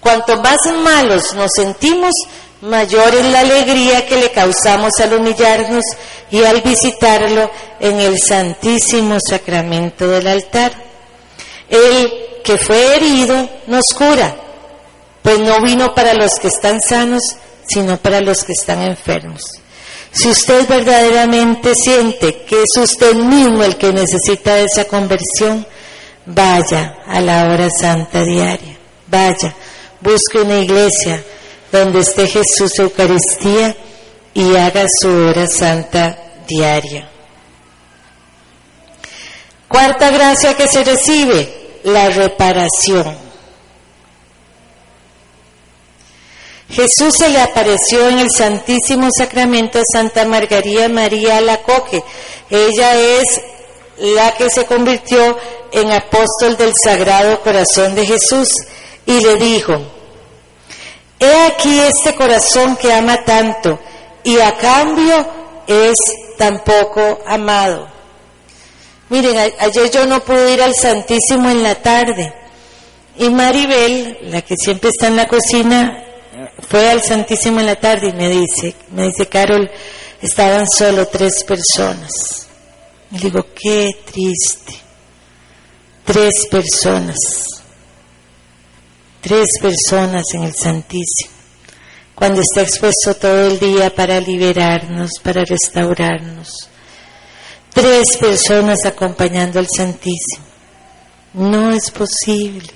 Cuanto 0.00 0.36
más 0.40 0.58
malos 0.82 1.34
nos 1.34 1.50
sentimos, 1.56 2.12
mayor 2.60 3.14
es 3.14 3.26
la 3.26 3.40
alegría 3.40 4.06
que 4.06 4.16
le 4.16 4.30
causamos 4.30 4.92
al 5.00 5.14
humillarnos 5.14 5.84
y 6.30 6.44
al 6.44 6.60
visitarlo 6.60 7.50
en 7.80 7.98
el 7.98 8.18
santísimo 8.18 9.18
sacramento 9.18 10.08
del 10.08 10.26
altar. 10.26 10.83
Él 11.68 12.12
que 12.42 12.58
fue 12.58 12.96
herido 12.96 13.48
nos 13.66 13.84
cura, 13.96 14.36
pues 15.22 15.40
no 15.40 15.62
vino 15.62 15.94
para 15.94 16.14
los 16.14 16.34
que 16.34 16.48
están 16.48 16.80
sanos, 16.80 17.22
sino 17.66 17.96
para 17.96 18.20
los 18.20 18.44
que 18.44 18.52
están 18.52 18.82
enfermos. 18.82 19.42
Si 20.12 20.28
usted 20.28 20.68
verdaderamente 20.68 21.74
siente 21.74 22.42
que 22.42 22.62
es 22.62 22.76
usted 22.76 23.14
mismo 23.14 23.64
el 23.64 23.76
que 23.76 23.92
necesita 23.92 24.60
esa 24.60 24.84
conversión, 24.84 25.66
vaya 26.26 26.98
a 27.06 27.20
la 27.20 27.46
hora 27.46 27.68
santa 27.70 28.22
diaria, 28.22 28.76
vaya, 29.08 29.54
busque 30.00 30.38
una 30.38 30.60
iglesia 30.60 31.24
donde 31.72 32.00
esté 32.00 32.28
Jesús 32.28 32.78
Eucaristía 32.78 33.74
y 34.34 34.54
haga 34.54 34.86
su 35.00 35.08
hora 35.08 35.46
santa 35.46 36.16
diaria. 36.46 37.13
Cuarta 39.74 40.08
gracia 40.10 40.54
que 40.54 40.68
se 40.68 40.84
recibe, 40.84 41.80
la 41.82 42.08
reparación. 42.08 43.18
Jesús 46.70 47.12
se 47.18 47.28
le 47.28 47.40
apareció 47.40 48.08
en 48.08 48.20
el 48.20 48.30
Santísimo 48.30 49.08
Sacramento 49.10 49.80
a 49.80 49.82
Santa 49.92 50.26
Margarita 50.26 50.88
María 50.88 51.38
Alacoque. 51.38 52.04
Ella 52.50 52.94
es 52.94 53.42
la 53.98 54.36
que 54.36 54.48
se 54.48 54.64
convirtió 54.64 55.36
en 55.72 55.90
apóstol 55.90 56.56
del 56.56 56.72
Sagrado 56.80 57.40
Corazón 57.40 57.96
de 57.96 58.06
Jesús 58.06 58.50
y 59.06 59.20
le 59.22 59.34
dijo, 59.38 59.74
he 61.18 61.46
aquí 61.48 61.80
este 61.80 62.14
corazón 62.14 62.76
que 62.76 62.92
ama 62.92 63.24
tanto 63.24 63.80
y 64.22 64.38
a 64.38 64.56
cambio 64.56 65.26
es 65.66 65.96
tan 66.38 66.62
poco 66.62 67.18
amado. 67.26 67.93
Miren, 69.10 69.52
ayer 69.58 69.90
yo 69.90 70.06
no 70.06 70.24
pude 70.24 70.54
ir 70.54 70.62
al 70.62 70.74
Santísimo 70.74 71.50
en 71.50 71.62
la 71.62 71.74
tarde. 71.74 72.32
Y 73.16 73.28
Maribel, 73.28 74.18
la 74.22 74.42
que 74.42 74.56
siempre 74.56 74.90
está 74.90 75.08
en 75.08 75.16
la 75.16 75.26
cocina, 75.26 76.04
fue 76.68 76.88
al 76.88 77.02
Santísimo 77.02 77.60
en 77.60 77.66
la 77.66 77.76
tarde 77.76 78.08
y 78.08 78.12
me 78.12 78.28
dice, 78.28 78.74
me 78.90 79.04
dice, 79.06 79.26
Carol, 79.26 79.70
estaban 80.22 80.66
solo 80.68 81.06
tres 81.06 81.44
personas. 81.44 82.48
Y 83.10 83.18
digo, 83.18 83.46
qué 83.54 83.90
triste. 84.10 84.74
Tres 86.04 86.46
personas. 86.50 87.16
Tres 89.20 89.46
personas 89.60 90.24
en 90.32 90.44
el 90.44 90.54
Santísimo. 90.54 91.30
Cuando 92.14 92.40
está 92.40 92.62
expuesto 92.62 93.14
todo 93.14 93.48
el 93.48 93.58
día 93.58 93.94
para 93.94 94.20
liberarnos, 94.20 95.12
para 95.22 95.44
restaurarnos 95.44 96.70
tres 97.74 98.16
personas 98.16 98.86
acompañando 98.86 99.58
al 99.58 99.66
Santísimo. 99.68 100.44
No 101.34 101.72
es 101.72 101.90
posible, 101.90 102.70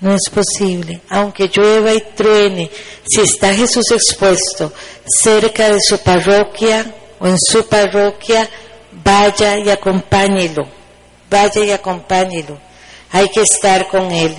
no 0.00 0.14
es 0.14 0.28
posible. 0.30 1.00
Aunque 1.08 1.48
llueva 1.48 1.92
y 1.94 2.00
truene, 2.14 2.70
si 3.04 3.22
está 3.22 3.52
Jesús 3.54 3.90
expuesto 3.90 4.72
cerca 5.06 5.70
de 5.70 5.78
su 5.80 5.98
parroquia 5.98 6.94
o 7.18 7.26
en 7.26 7.38
su 7.40 7.66
parroquia, 7.66 8.48
vaya 9.02 9.58
y 9.58 9.70
acompáñelo, 9.70 10.68
vaya 11.30 11.64
y 11.64 11.70
acompáñelo. 11.70 12.58
Hay 13.10 13.28
que 13.30 13.40
estar 13.40 13.88
con 13.88 14.12
Él. 14.12 14.34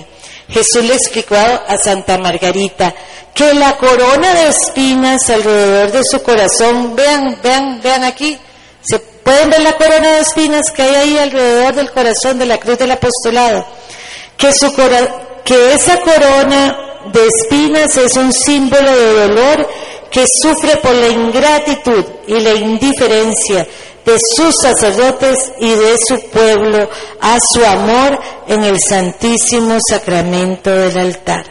Jesús 0.48 0.84
le 0.84 0.94
explicó 0.94 1.34
a 1.34 1.76
Santa 1.76 2.18
Margarita 2.18 2.94
que 3.34 3.52
la 3.54 3.76
corona 3.76 4.32
de 4.32 4.48
espinas 4.48 5.28
alrededor 5.28 5.90
de 5.90 6.04
su 6.04 6.22
corazón, 6.22 6.94
vean, 6.94 7.38
vean, 7.42 7.80
vean 7.82 8.04
aquí, 8.04 8.38
se 8.80 9.15
pueden 9.26 9.50
ver 9.50 9.60
la 9.60 9.72
corona 9.72 10.12
de 10.12 10.20
espinas 10.20 10.70
que 10.72 10.82
hay 10.82 10.94
ahí 10.94 11.18
alrededor 11.18 11.74
del 11.74 11.90
corazón 11.90 12.38
de 12.38 12.46
la 12.46 12.58
cruz 12.58 12.78
del 12.78 12.92
apostolado. 12.92 13.66
Que, 14.36 15.72
esa 15.74 16.00
corona 16.00 16.78
de 17.12 17.26
espinas 17.26 17.96
es 17.96 18.16
un 18.16 18.32
símbolo 18.32 18.88
de 18.88 19.26
dolor 19.26 19.68
que 20.12 20.24
sufre 20.42 20.76
por 20.76 20.94
la 20.94 21.08
ingratitud 21.08 22.04
y 22.28 22.38
la 22.38 22.54
indiferencia 22.54 23.66
de 24.04 24.16
sus 24.36 24.54
sacerdotes 24.62 25.52
y 25.58 25.70
de 25.70 25.96
su 26.06 26.20
pueblo 26.30 26.88
a 27.20 27.36
su 27.52 27.64
amor 27.64 28.20
en 28.46 28.62
el 28.62 28.78
santísimo 28.80 29.78
sacramento 29.88 30.70
del 30.70 30.98
altar. 30.98 31.46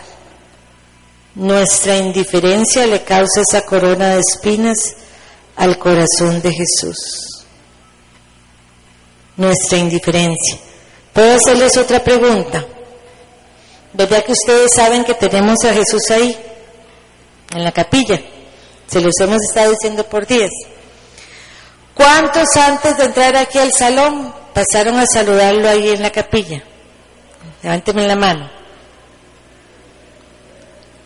Nuestra 1.35 1.97
indiferencia 1.97 2.87
le 2.87 3.03
causa 3.03 3.41
esa 3.41 3.65
corona 3.65 4.15
de 4.15 4.21
espinas 4.21 4.95
al 5.57 5.77
corazón 5.77 6.41
de 6.41 6.53
Jesús. 6.53 7.34
Nuestra 9.37 9.77
indiferencia. 9.77 10.57
¿Puedo 11.13 11.35
hacerles 11.35 11.75
otra 11.77 12.03
pregunta? 12.03 12.65
¿Verdad 13.93 14.25
que 14.25 14.33
ustedes 14.33 14.73
saben 14.73 15.05
que 15.05 15.13
tenemos 15.13 15.63
a 15.63 15.73
Jesús 15.73 16.09
ahí, 16.11 16.37
en 17.53 17.63
la 17.63 17.71
capilla? 17.71 18.21
Se 18.87 18.99
los 18.99 19.13
hemos 19.19 19.41
estado 19.41 19.71
diciendo 19.71 20.03
por 20.05 20.27
días. 20.27 20.51
¿Cuántos 21.93 22.55
antes 22.57 22.97
de 22.97 23.05
entrar 23.05 23.35
aquí 23.37 23.57
al 23.57 23.71
salón 23.71 24.33
pasaron 24.53 24.99
a 24.99 25.05
saludarlo 25.05 25.69
ahí 25.69 25.89
en 25.89 26.01
la 26.01 26.11
capilla? 26.11 26.61
Levánteme 27.63 28.05
la 28.05 28.15
mano. 28.15 28.51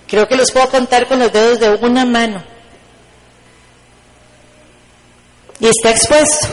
Creo 0.08 0.28
que 0.28 0.36
los 0.36 0.52
puedo 0.52 0.68
contar 0.70 1.08
con 1.08 1.20
los 1.20 1.32
dedos 1.32 1.60
de 1.60 1.70
una 1.86 2.06
mano. 2.06 2.44
Y 5.60 5.68
está 5.68 5.92
expuesto. 5.92 6.48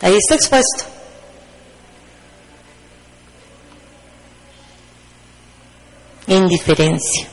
Ahí 0.00 0.16
está 0.16 0.34
expuesto. 0.34 0.84
Indiferencia. 6.26 7.28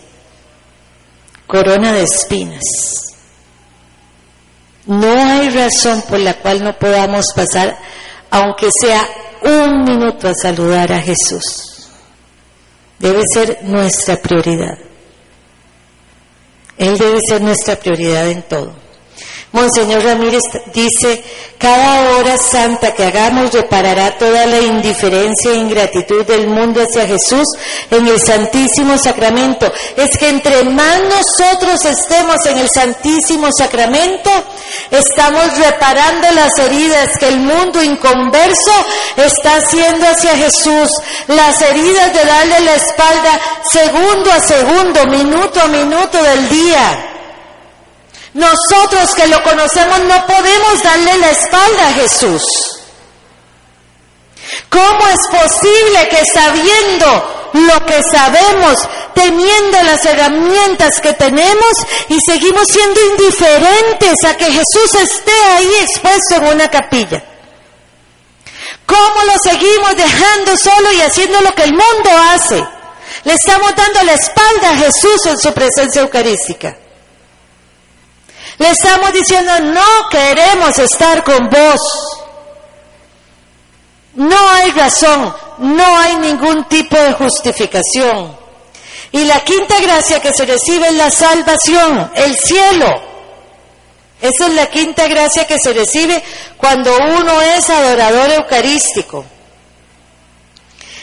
Corona 1.46 1.94
de 1.94 2.04
espinas. 2.04 2.64
No 4.86 5.08
hay 5.08 5.50
razón 5.50 6.02
por 6.10 6.20
la 6.20 6.34
cual 6.36 6.64
no 6.64 6.78
podamos 6.78 7.26
pasar, 7.36 7.78
aunque 8.32 8.70
sea 8.82 9.08
un 9.42 9.84
minuto, 9.84 10.28
a 10.28 10.34
saludar 10.34 10.92
a 10.92 11.02
Jesús. 11.02 11.90
Debe 13.00 13.22
ser 13.32 13.60
nuestra 13.64 14.18
prioridad. 14.18 14.78
Él 16.78 16.98
debe 16.98 17.20
ser 17.28 17.42
nuestra 17.42 17.76
prioridad 17.76 18.30
en 18.30 18.44
todo. 18.44 18.87
Monseñor 19.54 20.04
Ramírez 20.04 20.44
dice, 20.74 21.24
cada 21.58 22.12
hora 22.12 22.38
santa 22.38 22.94
que 22.94 23.06
hagamos 23.06 23.54
reparará 23.54 24.18
toda 24.18 24.46
la 24.46 24.60
indiferencia 24.60 25.52
e 25.52 25.56
ingratitud 25.56 26.26
del 26.26 26.48
mundo 26.48 26.82
hacia 26.82 27.08
Jesús 27.08 27.48
en 27.90 28.08
el 28.08 28.20
Santísimo 28.20 28.98
Sacramento. 28.98 29.72
Es 29.96 30.18
que 30.18 30.30
entre 30.30 30.64
más 30.66 31.00
nosotros 31.04 31.84
estemos 31.86 32.46
en 32.46 32.58
el 32.58 32.70
Santísimo 32.70 33.48
Sacramento, 33.58 34.30
estamos 34.92 35.58
reparando 35.58 36.28
las 36.32 36.52
heridas 36.60 37.18
que 37.18 37.30
el 37.30 37.40
mundo 37.40 37.82
inconverso 37.82 38.72
está 39.16 39.56
haciendo 39.56 40.08
hacia 40.08 40.36
Jesús. 40.36 40.90
Las 41.28 41.62
heridas 41.62 42.14
de 42.14 42.26
darle 42.26 42.60
la 42.60 42.76
espalda 42.76 43.40
segundo 43.72 44.30
a 44.30 44.40
segundo, 44.42 45.06
minuto 45.08 45.62
a 45.62 45.68
minuto 45.68 46.22
del 46.22 46.50
día. 46.50 47.17
Nosotros 48.38 49.16
que 49.16 49.26
lo 49.26 49.42
conocemos 49.42 50.00
no 50.02 50.28
podemos 50.28 50.84
darle 50.84 51.18
la 51.18 51.32
espalda 51.32 51.88
a 51.88 51.94
Jesús. 51.94 52.44
¿Cómo 54.70 55.08
es 55.08 55.42
posible 55.42 56.08
que 56.08 56.24
sabiendo 56.32 57.50
lo 57.54 57.86
que 57.88 58.00
sabemos, 58.12 58.78
teniendo 59.16 59.82
las 59.82 60.06
herramientas 60.06 61.00
que 61.02 61.14
tenemos 61.14 61.72
y 62.10 62.20
seguimos 62.28 62.68
siendo 62.68 63.02
indiferentes 63.08 64.24
a 64.24 64.38
que 64.38 64.46
Jesús 64.46 64.94
esté 65.02 65.44
ahí 65.56 65.72
expuesto 65.82 66.36
en 66.36 66.44
una 66.54 66.70
capilla? 66.70 67.24
¿Cómo 68.86 69.24
lo 69.24 69.40
seguimos 69.42 69.96
dejando 69.96 70.56
solo 70.58 70.92
y 70.94 71.02
haciendo 71.02 71.42
lo 71.42 71.56
que 71.56 71.64
el 71.64 71.72
mundo 71.72 72.12
hace? 72.34 72.64
Le 73.24 73.34
estamos 73.34 73.76
dando 73.76 74.04
la 74.04 74.14
espalda 74.14 74.70
a 74.70 74.78
Jesús 74.78 75.26
en 75.26 75.40
su 75.40 75.52
presencia 75.54 76.04
eucarística. 76.04 76.78
Le 78.58 78.70
estamos 78.72 79.14
diciendo, 79.14 79.60
no 79.60 80.10
queremos 80.10 80.78
estar 80.80 81.24
con 81.24 81.50
vos. 81.50 81.82
No 84.16 84.50
hay 84.50 84.72
razón, 84.72 85.34
no 85.60 85.98
hay 86.00 86.16
ningún 86.16 86.66
tipo 86.66 86.98
de 86.98 87.14
justificación. 87.14 88.36
Y 89.12 89.24
la 89.26 89.40
quinta 89.42 89.80
gracia 89.80 90.20
que 90.20 90.34
se 90.34 90.46
recibe 90.46 90.88
es 90.88 90.94
la 90.94 91.12
salvación, 91.12 92.12
el 92.16 92.36
cielo. 92.36 92.88
Esa 94.22 94.48
es 94.48 94.54
la 94.54 94.66
quinta 94.68 95.08
gracia 95.08 95.46
que 95.46 95.60
se 95.60 95.74
recibe 95.74 96.24
cuando 96.58 96.92
uno 96.98 97.42
es 97.42 97.70
adorador 97.70 98.32
eucarístico. 98.32 99.24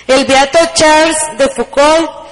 El 0.08 0.24
beato 0.24 0.58
Charles 0.74 1.16
de 1.38 1.48
Foucault 1.48 2.23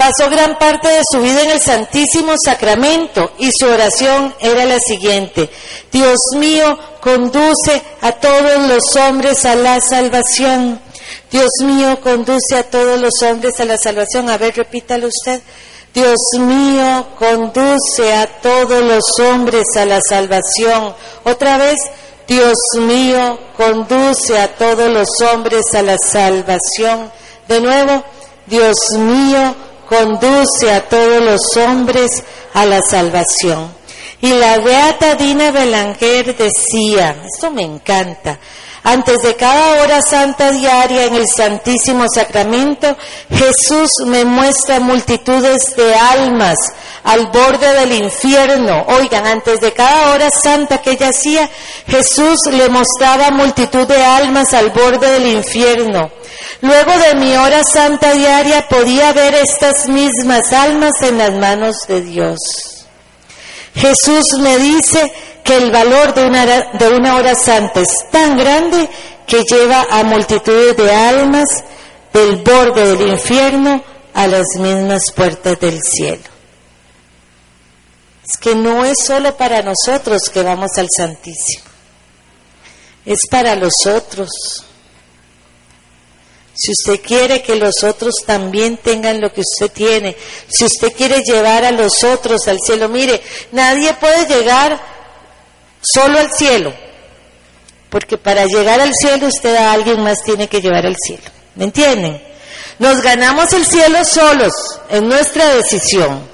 Pasó 0.00 0.30
gran 0.30 0.56
parte 0.56 0.88
de 0.88 1.02
su 1.12 1.20
vida 1.20 1.42
en 1.42 1.50
el 1.50 1.60
Santísimo 1.60 2.32
Sacramento 2.42 3.32
y 3.36 3.50
su 3.52 3.66
oración 3.66 4.34
era 4.40 4.64
la 4.64 4.78
siguiente. 4.78 5.50
Dios 5.92 6.16
mío, 6.38 6.78
conduce 7.02 7.82
a 8.00 8.12
todos 8.12 8.66
los 8.66 8.96
hombres 8.96 9.44
a 9.44 9.54
la 9.56 9.78
salvación. 9.78 10.80
Dios 11.30 11.50
mío, 11.62 12.00
conduce 12.00 12.56
a 12.56 12.62
todos 12.62 12.98
los 12.98 13.20
hombres 13.20 13.60
a 13.60 13.66
la 13.66 13.76
salvación. 13.76 14.30
A 14.30 14.38
ver, 14.38 14.56
repítalo 14.56 15.06
usted. 15.06 15.42
Dios 15.92 16.16
mío, 16.38 17.08
conduce 17.18 18.14
a 18.14 18.26
todos 18.40 18.82
los 18.82 19.04
hombres 19.20 19.66
a 19.76 19.84
la 19.84 20.00
salvación. 20.00 20.94
Otra 21.24 21.58
vez, 21.58 21.78
Dios 22.26 22.56
mío, 22.78 23.38
conduce 23.54 24.38
a 24.38 24.48
todos 24.56 24.90
los 24.90 25.10
hombres 25.30 25.74
a 25.74 25.82
la 25.82 25.98
salvación. 25.98 27.12
De 27.46 27.60
nuevo, 27.60 28.02
Dios 28.46 28.78
mío, 28.96 29.54
conduce 29.90 30.72
a 30.72 30.88
todos 30.88 31.22
los 31.22 31.56
hombres 31.56 32.22
a 32.54 32.64
la 32.64 32.80
salvación. 32.80 33.74
Y 34.22 34.32
la 34.32 34.58
beata 34.58 35.16
Dina 35.16 35.50
Belanger 35.50 36.36
decía, 36.36 37.16
esto 37.26 37.50
me 37.50 37.62
encanta, 37.62 38.38
antes 38.82 39.22
de 39.22 39.36
cada 39.36 39.82
hora 39.82 40.00
santa 40.00 40.52
diaria 40.52 41.04
en 41.04 41.14
el 41.14 41.26
Santísimo 41.26 42.06
Sacramento, 42.08 42.96
Jesús 43.28 43.90
me 44.06 44.24
muestra 44.24 44.80
multitudes 44.80 45.76
de 45.76 45.94
almas 45.94 46.56
al 47.04 47.26
borde 47.26 47.74
del 47.74 47.92
infierno. 47.92 48.86
Oigan, 48.88 49.26
antes 49.26 49.60
de 49.60 49.72
cada 49.72 50.12
hora 50.12 50.30
santa 50.30 50.78
que 50.78 50.92
ella 50.92 51.10
hacía, 51.10 51.50
Jesús 51.88 52.38
le 52.50 52.70
mostraba 52.70 53.30
multitud 53.30 53.86
de 53.86 54.02
almas 54.02 54.54
al 54.54 54.70
borde 54.70 55.10
del 55.10 55.26
infierno. 55.26 56.10
Luego 56.62 56.92
de 56.98 57.14
mi 57.14 57.36
hora 57.36 57.62
santa 57.64 58.12
diaria 58.12 58.68
podía 58.68 59.12
ver 59.12 59.34
estas 59.34 59.88
mismas 59.88 60.52
almas 60.52 60.92
en 61.02 61.18
las 61.18 61.32
manos 61.32 61.76
de 61.88 62.02
Dios. 62.02 62.38
Jesús 63.74 64.24
me 64.40 64.58
dice 64.58 65.12
que 65.44 65.56
el 65.56 65.70
valor 65.70 66.12
de 66.14 66.26
una, 66.26 66.46
de 66.46 66.88
una 66.88 67.16
hora 67.16 67.34
santa 67.34 67.80
es 67.80 68.10
tan 68.10 68.36
grande 68.36 68.88
que 69.26 69.42
lleva 69.42 69.86
a 69.90 70.02
multitudes 70.02 70.76
de 70.76 70.94
almas 70.94 71.64
del 72.12 72.36
borde 72.36 72.96
del 72.96 73.08
infierno 73.12 73.82
a 74.12 74.26
las 74.26 74.46
mismas 74.56 75.12
puertas 75.12 75.58
del 75.60 75.80
cielo. 75.82 76.24
Es 78.24 78.36
que 78.36 78.54
no 78.54 78.84
es 78.84 78.98
solo 79.04 79.36
para 79.36 79.62
nosotros 79.62 80.28
que 80.30 80.42
vamos 80.42 80.76
al 80.76 80.88
Santísimo, 80.94 81.64
es 83.06 83.20
para 83.30 83.54
los 83.54 83.86
otros. 83.86 84.66
Si 86.60 86.72
usted 86.72 87.00
quiere 87.00 87.42
que 87.42 87.56
los 87.56 87.82
otros 87.84 88.16
también 88.26 88.76
tengan 88.76 89.18
lo 89.18 89.32
que 89.32 89.40
usted 89.40 89.72
tiene, 89.72 90.14
si 90.46 90.66
usted 90.66 90.92
quiere 90.92 91.22
llevar 91.22 91.64
a 91.64 91.70
los 91.70 92.04
otros 92.04 92.46
al 92.48 92.58
cielo, 92.58 92.90
mire, 92.90 93.22
nadie 93.50 93.94
puede 93.94 94.26
llegar 94.26 94.78
solo 95.80 96.18
al 96.18 96.30
cielo, 96.30 96.74
porque 97.88 98.18
para 98.18 98.44
llegar 98.44 98.78
al 98.78 98.92
cielo 98.92 99.28
usted 99.28 99.56
a 99.56 99.72
alguien 99.72 100.02
más 100.02 100.18
tiene 100.22 100.48
que 100.48 100.60
llevar 100.60 100.84
al 100.84 100.96
cielo. 100.98 101.24
¿Me 101.54 101.64
entienden? 101.64 102.22
Nos 102.78 103.00
ganamos 103.00 103.50
el 103.54 103.64
cielo 103.64 104.04
solos, 104.04 104.52
en 104.90 105.08
nuestra 105.08 105.54
decisión, 105.54 106.28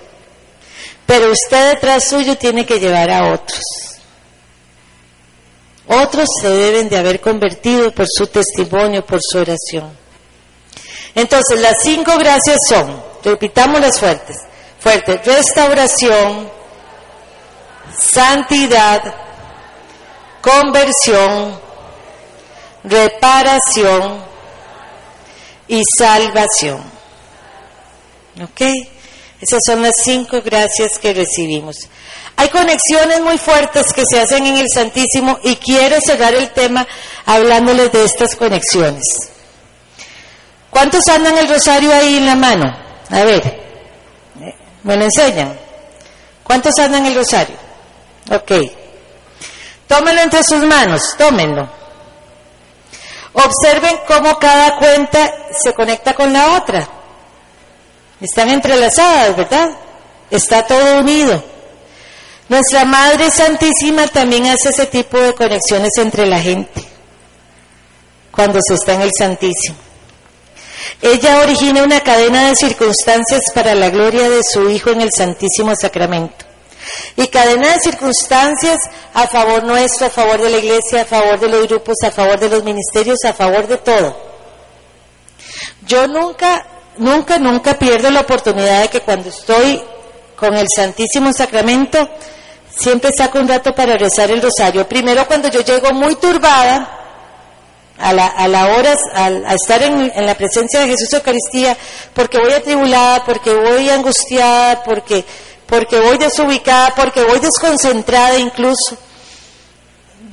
pero 1.07 1.31
usted 1.31 1.74
detrás 1.74 2.09
suyo 2.09 2.37
tiene 2.37 2.66
que 2.66 2.81
llevar 2.81 3.12
a 3.12 3.33
otros. 3.33 3.62
Otros 5.87 6.29
se 6.43 6.49
deben 6.49 6.89
de 6.89 6.99
haber 6.99 7.20
convertido 7.20 7.93
por 7.93 8.07
su 8.09 8.27
testimonio, 8.27 9.07
por 9.07 9.20
su 9.22 9.39
oración. 9.39 10.06
Entonces, 11.17 11.61
las 11.61 11.79
cinco 11.83 12.12
gracias 12.19 12.59
son, 12.69 13.03
repitámoslas 13.25 13.99
fuertes, 13.99 14.37
fuerte, 14.79 15.19
restauración, 15.25 16.51
santidad, 17.99 19.14
conversión, 20.43 21.59
reparación 22.85 24.23
y 25.69 25.83
salvación. 25.97 26.83
¿Ok? 28.43 28.61
Esas 29.41 29.61
son 29.67 29.83
las 29.83 29.95
cinco 30.05 30.43
gracias 30.45 30.99
que 30.99 31.14
recibimos. 31.14 31.77
Hay 32.37 32.51
conexiones 32.51 33.23
muy 33.23 33.39
fuertes 33.39 33.91
que 33.95 34.05
se 34.07 34.21
hacen 34.21 34.45
en 34.45 34.59
el 34.59 34.67
Santísimo 34.69 35.39
y 35.43 35.57
quiero 35.57 35.97
cerrar 36.05 36.35
el 36.35 36.51
tema 36.51 36.87
hablándoles 37.25 37.91
de 37.91 38.05
estas 38.05 38.37
conexiones. 38.37 39.31
¿Cuántos 40.77 41.09
andan 41.09 41.39
el 41.39 41.49
rosario 41.49 41.91
ahí 41.91 42.18
en 42.18 42.27
la 42.27 42.35
mano? 42.35 42.64
A 43.09 43.24
ver, 43.24 43.62
me 44.83 44.95
lo 44.95 45.05
enseñan. 45.05 45.59
¿Cuántos 46.43 46.79
andan 46.79 47.07
el 47.07 47.14
rosario? 47.14 47.57
Ok. 48.31 48.53
Tómenlo 49.87 50.20
entre 50.20 50.45
sus 50.45 50.62
manos, 50.64 51.14
tómenlo. 51.16 51.66
Observen 53.33 54.01
cómo 54.07 54.39
cada 54.39 54.77
cuenta 54.77 55.35
se 55.59 55.72
conecta 55.72 56.12
con 56.12 56.31
la 56.31 56.59
otra. 56.59 56.87
Están 58.20 58.51
entrelazadas, 58.51 59.35
¿verdad? 59.35 59.70
Está 60.31 60.66
todo 60.66 61.01
unido. 61.01 61.43
Nuestra 62.51 62.85
Madre 62.85 63.31
Santísima 63.31 64.09
también 64.09 64.45
hace 64.45 64.68
ese 64.68 64.85
tipo 64.85 65.16
de 65.16 65.33
conexiones 65.33 65.97
entre 65.97 66.27
la 66.27 66.39
gente 66.39 66.85
cuando 68.31 68.59
se 68.61 68.74
está 68.74 68.93
en 68.93 69.01
el 69.01 69.12
Santísimo. 69.16 69.87
Ella 71.03 71.41
origina 71.41 71.82
una 71.82 72.01
cadena 72.01 72.49
de 72.49 72.57
circunstancias 72.57 73.43
para 73.55 73.74
la 73.74 73.91
gloria 73.91 74.28
de 74.28 74.43
su 74.43 74.68
Hijo 74.70 74.91
en 74.91 75.01
el 75.01 75.11
Santísimo 75.12 75.74
Sacramento. 75.74 76.45
Y 77.16 77.26
cadena 77.28 77.72
de 77.72 77.80
circunstancias 77.80 78.78
a 79.12 79.26
favor 79.26 79.64
nuestro, 79.64 80.07
a 80.07 80.11
favor 80.11 80.41
de 80.41 80.51
la 80.51 80.59
iglesia, 80.59 81.03
a 81.03 81.05
favor 81.05 81.39
de 81.41 81.49
los 81.49 81.66
grupos, 81.66 81.97
a 82.05 82.11
favor 82.11 82.39
de 82.39 82.49
los 82.49 82.62
ministerios, 82.62 83.18
a 83.24 83.32
favor 83.32 83.66
de 83.66 83.78
todo. 83.78 84.16
Yo 85.87 86.07
nunca, 86.07 86.66
nunca, 86.99 87.39
nunca 87.39 87.78
pierdo 87.78 88.11
la 88.11 88.20
oportunidad 88.20 88.82
de 88.82 88.89
que 88.89 89.01
cuando 89.01 89.28
estoy 89.28 89.82
con 90.37 90.55
el 90.55 90.66
Santísimo 90.74 91.32
Sacramento, 91.32 92.09
siempre 92.68 93.11
saco 93.16 93.39
un 93.39 93.49
rato 93.49 93.74
para 93.74 93.97
rezar 93.97 94.30
el 94.30 94.43
rosario. 94.43 94.89
Primero 94.89 95.26
cuando 95.26 95.49
yo 95.49 95.61
llego 95.62 95.93
muy 95.93 96.14
turbada, 96.16 97.06
a 97.99 98.12
la, 98.12 98.26
a 98.26 98.49
la 98.49 98.76
hora, 98.76 98.94
a, 99.14 99.55
estar 99.55 99.82
en, 99.82 100.12
en 100.14 100.26
la 100.26 100.34
presencia 100.34 100.80
de 100.80 100.88
Jesús 100.88 101.12
Eucaristía, 101.12 101.76
porque 102.14 102.38
voy 102.38 102.53
atribulada, 102.53 103.24
porque 103.24 103.55
voy 103.55 103.88
angustiada, 103.90 104.82
porque, 104.82 105.24
porque 105.66 106.01
voy 106.01 106.18
desubicada, 106.18 106.94
porque 106.94 107.22
voy 107.24 107.40
desconcentrada 107.40 108.38
incluso. 108.38 108.97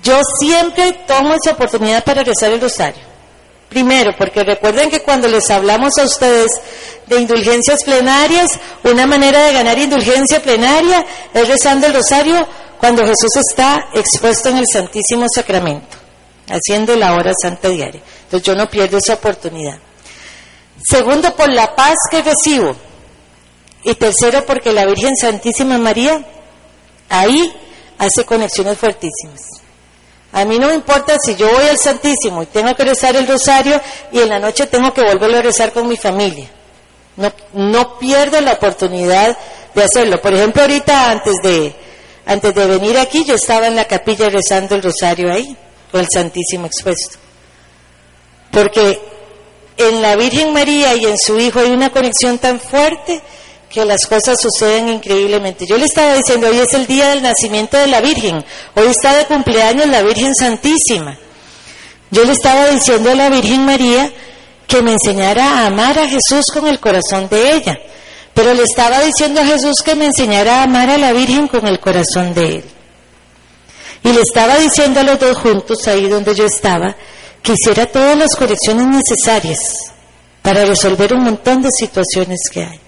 Yo 0.04 0.20
siempre 0.40 0.94
tomo 1.08 1.34
esa 1.34 1.52
oportunidad 1.52 2.04
para 2.04 2.24
rezar 2.24 2.52
el 2.52 2.62
rosario. 2.62 3.14
Primero, 3.70 4.14
porque 4.18 4.44
recuerden 4.44 4.92
que 4.92 5.02
cuando 5.02 5.28
les 5.28 5.50
hablamos 5.50 5.98
a 5.98 6.04
ustedes 6.04 6.52
de 7.08 7.20
indulgencias 7.20 7.84
plenarias, 7.84 8.60
una 8.84 9.08
manera 9.08 9.46
de 9.46 9.54
ganar 9.54 9.80
indulgencia 9.80 10.42
plenaria 10.42 11.04
es 11.34 11.48
rezando 11.48 11.88
el 11.88 11.94
rosario 11.94 12.48
cuando 12.80 13.02
Jesús 13.04 13.36
está 13.50 13.88
expuesto 13.94 14.50
en 14.50 14.58
el 14.58 14.66
Santísimo 14.72 15.26
Sacramento, 15.34 15.98
haciendo 16.48 16.96
la 16.96 17.14
hora 17.14 17.32
santa 17.40 17.70
diaria. 17.70 18.02
Entonces 18.24 18.46
yo 18.46 18.56
no 18.56 18.70
pierdo 18.70 18.98
esa 18.98 19.16
oportunidad. 19.16 19.78
Segundo, 20.84 21.36
por 21.36 21.50
la 21.50 21.76
paz 21.76 21.96
que 22.10 22.22
recibo. 22.22 22.76
Y 23.84 23.96
tercero, 23.96 24.46
porque 24.46 24.72
la 24.72 24.86
Virgen 24.86 25.16
Santísima 25.16 25.78
María 25.78 26.26
ahí 27.10 27.54
hace 27.98 28.26
conexiones 28.26 28.78
fuertísimas. 28.78 29.42
A 30.32 30.46
mí 30.46 30.58
no 30.58 30.68
me 30.68 30.74
importa 30.74 31.18
si 31.24 31.36
yo 31.36 31.48
voy 31.52 31.68
al 31.68 31.78
Santísimo 31.78 32.42
y 32.42 32.48
tengo 32.48 32.74
que 32.76 32.84
rezar 32.84 33.16
el 33.16 33.28
rosario 33.28 33.80
y 34.12 34.20
en 34.20 34.30
la 34.30 34.40
noche 34.40 34.66
tengo 34.66 34.94
que 34.94 35.04
volverlo 35.04 35.38
a 35.38 35.42
rezar 35.42 35.72
con 35.72 35.88
mi 35.88 35.96
familia. 35.96 36.50
No, 37.16 37.32
no 37.54 38.00
pierdo 38.00 38.42
la 38.42 38.54
oportunidad 38.54 39.38
de 39.76 39.84
hacerlo. 39.84 40.20
Por 40.20 40.34
ejemplo, 40.34 40.64
ahorita 40.64 41.12
antes 41.12 41.36
de, 41.44 41.76
antes 42.26 42.56
de 42.56 42.66
venir 42.66 42.98
aquí, 42.98 43.24
yo 43.24 43.36
estaba 43.36 43.68
en 43.68 43.76
la 43.76 43.86
capilla 43.86 44.30
rezando 44.30 44.74
el 44.74 44.82
rosario 44.82 45.32
ahí, 45.32 45.56
con 45.94 46.02
el 46.02 46.08
Santísimo 46.12 46.66
expuesto. 46.66 47.20
Porque 48.50 49.00
en 49.78 50.02
la 50.02 50.16
Virgen 50.16 50.52
María 50.52 50.96
y 50.96 51.06
en 51.06 51.16
su 51.20 51.40
Hijo 51.40 51.60
hay 51.60 51.70
una 51.70 51.92
conexión 51.92 52.40
tan 52.40 52.60
fuerte 52.60 53.22
que 53.70 53.86
las 53.86 54.08
cosas 54.08 54.42
suceden 54.42 54.90
increíblemente. 54.90 55.68
Yo 55.68 55.78
le 55.78 55.86
estaba 55.86 56.16
diciendo, 56.16 56.48
hoy 56.48 56.58
es 56.58 56.74
el 56.74 56.88
día 56.88 57.10
del 57.10 57.22
nacimiento 57.22 57.78
de 57.78 57.86
la 57.86 58.02
Virgen, 58.02 58.44
hoy 58.74 58.88
está 58.88 59.16
de 59.16 59.26
cumpleaños 59.26 59.86
la 59.86 60.02
Virgen 60.02 60.34
Santísima. 60.34 61.16
Yo 62.10 62.26
le 62.26 62.32
estaba 62.32 62.70
diciendo 62.70 63.12
a 63.12 63.16
la 63.16 63.30
Virgen 63.30 63.64
María 63.64 64.12
que 64.66 64.82
me 64.82 64.94
enseñara 64.94 65.60
a 65.60 65.68
amar 65.68 66.00
a 66.00 66.10
Jesús 66.10 66.48
con 66.52 66.66
el 66.66 66.80
corazón 66.80 67.30
de 67.30 67.54
ella, 67.54 67.78
pero 68.34 68.56
le 68.56 68.64
estaba 68.64 69.00
diciendo 69.02 69.42
a 69.42 69.46
Jesús 69.46 69.76
que 69.86 69.94
me 69.94 70.06
enseñara 70.06 70.62
a 70.62 70.64
amar 70.64 70.90
a 70.90 70.98
la 70.98 71.14
Virgen 71.14 71.48
con 71.48 71.68
el 71.68 71.80
corazón 71.80 72.34
de 72.34 72.56
él. 72.56 72.64
Y 74.04 74.12
le 74.12 74.22
estaba 74.22 74.58
diciendo 74.58 75.00
a 75.00 75.04
los 75.04 75.20
dos 75.20 75.38
juntos, 75.38 75.88
ahí 75.88 76.08
donde 76.10 76.36
yo 76.36 76.46
estaba, 76.46 76.96
que 77.42 77.54
hiciera 77.54 77.86
todas 77.86 78.18
las 78.18 78.36
correcciones 78.36 78.88
necesarias 78.88 79.60
para 80.42 80.66
resolver 80.66 81.14
un 81.14 81.24
montón 81.24 81.62
de 81.62 81.70
situaciones 81.72 82.40
que 82.52 82.64
hay. 82.64 82.80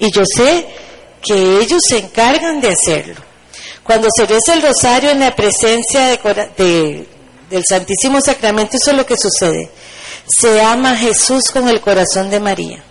Y 0.00 0.10
yo 0.12 0.22
sé 0.26 0.66
que 1.22 1.60
ellos 1.60 1.80
se 1.88 1.98
encargan 1.98 2.60
de 2.60 2.70
hacerlo. 2.70 3.16
Cuando 3.84 4.08
se 4.14 4.26
reza 4.26 4.54
el 4.54 4.62
rosario 4.62 5.10
en 5.10 5.20
la 5.20 5.34
presencia 5.34 6.06
de 6.08 6.18
de- 6.56 7.08
del 7.50 7.64
Santísimo 7.66 8.20
Sacramento, 8.20 8.76
eso 8.76 8.90
es 8.90 8.96
lo 8.96 9.06
que 9.06 9.16
sucede. 9.16 9.70
Se 10.26 10.60
ama 10.60 10.90
a 10.92 10.96
Jesús 10.96 11.44
con 11.50 11.68
el 11.68 11.80
corazón 11.80 12.28
de 12.28 12.38
María. 12.40 12.82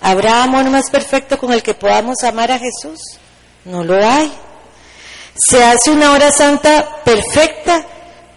¿Habrá 0.00 0.42
amor 0.42 0.64
más 0.70 0.90
perfecto 0.90 1.36
con 1.38 1.52
el 1.52 1.62
que 1.62 1.74
podamos 1.74 2.22
amar 2.24 2.50
a 2.50 2.58
Jesús? 2.58 2.98
No 3.64 3.84
lo 3.84 3.94
hay. 4.04 4.32
Se 5.34 5.62
hace 5.62 5.90
una 5.90 6.12
hora 6.12 6.30
santa 6.30 7.02
perfecta 7.04 7.86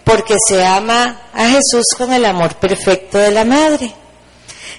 porque 0.03 0.35
se 0.47 0.63
ama 0.63 1.21
a 1.33 1.49
Jesús 1.49 1.85
con 1.97 2.13
el 2.13 2.25
amor 2.25 2.55
perfecto 2.55 3.17
de 3.17 3.31
la 3.31 3.43
Madre. 3.43 3.93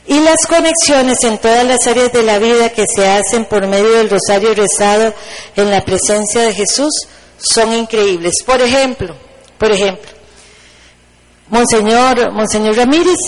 Y 0.07 0.21
las 0.21 0.47
conexiones 0.49 1.23
en 1.25 1.39
todas 1.39 1.65
las 1.65 1.87
áreas 1.87 2.13
de 2.13 2.23
la 2.23 2.39
vida 2.39 2.71
que 2.71 2.87
se 2.87 3.09
hacen 3.09 3.45
por 3.45 3.67
medio 3.67 3.93
del 3.93 4.09
rosario 4.09 4.55
rezado 4.55 5.13
en 5.57 5.71
la 5.71 5.85
presencia 5.85 6.43
de 6.43 6.55
Jesús 6.55 6.93
son 7.39 7.73
increíbles. 7.73 8.35
Por 8.45 8.63
ejemplo, 8.63 9.17
por 9.59 9.73
ejemplo, 9.73 10.11
Monseñor, 11.49 12.33
Monseñor 12.33 12.77
Ramírez, 12.77 13.19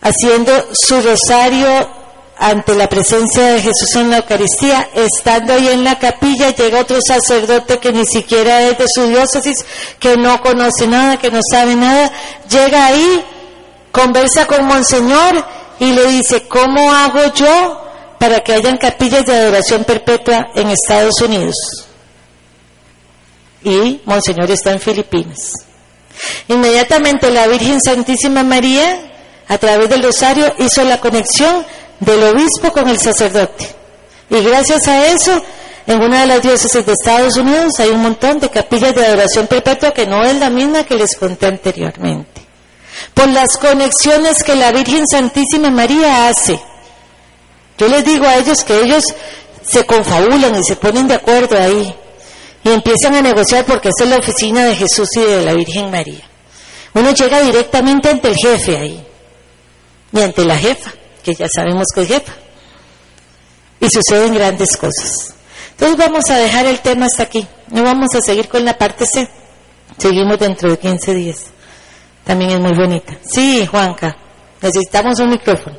haciendo 0.00 0.68
su 0.72 1.00
rosario 1.00 1.99
ante 2.40 2.74
la 2.74 2.88
presencia 2.88 3.52
de 3.52 3.60
Jesús 3.60 3.94
en 3.96 4.10
la 4.10 4.16
Eucaristía, 4.16 4.88
estando 4.94 5.52
ahí 5.52 5.68
en 5.68 5.84
la 5.84 5.98
capilla, 5.98 6.48
llega 6.54 6.80
otro 6.80 6.98
sacerdote 7.06 7.78
que 7.78 7.92
ni 7.92 8.06
siquiera 8.06 8.62
es 8.62 8.78
de 8.78 8.86
su 8.88 9.06
diócesis, 9.08 9.62
que 9.98 10.16
no 10.16 10.40
conoce 10.40 10.86
nada, 10.86 11.18
que 11.18 11.30
no 11.30 11.40
sabe 11.48 11.76
nada, 11.76 12.10
llega 12.48 12.86
ahí, 12.86 13.22
conversa 13.92 14.46
con 14.46 14.64
Monseñor 14.64 15.44
y 15.80 15.92
le 15.92 16.06
dice, 16.06 16.48
¿cómo 16.48 16.90
hago 16.90 17.20
yo 17.34 17.82
para 18.18 18.40
que 18.40 18.54
hayan 18.54 18.78
capillas 18.78 19.26
de 19.26 19.36
adoración 19.36 19.84
perpetua 19.84 20.48
en 20.54 20.70
Estados 20.70 21.20
Unidos? 21.20 21.56
Y 23.62 24.00
Monseñor 24.06 24.50
está 24.50 24.70
en 24.70 24.80
Filipinas. 24.80 25.52
Inmediatamente 26.48 27.30
la 27.30 27.46
Virgen 27.48 27.78
Santísima 27.82 28.42
María, 28.42 29.12
a 29.46 29.58
través 29.58 29.90
del 29.90 30.02
rosario, 30.02 30.54
hizo 30.58 30.82
la 30.84 31.00
conexión 31.00 31.66
del 32.00 32.22
obispo 32.22 32.72
con 32.72 32.88
el 32.88 32.98
sacerdote. 32.98 33.74
Y 34.30 34.40
gracias 34.42 34.86
a 34.88 35.06
eso, 35.06 35.42
en 35.86 36.02
una 36.02 36.20
de 36.20 36.26
las 36.26 36.42
diócesis 36.42 36.84
de 36.84 36.92
Estados 36.92 37.36
Unidos 37.36 37.72
hay 37.78 37.88
un 37.88 38.02
montón 38.02 38.38
de 38.38 38.48
capillas 38.48 38.94
de 38.94 39.04
adoración 39.04 39.46
perpetua 39.46 39.92
que 39.92 40.06
no 40.06 40.24
es 40.24 40.36
la 40.36 40.50
misma 40.50 40.84
que 40.84 40.94
les 40.94 41.16
conté 41.16 41.46
anteriormente. 41.46 42.40
Por 43.14 43.28
las 43.28 43.56
conexiones 43.56 44.42
que 44.42 44.54
la 44.54 44.72
Virgen 44.72 45.06
Santísima 45.06 45.70
María 45.70 46.28
hace. 46.28 46.60
Yo 47.78 47.88
les 47.88 48.04
digo 48.04 48.26
a 48.26 48.36
ellos 48.36 48.62
que 48.62 48.80
ellos 48.80 49.04
se 49.62 49.86
confabulan 49.86 50.54
y 50.56 50.64
se 50.64 50.76
ponen 50.76 51.08
de 51.08 51.14
acuerdo 51.14 51.58
ahí 51.58 51.94
y 52.62 52.70
empiezan 52.70 53.14
a 53.14 53.22
negociar 53.22 53.64
porque 53.64 53.88
esa 53.88 54.04
es 54.04 54.10
la 54.10 54.18
oficina 54.18 54.64
de 54.64 54.76
Jesús 54.76 55.08
y 55.16 55.20
de 55.20 55.44
la 55.44 55.54
Virgen 55.54 55.90
María. 55.90 56.28
Uno 56.94 57.12
llega 57.12 57.40
directamente 57.40 58.10
ante 58.10 58.28
el 58.28 58.36
jefe 58.36 58.76
ahí 58.76 59.06
y 60.12 60.20
ante 60.20 60.44
la 60.44 60.56
jefa, 60.56 60.92
ya 61.34 61.48
sabemos 61.48 61.86
que 61.94 62.06
jefa. 62.06 62.32
Y 63.80 63.88
suceden 63.88 64.34
grandes 64.34 64.76
cosas. 64.76 65.34
Entonces 65.70 65.96
vamos 65.96 66.28
a 66.28 66.36
dejar 66.36 66.66
el 66.66 66.80
tema 66.80 67.06
hasta 67.06 67.22
aquí. 67.22 67.46
No 67.68 67.82
vamos 67.82 68.14
a 68.14 68.20
seguir 68.20 68.48
con 68.48 68.64
la 68.64 68.76
parte 68.76 69.06
C. 69.06 69.28
Seguimos 69.96 70.38
dentro 70.38 70.70
de 70.70 70.78
15 70.78 71.14
días. 71.14 71.46
También 72.24 72.50
es 72.50 72.60
muy 72.60 72.74
bonita. 72.74 73.16
Sí, 73.22 73.66
Juanca, 73.66 74.16
necesitamos 74.60 75.18
un 75.20 75.30
micrófono. 75.30 75.76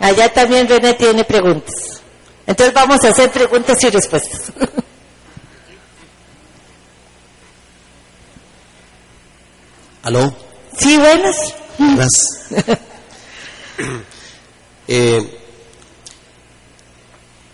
Allá 0.00 0.32
también 0.32 0.68
René 0.68 0.94
tiene 0.94 1.22
preguntas. 1.22 2.02
Entonces 2.46 2.74
vamos 2.74 3.04
a 3.04 3.10
hacer 3.10 3.30
preguntas 3.30 3.78
y 3.84 3.90
respuestas. 3.90 4.52
¿Aló? 10.02 10.34
Sí, 10.78 10.96
buenas. 10.96 11.36
Gracias. 11.78 12.78
Eh, 14.88 15.38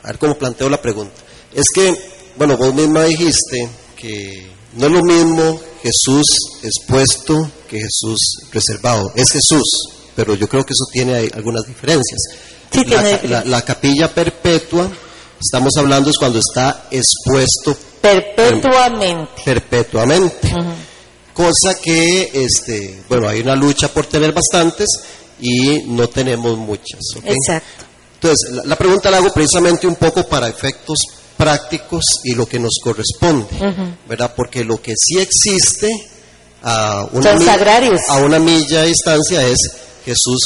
a 0.03 0.07
ver 0.09 0.18
cómo 0.18 0.36
planteo 0.36 0.68
la 0.70 0.80
pregunta. 0.80 1.14
Es 1.55 1.66
que, 1.72 1.94
bueno, 2.36 2.57
vos 2.57 2.74
misma 2.74 3.05
dijiste 3.05 3.68
que 3.96 4.51
no 4.72 4.86
es 4.86 4.92
lo 4.92 5.03
mismo 5.05 5.61
Jesús 5.82 6.24
expuesto 6.62 7.51
que 7.68 7.78
Jesús 7.80 8.18
reservado. 8.51 9.12
Es 9.14 9.30
Jesús, 9.30 9.62
pero 10.16 10.34
yo 10.34 10.49
creo 10.49 10.64
que 10.64 10.72
eso 10.72 10.86
tiene 10.90 11.30
algunas 11.34 11.64
diferencias. 11.66 12.18
Sí, 12.72 12.82
tiene 12.82 12.90
la, 12.96 13.03
diferencias. 13.03 13.30
la- 13.30 13.44
la 13.44 13.62
capilla 13.62 14.12
perpetua 14.12 14.90
estamos 15.40 15.76
hablando 15.76 16.11
es 16.11 16.16
cuando 16.18 16.38
está 16.40 16.88
expuesto 16.90 17.76
Perpetuamente. 18.01 19.32
perpetuamente. 19.44 20.51
Cosa 21.39 21.78
que, 21.80 22.30
este, 22.34 23.03
bueno, 23.09 23.28
hay 23.28 23.41
una 23.43 23.55
lucha 23.55 23.86
por 23.86 24.07
tener 24.07 24.32
bastantes 24.32 24.89
y 25.41 25.82
no 25.86 26.09
tenemos 26.09 26.59
muchas. 26.59 26.99
¿ok? 27.16 27.24
Exacto. 27.26 27.84
Entonces, 28.14 28.51
la, 28.51 28.64
la 28.64 28.76
pregunta 28.76 29.09
la 29.09 29.18
hago 29.18 29.32
precisamente 29.32 29.86
un 29.86 29.95
poco 29.95 30.26
para 30.26 30.49
efectos 30.49 30.99
prácticos 31.36 32.03
y 32.24 32.34
lo 32.34 32.45
que 32.47 32.59
nos 32.59 32.72
corresponde, 32.82 33.47
¿verdad? 34.09 34.32
Porque 34.36 34.64
lo 34.64 34.82
que 34.82 34.95
sí 34.99 35.20
existe 35.20 35.89
a 36.64 37.07
una, 37.12 37.30
Son 37.30 37.39
mi- 37.39 37.45
sagrarios. 37.45 38.01
a 38.09 38.16
una 38.16 38.41
milla 38.41 38.80
de 38.82 38.89
distancia 38.89 39.47
es 39.47 39.59
Jesús 40.05 40.41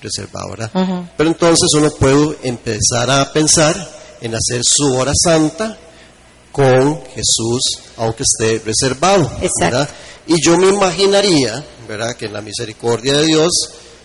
reservado, 0.00 0.48
¿verdad? 0.52 0.70
Pero 1.18 1.28
entonces 1.28 1.68
uno 1.76 1.90
puede 1.90 2.38
empezar 2.44 3.10
a 3.10 3.30
pensar 3.30 3.76
en 4.22 4.34
hacer 4.34 4.62
su 4.64 4.94
hora 4.94 5.12
santa 5.14 5.76
con 6.50 7.04
Jesús, 7.14 7.60
aunque 7.98 8.22
esté 8.24 8.62
reservado, 8.64 9.24
Exacto. 9.42 9.50
¿verdad? 9.60 9.88
Y 10.30 10.40
yo 10.40 10.56
me 10.56 10.68
imaginaría, 10.68 11.64
¿verdad? 11.88 12.14
Que 12.14 12.26
en 12.26 12.34
la 12.34 12.40
misericordia 12.40 13.14
de 13.14 13.26
Dios 13.26 13.50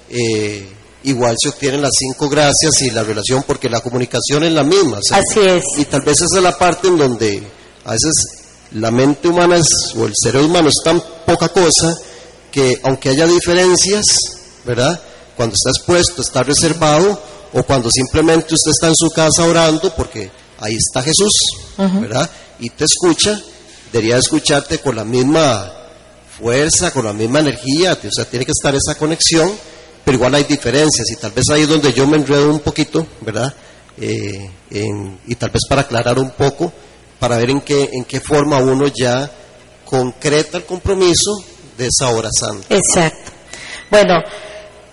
eh, 0.09 0.67
igual 1.03 1.36
se 1.39 1.49
obtienen 1.49 1.84
las 1.84 1.91
cinco 1.99 2.28
gracias 2.28 2.82
y 2.82 2.89
la 2.89 3.03
relación 3.03 3.43
porque 3.45 3.69
la 3.69 3.80
comunicación 3.80 4.43
es 4.43 4.51
la 4.51 4.63
misma. 4.63 4.97
sea, 5.03 5.19
Así 5.19 5.39
es. 5.39 5.63
Y 5.78 5.86
tal 5.86 6.01
vez 6.01 6.15
esa 6.19 6.38
es 6.38 6.43
la 6.43 6.57
parte 6.57 6.88
en 6.88 6.97
donde 6.97 7.43
a 7.84 7.91
veces 7.91 8.13
la 8.71 8.89
mente 8.89 9.28
humana 9.28 9.57
es, 9.57 9.67
o 9.95 10.07
el 10.07 10.13
cerebro 10.19 10.47
humano 10.47 10.69
es 10.69 10.82
tan 10.84 10.99
poca 11.28 11.49
cosa 11.49 11.95
que 12.51 12.80
aunque 12.82 13.09
haya 13.09 13.28
diferencias, 13.28 14.03
¿verdad? 14.65 14.99
Cuando 15.38 15.53
está 15.53 15.69
expuesto, 15.69 16.23
está 16.23 16.41
reservado, 16.41 17.21
o 17.53 17.61
cuando 17.61 17.91
simplemente 17.91 18.55
usted 18.55 18.71
está 18.71 18.88
en 18.88 18.95
su 18.95 19.11
casa 19.11 19.43
orando, 19.43 19.93
porque 19.95 20.32
ahí 20.59 20.76
está 20.76 21.03
Jesús, 21.03 21.34
¿verdad? 21.78 22.28
Y 22.59 22.71
te 22.71 22.86
escucha, 22.86 23.39
debería 23.93 24.17
escucharte 24.17 24.80
con 24.80 24.95
la 24.95 25.05
misma 25.05 25.85
fuerza, 26.40 26.92
con 26.92 27.06
la 27.06 27.14
misma 27.14 27.40
energía, 27.40 27.98
o 28.02 28.12
sea, 28.12 28.26
tiene 28.26 28.46
que 28.46 28.52
estar 28.52 28.74
esa 28.76 28.96
conexión, 28.98 29.52
pero 30.04 30.18
igual 30.18 30.36
hay 30.36 30.44
diferencias, 30.44 31.10
y 31.12 31.16
tal 31.16 31.32
vez 31.32 31.46
ahí 31.52 31.62
es 31.64 31.70
donde 31.70 31.94
yo 31.94 32.06
me 32.08 32.18
enredo 32.18 32.50
un 32.52 32.60
poquito, 32.60 33.06
¿verdad? 33.22 33.54
Eh, 34.00 34.50
en- 34.72 35.20
y 35.26 35.36
tal 35.36 35.50
vez 35.50 35.62
para 35.70 35.82
aclarar 35.82 36.20
un 36.20 36.32
poco, 36.32 36.72
para 37.20 37.38
ver 37.38 37.50
en 37.50 37.62
qué, 37.62 37.90
en 37.94 38.04
qué 38.04 38.20
forma 38.20 38.58
uno 38.60 38.88
ya 38.88 39.30
concreta 39.86 40.58
el 40.58 40.66
compromiso 40.66 41.32
de 41.78 41.88
esa 41.88 42.10
hora 42.10 42.30
santa. 42.38 42.76
Exacto. 42.76 43.32
Bueno, 43.90 44.16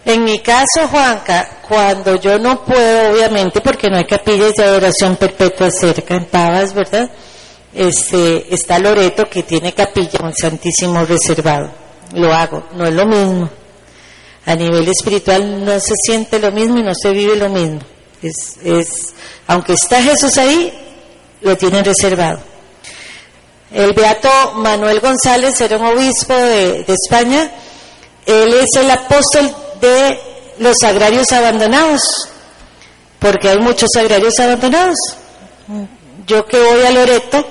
en 0.05 0.25
mi 0.25 0.39
caso, 0.41 0.87
Juanca, 0.91 1.61
cuando 1.69 2.17
yo 2.21 2.39
no 2.39 2.65
puedo, 2.65 3.13
obviamente, 3.13 3.61
porque 3.61 3.89
no 3.89 3.97
hay 3.97 4.05
capillas 4.05 4.53
de 4.55 4.65
adoración 4.65 5.17
perpetua 5.17 5.71
cerca 5.71 6.15
en 6.15 6.27
¿verdad? 6.75 7.11
Este, 7.75 8.55
está 8.55 8.79
Loreto 8.79 9.29
que 9.29 9.43
tiene 9.45 9.73
capilla 9.73 10.19
con 10.19 10.35
Santísimo 10.35 11.05
reservado. 11.05 11.71
Lo 12.15 12.33
hago, 12.33 12.65
no 12.75 12.85
es 12.85 12.93
lo 12.93 13.07
mismo. 13.07 13.49
A 14.45 14.55
nivel 14.55 14.89
espiritual 14.89 15.65
no 15.65 15.79
se 15.81 15.95
siente 16.05 16.39
lo 16.39 16.51
mismo 16.51 16.79
y 16.79 16.83
no 16.83 16.95
se 16.95 17.11
vive 17.13 17.37
lo 17.37 17.49
mismo. 17.49 17.81
Es, 18.23 18.59
es, 18.63 19.15
aunque 19.47 19.73
está 19.75 20.03
Jesús 20.03 20.37
ahí, 20.37 20.73
lo 21.41 21.57
tienen 21.57 21.85
reservado. 21.85 22.41
El 23.73 23.95
beato 23.95 24.29
Manuel 24.57 25.01
González 25.01 25.59
era 25.61 25.79
un 25.79 25.87
obispo 25.87 26.35
de, 26.35 26.85
de 26.85 26.93
España. 26.93 27.51
Él 28.27 28.53
es 28.55 28.77
el 28.77 28.91
apóstol 28.91 29.51
de 29.81 30.21
los 30.59 30.77
sagrarios 30.81 31.33
abandonados, 31.33 32.03
porque 33.19 33.49
hay 33.49 33.59
muchos 33.59 33.91
sagrarios 33.93 34.39
abandonados. 34.39 34.97
Yo 36.27 36.45
que 36.47 36.59
voy 36.59 36.83
a 36.83 36.91
Loreto, 36.91 37.45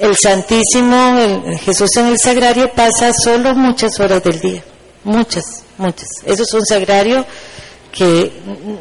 el 0.00 0.16
Santísimo, 0.16 1.18
el 1.18 1.58
Jesús 1.58 1.90
en 1.96 2.06
el 2.06 2.18
sagrario 2.18 2.72
pasa 2.72 3.12
solo 3.12 3.54
muchas 3.54 4.00
horas 4.00 4.22
del 4.22 4.40
día, 4.40 4.64
muchas, 5.04 5.44
muchas. 5.76 6.08
Eso 6.24 6.42
es 6.42 6.54
un 6.54 6.64
sagrario 6.64 7.26
que, 7.92 8.32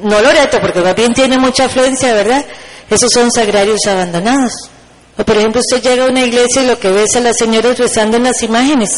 no 0.01 0.22
Loreto, 0.22 0.59
porque 0.61 0.82
más 0.82 0.95
bien 0.95 1.13
tiene 1.13 1.38
mucha 1.38 1.65
afluencia, 1.65 2.13
¿verdad? 2.13 2.45
Esos 2.89 3.09
son 3.13 3.32
sagrarios 3.32 3.86
abandonados. 3.88 4.70
O 5.17 5.24
por 5.24 5.36
ejemplo, 5.36 5.59
usted 5.59 5.82
llega 5.82 6.05
a 6.05 6.09
una 6.09 6.26
iglesia 6.26 6.63
y 6.63 6.67
lo 6.67 6.80
que 6.80 6.89
ve 6.89 7.03
es 7.03 7.15
a 7.15 7.20
las 7.20 7.38
señoras 7.38 7.78
rezando 7.78 8.17
en 8.17 8.24
las 8.24 8.41
imágenes, 8.41 8.89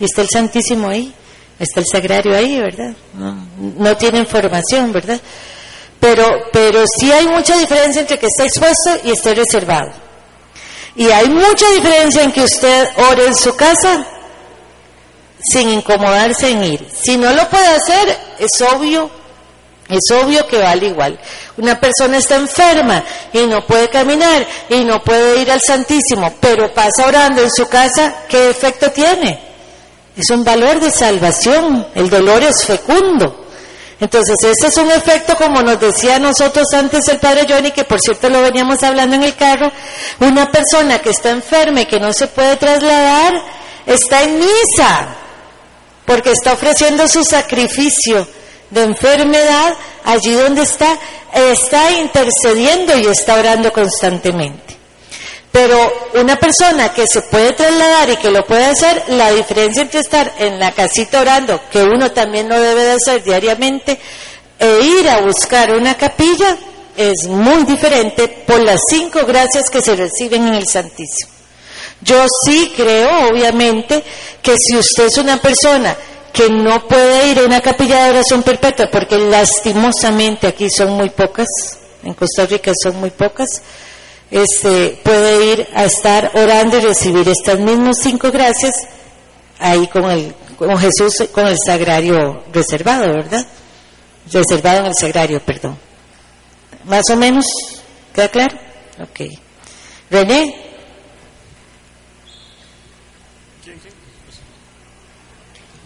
y 0.00 0.04
está 0.04 0.22
el 0.22 0.28
Santísimo 0.28 0.88
ahí, 0.88 1.12
está 1.58 1.80
el 1.80 1.86
sagrario 1.86 2.36
ahí, 2.36 2.60
¿verdad? 2.60 2.94
No, 3.14 3.46
no 3.78 3.96
tiene 3.96 4.18
información, 4.18 4.92
¿verdad? 4.92 5.20
Pero, 6.00 6.24
pero 6.52 6.84
sí 6.98 7.12
hay 7.12 7.26
mucha 7.28 7.56
diferencia 7.56 8.00
entre 8.00 8.18
que 8.18 8.26
esté 8.26 8.44
expuesto 8.44 9.00
y 9.04 9.10
esté 9.12 9.34
reservado. 9.34 10.07
Y 10.98 11.12
hay 11.12 11.28
mucha 11.28 11.70
diferencia 11.70 12.24
en 12.24 12.32
que 12.32 12.42
usted 12.42 12.88
ore 13.12 13.26
en 13.26 13.36
su 13.36 13.54
casa 13.54 14.04
sin 15.40 15.70
incomodarse 15.70 16.50
en 16.50 16.64
ir. 16.64 16.88
Si 16.92 17.16
no 17.16 17.32
lo 17.32 17.48
puede 17.48 17.68
hacer, 17.68 18.18
es 18.36 18.60
obvio, 18.62 19.08
es 19.88 20.10
obvio 20.10 20.44
que 20.48 20.58
vale 20.58 20.88
igual. 20.88 21.16
Una 21.56 21.78
persona 21.78 22.18
está 22.18 22.34
enferma 22.34 23.04
y 23.32 23.46
no 23.46 23.64
puede 23.64 23.88
caminar 23.88 24.44
y 24.68 24.82
no 24.82 25.00
puede 25.04 25.40
ir 25.40 25.52
al 25.52 25.60
Santísimo, 25.60 26.34
pero 26.40 26.74
pasa 26.74 27.06
orando 27.06 27.42
en 27.42 27.50
su 27.52 27.68
casa, 27.68 28.24
¿qué 28.28 28.50
efecto 28.50 28.90
tiene? 28.90 29.38
Es 30.16 30.28
un 30.30 30.42
valor 30.42 30.80
de 30.80 30.90
salvación, 30.90 31.86
el 31.94 32.10
dolor 32.10 32.42
es 32.42 32.64
fecundo. 32.66 33.47
Entonces, 34.00 34.36
ese 34.44 34.68
es 34.68 34.76
un 34.76 34.90
efecto, 34.90 35.34
como 35.34 35.60
nos 35.62 35.80
decía 35.80 36.20
nosotros 36.20 36.66
antes 36.72 37.08
el 37.08 37.18
padre 37.18 37.46
Johnny, 37.48 37.72
que 37.72 37.84
por 37.84 38.00
cierto 38.00 38.28
lo 38.28 38.42
veníamos 38.42 38.82
hablando 38.84 39.16
en 39.16 39.24
el 39.24 39.34
carro, 39.34 39.72
una 40.20 40.50
persona 40.50 41.00
que 41.00 41.10
está 41.10 41.30
enferma 41.30 41.80
y 41.80 41.86
que 41.86 41.98
no 41.98 42.12
se 42.12 42.28
puede 42.28 42.56
trasladar, 42.56 43.42
está 43.86 44.22
en 44.22 44.38
misa, 44.38 45.08
porque 46.06 46.30
está 46.30 46.52
ofreciendo 46.52 47.08
su 47.08 47.24
sacrificio 47.24 48.28
de 48.70 48.84
enfermedad 48.84 49.74
allí 50.04 50.32
donde 50.32 50.62
está, 50.62 50.96
está 51.32 51.90
intercediendo 51.92 52.96
y 52.96 53.06
está 53.06 53.34
orando 53.34 53.72
constantemente. 53.72 54.77
Pero 55.50 56.10
una 56.14 56.38
persona 56.38 56.92
que 56.92 57.06
se 57.06 57.22
puede 57.22 57.52
trasladar 57.52 58.10
y 58.10 58.16
que 58.16 58.30
lo 58.30 58.44
puede 58.44 58.66
hacer, 58.66 59.02
la 59.08 59.32
diferencia 59.32 59.82
entre 59.82 60.00
estar 60.00 60.34
en 60.38 60.58
la 60.58 60.72
casita 60.72 61.20
orando, 61.20 61.60
que 61.70 61.82
uno 61.82 62.12
también 62.12 62.48
lo 62.48 62.60
debe 62.60 62.84
de 62.84 62.92
hacer 62.92 63.22
diariamente, 63.22 63.98
e 64.58 64.80
ir 64.82 65.08
a 65.08 65.20
buscar 65.20 65.72
una 65.72 65.96
capilla, 65.96 66.56
es 66.96 67.26
muy 67.28 67.64
diferente 67.64 68.28
por 68.46 68.60
las 68.60 68.80
cinco 68.90 69.20
gracias 69.26 69.70
que 69.70 69.80
se 69.80 69.96
reciben 69.96 70.48
en 70.48 70.54
el 70.54 70.66
Santísimo. 70.66 71.32
Yo 72.00 72.26
sí 72.44 72.72
creo, 72.76 73.28
obviamente, 73.28 74.04
que 74.42 74.54
si 74.56 74.76
usted 74.76 75.06
es 75.06 75.18
una 75.18 75.40
persona 75.40 75.96
que 76.32 76.48
no 76.50 76.86
puede 76.86 77.28
ir 77.28 77.38
a 77.40 77.44
una 77.44 77.60
capilla 77.60 78.04
de 78.04 78.10
oración 78.10 78.42
perpetua, 78.42 78.88
porque 78.90 79.18
lastimosamente 79.18 80.46
aquí 80.46 80.68
son 80.70 80.90
muy 80.92 81.10
pocas, 81.10 81.46
en 82.04 82.14
Costa 82.14 82.46
Rica 82.46 82.72
son 82.80 82.96
muy 82.96 83.10
pocas, 83.10 83.48
este, 84.30 85.00
puede 85.02 85.52
ir 85.52 85.68
a 85.74 85.84
estar 85.84 86.30
orando 86.34 86.78
y 86.78 86.80
recibir 86.80 87.28
estas 87.28 87.58
mismas 87.58 87.96
cinco 88.02 88.30
gracias 88.30 88.72
ahí 89.58 89.86
con 89.88 90.10
el 90.10 90.34
con 90.56 90.76
Jesús 90.76 91.28
con 91.32 91.46
el 91.46 91.56
sagrario 91.64 92.42
reservado, 92.52 93.12
¿verdad? 93.12 93.46
Reservado 94.30 94.80
en 94.80 94.86
el 94.86 94.94
sagrario, 94.94 95.40
perdón. 95.40 95.78
Más 96.84 97.08
o 97.10 97.16
menos, 97.16 97.46
¿queda 98.12 98.28
claro? 98.28 98.58
Ok. 99.00 99.30
René, 100.10 100.68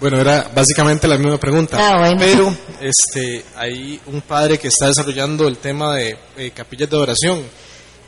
Bueno, 0.03 0.21
era 0.21 0.51
básicamente 0.53 1.07
la 1.07 1.17
misma 1.17 1.39
pregunta. 1.39 1.79
Ah, 1.79 1.97
bueno. 1.97 2.17
Pero 2.19 2.57
este, 2.81 3.45
hay 3.55 4.01
un 4.07 4.21
padre 4.23 4.59
que 4.59 4.67
está 4.67 4.89
desarrollando 4.89 5.47
el 5.47 5.59
tema 5.59 5.95
de 5.95 6.19
eh, 6.37 6.51
capillas 6.51 6.91
de 6.91 6.97
oración. 6.97 7.45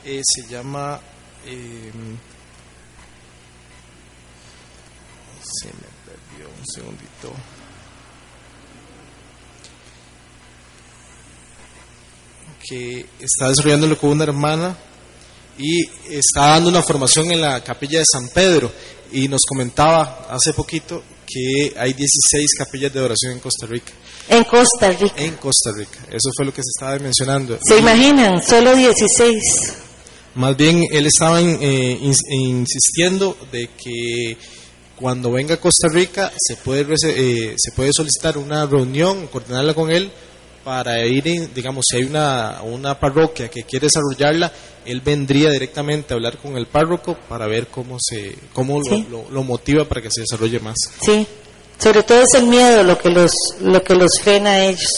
Eh, 0.05 0.21
se 0.23 0.47
llama. 0.47 0.99
eh, 1.45 1.91
se 5.43 5.67
me 5.67 5.73
perdió 6.05 6.49
un 6.49 6.65
segundito. 6.65 7.33
Que 12.67 13.05
está 13.19 13.49
desarrollándolo 13.49 13.97
con 13.97 14.11
una 14.11 14.23
hermana 14.23 14.75
y 15.57 15.85
está 16.09 16.47
dando 16.47 16.69
una 16.69 16.81
formación 16.81 17.31
en 17.31 17.41
la 17.41 17.63
capilla 17.63 17.99
de 17.99 18.05
San 18.11 18.27
Pedro 18.29 18.71
y 19.11 19.27
nos 19.27 19.41
comentaba 19.47 20.27
hace 20.29 20.51
poquito 20.53 21.03
que 21.27 21.73
hay 21.77 21.93
16 21.93 22.55
capillas 22.57 22.91
de 22.91 23.01
oración 23.01 23.33
en 23.33 23.39
Costa 23.39 23.67
Rica. 23.67 23.91
en 24.29 24.43
Costa 24.45 24.89
Rica. 24.91 25.13
En 25.17 25.35
Costa 25.35 25.71
Rica, 25.75 25.99
eso 26.09 26.29
fue 26.35 26.45
lo 26.45 26.53
que 26.53 26.61
se 26.63 26.69
estaba 26.75 26.97
mencionando. 26.97 27.59
¿Se 27.63 27.77
imaginan? 27.77 28.41
Solo 28.43 28.75
16. 28.75 29.84
Más 30.35 30.55
bien 30.57 30.83
él 30.91 31.05
estaba 31.05 31.41
eh, 31.41 31.97
ins- 32.01 32.29
insistiendo 32.29 33.37
de 33.51 33.69
que 33.81 34.37
cuando 34.97 35.31
venga 35.31 35.55
a 35.55 35.59
Costa 35.59 35.87
Rica 35.89 36.31
se 36.37 36.55
puede 36.57 36.85
eh, 37.07 37.55
se 37.57 37.71
puede 37.73 37.91
solicitar 37.93 38.37
una 38.37 38.65
reunión, 38.65 39.27
coordinarla 39.27 39.73
con 39.73 39.91
él 39.91 40.11
para 40.63 41.05
ir, 41.05 41.27
en- 41.27 41.53
digamos, 41.53 41.85
si 41.89 41.97
hay 41.97 42.03
una, 42.03 42.61
una 42.63 42.99
parroquia 42.99 43.49
que 43.49 43.63
quiere 43.63 43.87
desarrollarla, 43.87 44.51
él 44.85 44.99
vendría 45.01 45.51
directamente 45.51 46.13
a 46.13 46.15
hablar 46.17 46.37
con 46.37 46.57
el 46.57 46.65
párroco 46.67 47.15
para 47.29 47.45
ver 47.47 47.67
cómo 47.67 47.97
se 47.99 48.35
cómo 48.53 48.81
lo, 49.09 49.25
lo 49.31 49.43
motiva 49.43 49.85
para 49.85 50.01
que 50.01 50.09
se 50.11 50.21
desarrolle 50.21 50.59
más. 50.59 50.75
Sí, 51.01 51.25
sobre 51.79 52.03
todo 52.03 52.21
es 52.21 52.33
el 52.39 52.47
miedo 52.47 52.83
lo 52.83 52.97
que 52.97 53.09
los, 53.09 53.31
lo 53.61 53.81
que 53.83 53.95
los 53.95 54.19
frena 54.21 54.51
a 54.51 54.65
ellos. 54.65 54.91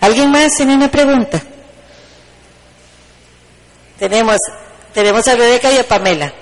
¿Alguien 0.00 0.30
más 0.30 0.52
tiene 0.56 0.74
una 0.76 0.90
pregunta? 0.90 1.42
Tenemos, 4.02 4.38
tenemos 4.92 5.28
a 5.28 5.36
Rebeca 5.36 5.70
y 5.70 5.76
a 5.78 5.86
Pamela. 5.86 6.34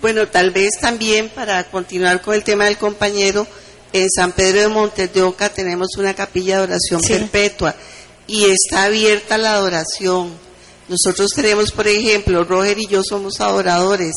Bueno, 0.00 0.26
tal 0.26 0.52
vez 0.52 0.70
también 0.80 1.28
para 1.28 1.62
continuar 1.64 2.22
con 2.22 2.32
el 2.32 2.44
tema 2.44 2.64
del 2.64 2.78
compañero, 2.78 3.46
en 3.92 4.08
San 4.08 4.32
Pedro 4.32 4.62
de 4.62 4.68
Montes 4.68 5.12
de 5.12 5.20
Oca 5.20 5.50
tenemos 5.50 5.88
una 5.98 6.14
capilla 6.14 6.56
de 6.56 6.62
oración 6.62 7.02
Sí. 7.02 7.12
perpetua 7.12 7.74
y 8.26 8.46
está 8.46 8.84
abierta 8.84 9.36
la 9.36 9.52
adoración. 9.52 10.32
Nosotros 10.88 11.28
tenemos, 11.34 11.72
por 11.72 11.88
ejemplo, 11.88 12.42
Roger 12.42 12.78
y 12.78 12.86
yo 12.86 13.02
somos 13.04 13.38
adoradores 13.42 14.14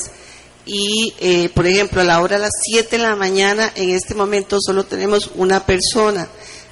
y, 0.66 1.14
eh, 1.20 1.50
por 1.54 1.68
ejemplo, 1.68 2.00
a 2.00 2.06
la 2.06 2.22
hora 2.22 2.38
de 2.38 2.44
las 2.44 2.54
7 2.64 2.96
de 2.96 3.04
la 3.04 3.18
mañana, 3.18 3.70
en 3.76 3.90
este 3.90 4.16
momento 4.16 4.60
solo 4.62 4.86
tenemos 4.86 5.30
una 5.36 5.66
persona. 5.66 6.30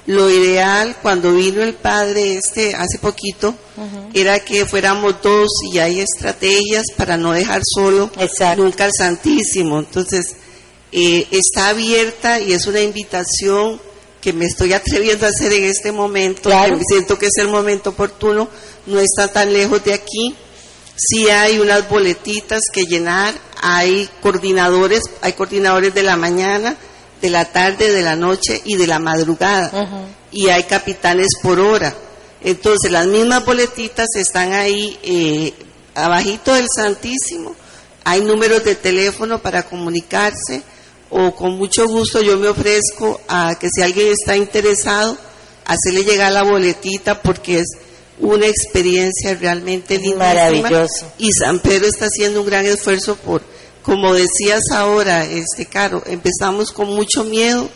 Lo 0.08 0.30
ideal, 0.30 0.96
cuando 1.02 1.34
vino 1.34 1.62
el 1.62 1.74
padre 1.74 2.32
este 2.38 2.74
hace 2.74 2.98
poquito, 2.98 3.54
era 4.14 4.40
que 4.40 4.64
fuéramos 4.64 5.16
dos 5.22 5.48
y 5.70 5.78
hay 5.80 6.00
estrategias 6.00 6.86
para 6.96 7.18
no 7.18 7.32
dejar 7.32 7.60
solo 7.62 8.10
Exacto. 8.18 8.62
nunca 8.64 8.86
al 8.86 8.92
Santísimo. 8.96 9.78
Entonces, 9.80 10.34
eh, 10.92 11.26
está 11.30 11.68
abierta 11.68 12.40
y 12.40 12.54
es 12.54 12.66
una 12.66 12.80
invitación 12.80 13.78
que 14.22 14.32
me 14.32 14.46
estoy 14.46 14.72
atreviendo 14.72 15.26
a 15.26 15.28
hacer 15.28 15.52
en 15.52 15.64
este 15.64 15.92
momento, 15.92 16.48
Claro. 16.48 16.78
que 16.78 16.84
siento 16.88 17.18
que 17.18 17.26
es 17.26 17.36
el 17.36 17.48
momento 17.48 17.90
oportuno, 17.90 18.48
no 18.86 18.98
está 19.00 19.28
tan 19.28 19.52
lejos 19.52 19.84
de 19.84 19.92
aquí. 19.92 20.34
Sí 20.96 21.28
hay 21.28 21.58
unas 21.58 21.86
boletitas 21.86 22.62
que 22.72 22.84
llenar, 22.86 23.34
hay 23.60 24.08
coordinadores, 24.22 25.02
hay 25.20 25.34
coordinadores 25.34 25.92
de 25.92 26.02
la 26.02 26.16
mañana, 26.16 26.78
de 27.20 27.30
la 27.30 27.46
tarde, 27.46 27.92
de 27.92 28.02
la 28.02 28.16
noche 28.16 28.60
y 28.64 28.76
de 28.76 28.86
la 28.86 28.98
madrugada. 28.98 29.72
Y 30.30 30.48
hay 30.48 30.64
capitanes 30.64 31.28
por 31.42 31.58
hora. 31.60 31.94
Entonces 32.42 32.90
las 32.90 33.06
mismas 33.06 33.44
boletitas 33.44 34.08
están 34.14 34.52
ahí 34.52 34.98
eh, 35.02 35.52
abajito 35.94 36.54
del 36.54 36.66
Santísimo. 36.74 37.54
Hay 38.04 38.20
números 38.22 38.64
de 38.64 38.74
teléfono 38.74 39.40
para 39.40 39.64
comunicarse 39.64 40.62
o 41.10 41.34
con 41.34 41.56
mucho 41.56 41.86
gusto 41.86 42.20
yo 42.20 42.36
me 42.36 42.48
ofrezco 42.48 43.20
a 43.28 43.56
que 43.58 43.68
si 43.74 43.82
alguien 43.82 44.12
está 44.12 44.36
interesado, 44.36 45.16
hacerle 45.64 46.04
llegar 46.04 46.32
la 46.32 46.42
boletita 46.42 47.20
porque 47.22 47.60
es 47.60 47.66
una 48.20 48.46
experiencia 48.46 49.34
realmente 49.34 49.94
lindísima. 49.94 50.26
Maravilloso. 50.26 51.12
Y 51.18 51.32
San 51.32 51.60
Pedro 51.60 51.86
está 51.86 52.06
haciendo 52.06 52.40
un 52.40 52.46
gran 52.46 52.66
esfuerzo 52.66 53.16
por, 53.16 53.42
como 53.88 54.12
decías 54.12 54.70
ahora, 54.70 55.24
este 55.24 55.64
Caro, 55.64 56.02
empezamos 56.04 56.72
con 56.72 56.88
mucho 56.94 57.24
miedo, 57.24 57.70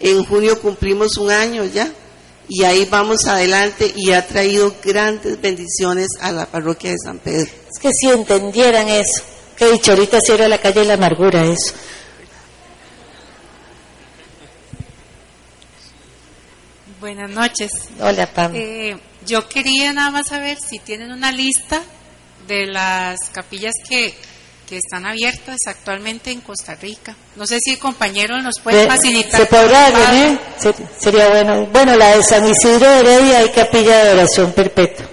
en 0.00 0.24
junio 0.24 0.58
cumplimos 0.62 1.18
un 1.18 1.30
año 1.30 1.66
ya, 1.66 1.92
y 2.48 2.64
ahí 2.64 2.86
vamos 2.90 3.26
adelante 3.26 3.92
y 3.94 4.12
ha 4.12 4.26
traído 4.26 4.74
grandes 4.82 5.38
bendiciones 5.38 6.08
a 6.20 6.32
la 6.32 6.46
parroquia 6.46 6.92
de 6.92 6.96
San 7.04 7.18
Pedro. 7.18 7.50
Es 7.70 7.78
que 7.78 7.90
si 7.92 8.08
entendieran 8.08 8.88
eso, 8.88 9.22
que 9.58 9.66
he 9.66 9.72
dicho 9.72 9.90
ahorita 9.90 10.22
cierra 10.22 10.48
la 10.48 10.56
calle 10.56 10.80
de 10.80 10.86
la 10.86 10.94
amargura 10.94 11.44
eso. 11.44 11.74
Buenas 16.98 17.30
noches. 17.30 17.70
Hola, 18.00 18.26
Pam. 18.32 18.52
Eh, 18.54 18.96
yo 19.26 19.46
quería 19.46 19.92
nada 19.92 20.10
más 20.10 20.28
saber 20.28 20.56
si 20.58 20.78
tienen 20.78 21.12
una 21.12 21.30
lista 21.30 21.82
de 22.46 22.66
las 22.66 23.18
capillas 23.30 23.74
que, 23.86 24.14
que 24.68 24.76
están 24.78 25.06
abiertas 25.06 25.56
actualmente 25.66 26.30
en 26.30 26.40
Costa 26.42 26.74
Rica. 26.74 27.14
No 27.36 27.46
sé 27.46 27.58
si 27.60 27.72
el 27.72 27.78
compañero 27.78 28.40
nos 28.42 28.54
puede 28.62 28.86
facilitar. 28.86 29.40
¿Se 29.40 29.46
podrá. 29.46 29.88
René? 29.90 30.38
Se- 30.58 30.74
Sería 30.98 31.28
bueno. 31.30 31.66
Bueno, 31.72 31.96
la 31.96 32.16
de 32.16 32.22
San 32.22 32.46
Isidro 32.46 32.88
de 32.90 33.00
Heredia 33.00 33.38
hay 33.38 33.50
capilla 33.50 34.04
de 34.04 34.12
oración 34.12 34.52
perpetua. 34.52 35.06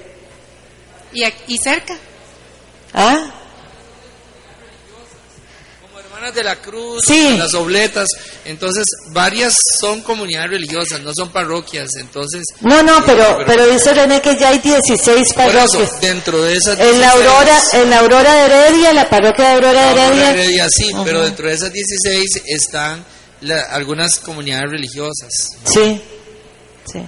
Y 1.47 1.58
cerca. 1.58 1.95
¿Ah? 2.93 3.32
Hermanas 6.26 6.36
de 6.36 6.43
la 6.43 6.55
cruz, 6.55 7.03
Sí. 7.05 7.38
las 7.38 7.53
obletas, 7.53 8.09
entonces 8.45 8.84
varias 9.11 9.55
son 9.80 10.01
comunidades 10.01 10.49
religiosas, 10.49 11.01
no 11.01 11.11
son 11.15 11.32
parroquias, 11.32 11.95
entonces 11.97 12.43
No, 12.61 12.82
no, 12.82 12.97
eh, 12.99 13.03
pero, 13.05 13.38
pero 13.45 13.67
dice 13.67 13.93
René 13.93 14.21
que 14.21 14.36
ya 14.38 14.49
hay 14.49 14.57
16 14.59 15.34
por 15.34 15.43
eso, 15.45 15.53
parroquias. 15.78 16.01
dentro 16.01 16.41
de 16.41 16.55
esas 16.55 16.80
En 16.80 16.99
la 16.99 17.13
16, 17.13 17.30
Aurora, 17.30 17.61
en 17.73 17.89
la 17.91 17.99
Aurora 17.99 18.34
de 18.34 18.45
Heredia, 18.45 18.93
la 18.93 19.09
parroquia 19.09 19.45
de 19.49 19.53
Aurora 19.53 19.82
de 19.93 20.01
Heredia. 20.01 20.30
Heredia 20.32 20.67
sí, 20.69 20.91
Ujú. 20.93 21.03
pero 21.03 21.21
dentro 21.23 21.47
de 21.47 21.53
esas 21.53 21.71
16 21.71 22.41
están 22.47 23.05
la- 23.41 23.61
algunas 23.71 24.17
comunidades 24.19 24.71
religiosas. 24.71 25.30
Sí, 25.65 26.01
sí. 26.91 26.99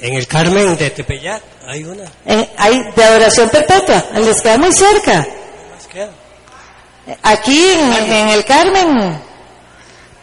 En 0.00 0.14
el 0.14 0.26
Carmen 0.26 0.76
de 0.76 0.90
Tepeyac 0.90 1.42
hay 1.66 1.84
una. 1.84 2.04
En- 2.24 2.48
hay 2.56 2.82
de 2.94 3.04
adoración 3.04 3.48
perpetua, 3.50 4.04
les 4.14 4.40
queda 4.40 4.58
muy 4.58 4.72
cerca. 4.72 5.26
más 5.74 5.86
queda. 5.88 6.10
Aquí 7.22 7.64
en, 7.72 8.12
en 8.12 8.28
el 8.28 8.44
Carmen, 8.44 9.20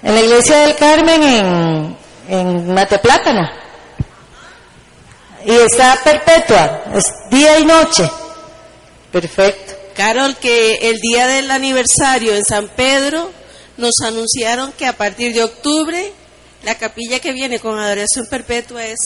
en 0.03 0.15
la 0.15 0.21
iglesia 0.21 0.57
del 0.59 0.75
Carmen 0.75 1.23
en, 1.23 1.97
en 2.29 2.73
Mateplátano. 2.73 3.41
Y 5.45 5.51
está 5.51 5.99
perpetua, 6.03 6.83
es 6.95 7.05
día 7.29 7.59
y 7.59 7.65
noche. 7.65 8.09
Perfecto. 9.11 9.73
Carol, 9.95 10.35
que 10.37 10.89
el 10.89 10.99
día 10.99 11.27
del 11.27 11.51
aniversario 11.51 12.35
en 12.35 12.43
San 12.43 12.67
Pedro 12.69 13.31
nos 13.77 13.93
anunciaron 14.05 14.71
que 14.73 14.85
a 14.87 14.93
partir 14.93 15.33
de 15.33 15.43
octubre 15.43 16.11
la 16.63 16.75
capilla 16.75 17.19
que 17.19 17.31
viene 17.31 17.59
con 17.59 17.77
adoración 17.79 18.25
perpetua 18.29 18.85
es 18.85 18.97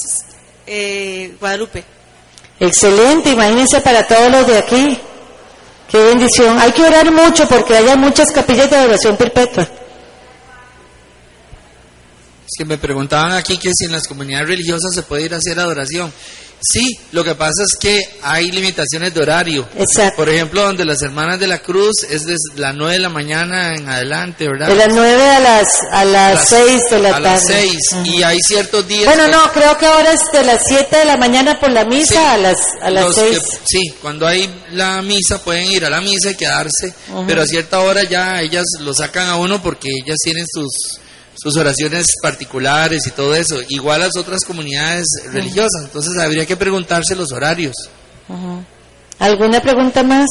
eh, 0.70 1.36
Guadalupe. 1.40 1.84
Excelente, 2.60 3.32
imagínense 3.32 3.82
para 3.82 4.06
todos 4.06 4.32
los 4.32 4.48
de 4.48 4.58
aquí. 4.58 5.00
Qué 5.90 5.98
bendición. 5.98 6.60
Hay 6.60 6.72
que 6.72 6.84
orar 6.84 7.12
mucho 7.12 7.48
porque 7.48 7.76
haya 7.76 7.96
muchas 7.96 8.32
capillas 8.32 8.70
de 8.70 8.76
adoración 8.76 9.18
perpetua. 9.18 9.64
Es 12.46 12.58
que 12.58 12.66
me 12.66 12.78
preguntaban 12.78 13.32
aquí 13.32 13.58
que 13.58 13.72
si 13.74 13.86
en 13.86 13.94
las 13.94 14.08
comunidades 14.08 14.48
religiosas 14.48 14.94
se 14.94 15.02
puede 15.02 15.24
ir 15.24 15.34
a 15.34 15.38
hacer 15.38 15.60
adoración. 15.60 16.14
Sí, 16.62 17.00
lo 17.14 17.24
que 17.24 17.36
pasa 17.36 17.64
es 17.64 17.78
que 17.80 18.02
hay 18.22 18.52
limitaciones 18.52 19.14
de 19.14 19.22
horario. 19.22 19.68
Exacto. 19.78 20.18
Por 20.18 20.30
ejemplo, 20.30 20.62
donde 20.64 20.84
las 20.84 21.02
hermanas 21.02 21.40
de 21.40 21.48
la 21.48 21.60
cruz 21.60 22.04
es 22.10 22.26
desde 22.26 22.38
las 22.58 22.76
9 22.76 22.94
de 22.94 23.00
la 23.00 23.10
mañana 23.10 23.74
en 23.76 23.88
adelante, 23.88 24.46
¿verdad? 24.48 24.68
De 24.68 24.76
las 24.76 24.94
nueve 24.94 25.24
a 25.24 25.40
las, 25.40 25.68
a 25.92 26.04
las 26.06 26.50
seis 26.50 26.82
de 26.92 27.00
la 27.00 27.10
a 27.10 27.12
tarde. 27.14 27.24
las 27.30 27.46
6. 27.48 27.78
Ujú. 27.94 28.06
Y 28.06 28.24
hay 28.24 28.38
ciertos 28.46 28.86
días. 28.88 29.06
Bueno, 29.06 29.26
que- 29.26 29.32
no, 29.32 29.52
creo 29.54 29.78
que 29.78 29.86
ahora 29.86 30.12
es 30.12 30.22
de 30.34 30.44
las 30.44 30.62
7 30.68 30.98
de 30.98 31.06
la 31.06 31.16
mañana 31.18 31.60
por 31.60 31.72
la 31.72 31.86
misa 31.86 32.14
Sí, 32.14 32.18
a 32.18 32.38
las, 32.38 32.60
a 32.82 32.90
las 32.90 33.06
los 33.06 33.16
6. 33.16 33.40
que- 33.40 33.58
sí, 33.66 33.94
cuando 34.02 34.28
hay 34.28 34.50
la 34.74 35.02
misa 35.02 35.42
pueden 35.44 35.66
ir 35.72 35.86
a 35.86 35.90
la 35.90 36.02
misa 36.02 36.32
y 36.32 36.36
quedarse, 36.36 36.94
Ujú. 37.14 37.26
pero 37.26 37.42
a 37.42 37.46
cierta 37.48 37.80
hora 37.80 38.04
ya 38.04 38.42
ellas 38.42 38.66
lo 38.82 38.94
sacan 38.94 39.30
a 39.30 39.38
uno 39.38 39.62
porque 39.62 39.90
ellas 40.06 40.18
tienen 40.24 40.46
sus 40.54 41.00
sus 41.42 41.56
oraciones 41.58 42.06
particulares 42.22 43.08
y 43.08 43.12
todo 43.12 43.34
eso, 43.36 43.60
igual 43.70 44.02
las 44.02 44.18
otras 44.18 44.44
comunidades 44.44 45.06
religiosas, 45.32 45.84
entonces 45.84 46.18
habría 46.18 46.46
que 46.46 46.58
preguntarse 46.58 47.16
los 47.16 47.32
horarios. 47.32 47.76
¿Alguna 49.20 49.62
pregunta 49.62 50.04
más? 50.04 50.28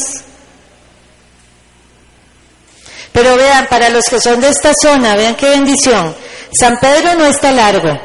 Pero 3.13 3.37
vean, 3.37 3.67
para 3.69 3.89
los 3.89 4.05
que 4.05 4.21
son 4.21 4.41
de 4.41 4.49
esta 4.49 4.73
zona, 4.81 5.17
vean 5.17 5.35
qué 5.35 5.49
bendición. 5.51 6.15
San 6.53 6.79
Pedro 6.79 7.15
no 7.15 7.27
está 7.27 7.53
largo. 7.53 7.99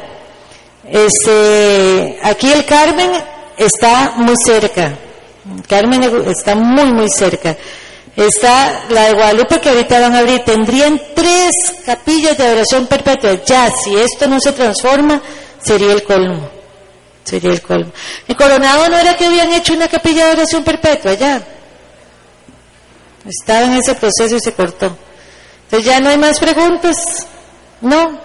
Este, 0.90 2.18
aquí 2.22 2.52
el 2.52 2.64
Carmen 2.64 3.10
está 3.56 4.14
muy 4.16 4.34
cerca. 4.44 4.98
Carmen 5.68 6.02
está 6.26 6.54
muy, 6.54 6.92
muy 6.92 7.08
cerca. 7.10 7.56
Está 8.16 8.84
la 8.90 9.08
de 9.08 9.14
Guadalupe 9.14 9.60
que 9.60 9.70
ahorita 9.70 10.00
van 10.00 10.14
a 10.14 10.18
abrir. 10.18 10.40
Tendrían 10.44 11.00
tres 11.14 11.50
capillas 11.84 12.38
de 12.38 12.52
oración 12.52 12.86
perpetua. 12.86 13.40
Ya, 13.44 13.70
si 13.70 13.96
esto 13.96 14.28
no 14.28 14.38
se 14.40 14.52
transforma, 14.52 15.20
sería 15.60 15.92
el 15.92 16.04
colmo. 16.04 16.48
Sería 17.24 17.50
el 17.50 17.62
colmo. 17.62 17.90
El 18.28 18.36
Coronado 18.36 18.88
no 18.88 18.96
era 18.98 19.16
que 19.16 19.26
habían 19.26 19.52
hecho 19.52 19.72
una 19.72 19.88
capilla 19.88 20.26
de 20.26 20.32
oración 20.32 20.62
perpetua 20.62 21.14
ya. 21.14 21.42
Estaba 23.26 23.62
en 23.62 23.72
ese 23.72 23.94
proceso 23.94 24.36
y 24.36 24.40
se 24.40 24.52
cortó. 24.52 24.96
Entonces 25.64 25.86
ya 25.86 25.98
no 26.00 26.10
hay 26.10 26.18
más 26.18 26.38
preguntas. 26.38 27.26
No. 27.80 28.20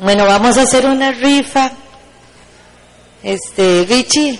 Bueno, 0.00 0.24
vamos 0.24 0.56
a 0.56 0.62
hacer 0.62 0.86
una 0.86 1.10
rifa. 1.12 1.72
Este, 3.22 3.84
Richie. 3.88 4.38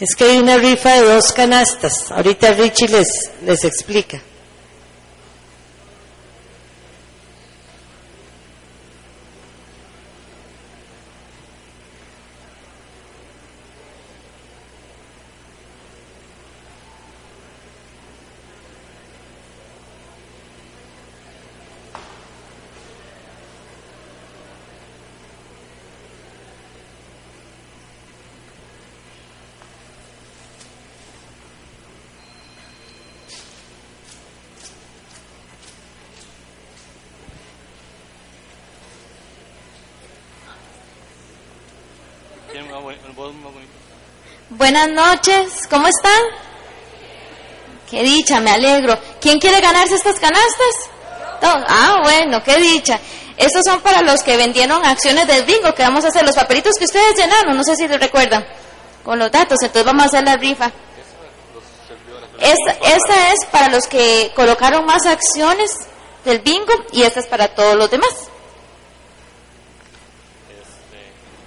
Es 0.00 0.14
que 0.16 0.24
hay 0.24 0.38
una 0.38 0.56
rifa 0.56 0.94
de 0.94 1.02
dos 1.02 1.32
canastas. 1.32 2.10
Ahorita 2.10 2.52
Richie 2.52 2.88
les, 2.88 3.08
les 3.44 3.64
explica. 3.64 4.20
Buenas 44.58 44.88
noches, 44.88 45.68
¿cómo 45.70 45.86
están? 45.86 46.20
Qué 47.88 48.02
dicha, 48.02 48.40
me 48.40 48.50
alegro. 48.50 48.98
¿Quién 49.20 49.38
quiere 49.38 49.60
ganarse 49.60 49.94
estas 49.94 50.18
canastas? 50.18 50.90
Ah, 51.40 52.00
bueno, 52.02 52.42
qué 52.42 52.56
dicha. 52.56 52.98
Estos 53.36 53.62
son 53.64 53.80
para 53.82 54.02
los 54.02 54.20
que 54.24 54.36
vendieron 54.36 54.84
acciones 54.84 55.28
del 55.28 55.44
bingo, 55.44 55.72
que 55.76 55.84
vamos 55.84 56.04
a 56.04 56.08
hacer 56.08 56.26
los 56.26 56.34
papelitos 56.34 56.74
que 56.76 56.86
ustedes 56.86 57.16
llenaron, 57.16 57.56
no 57.56 57.62
sé 57.62 57.76
si 57.76 57.86
les 57.86 58.00
recuerdan, 58.00 58.44
con 59.04 59.20
los 59.20 59.30
datos, 59.30 59.58
entonces 59.62 59.84
vamos 59.84 60.02
a 60.02 60.06
hacer 60.06 60.24
la 60.24 60.34
rifa. 60.34 60.72
Esta, 62.40 62.72
esta 62.96 63.32
es 63.32 63.46
para 63.52 63.68
los 63.68 63.86
que 63.86 64.32
colocaron 64.34 64.84
más 64.84 65.06
acciones 65.06 65.70
del 66.24 66.40
bingo 66.40 66.72
y 66.90 67.02
esta 67.02 67.20
es 67.20 67.28
para 67.28 67.46
todos 67.54 67.76
los 67.76 67.88
demás. 67.92 68.10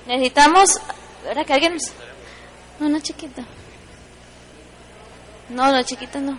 Necesitamos, 0.08 0.80
¿verdad 1.26 1.46
que 1.46 1.54
alguien 1.54 1.74
nos... 1.74 1.92
No, 2.82 2.90
no 2.90 3.00
chiquita. 3.00 3.44
No, 5.50 5.72
no 5.72 5.84
chiquita 5.84 6.20
no. 6.20 6.36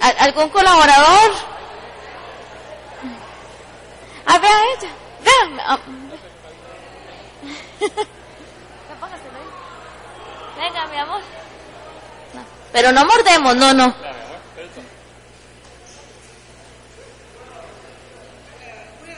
¿Al- 0.00 0.16
¿Algún 0.18 0.48
colaborador? 0.50 1.30
Ah, 4.26 4.38
vea 4.38 4.50
a 4.50 4.64
ella. 4.74 4.90
Venga, 10.56 10.86
mi 10.88 10.96
amor. 10.98 11.22
No, 12.34 12.42
Pero 12.72 12.92
no 12.92 13.04
mordemos, 13.06 13.56
no, 13.56 13.72
no. 13.72 13.94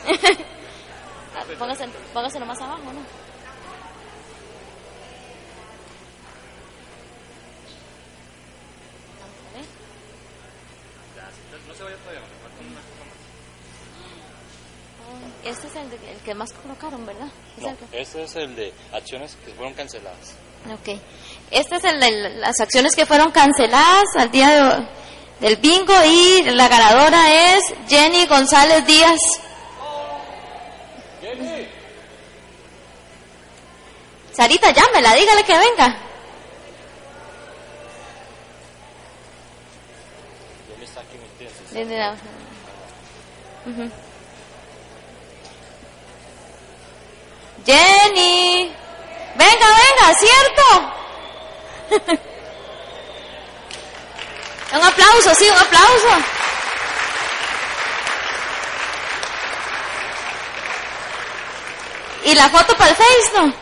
Póngase, 1.63 1.85
póngaselo 2.15 2.45
más 2.47 2.61
abajo, 2.61 2.89
¿no? 2.93 3.03
Este 15.45 15.67
es 15.67 15.75
el, 15.77 15.91
de- 15.91 16.11
el 16.13 16.19
que 16.25 16.35
más 16.35 16.53
colocaron, 16.53 17.05
¿verdad? 17.05 17.27
Es 17.59 17.65
el 17.67 17.77
que- 17.77 18.01
este 18.01 18.23
es 18.23 18.37
el 18.37 18.55
de 18.57 18.73
acciones 18.93 19.37
que 19.45 19.53
fueron 19.53 19.75
canceladas. 19.75 20.35
Ok. 20.73 20.97
Este 21.51 21.77
es 21.77 21.85
el 21.85 21.99
de 22.01 22.31
las 22.37 22.61
acciones 22.61 22.95
que 22.95 23.05
fueron 23.05 23.33
canceladas 23.33 24.05
al 24.17 24.31
día 24.31 24.49
de- 24.49 24.87
del 25.41 25.57
bingo 25.57 25.93
y 26.07 26.43
la 26.45 26.69
ganadora 26.69 27.57
es 27.57 27.63
Jenny 27.89 28.27
González 28.27 28.87
Díaz. 28.87 29.19
Sarita, 34.35 34.71
llámela, 34.71 35.15
dígale 35.15 35.45
que 35.45 35.59
venga. 35.59 35.97
Jenny, 47.65 48.75
venga, 49.37 49.67
venga, 49.67 50.15
¿cierto? 50.19 50.63
un 54.73 54.83
aplauso, 54.85 55.35
sí, 55.35 55.49
un 55.49 55.59
aplauso. 55.59 56.09
Y 62.25 62.35
la 62.35 62.49
foto 62.49 62.77
para 62.77 62.91
el 62.91 62.97
Face, 62.97 63.33
¿no? 63.35 63.62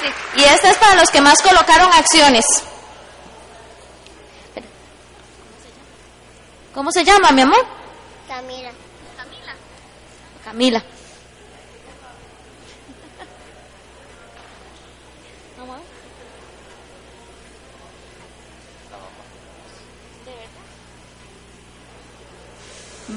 Sí, 0.00 0.40
Y 0.40 0.44
esta 0.44 0.70
es 0.70 0.76
para 0.78 0.94
los 0.94 1.10
que 1.10 1.20
más 1.20 1.40
colocaron 1.42 1.92
acciones. 1.92 2.44
¿Cómo 6.74 6.90
se 6.92 7.04
llama, 7.04 7.30
mi 7.32 7.42
amor? 7.42 7.66
Camila. 8.28 8.70
Camila. 10.44 10.82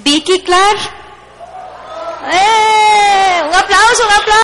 Vicky 0.04 0.44
Clark. 0.44 0.80
¡Eh! 2.32 3.42
Un 3.46 3.56
aplauso, 3.56 4.06
un 4.06 4.12
aplauso. 4.12 4.24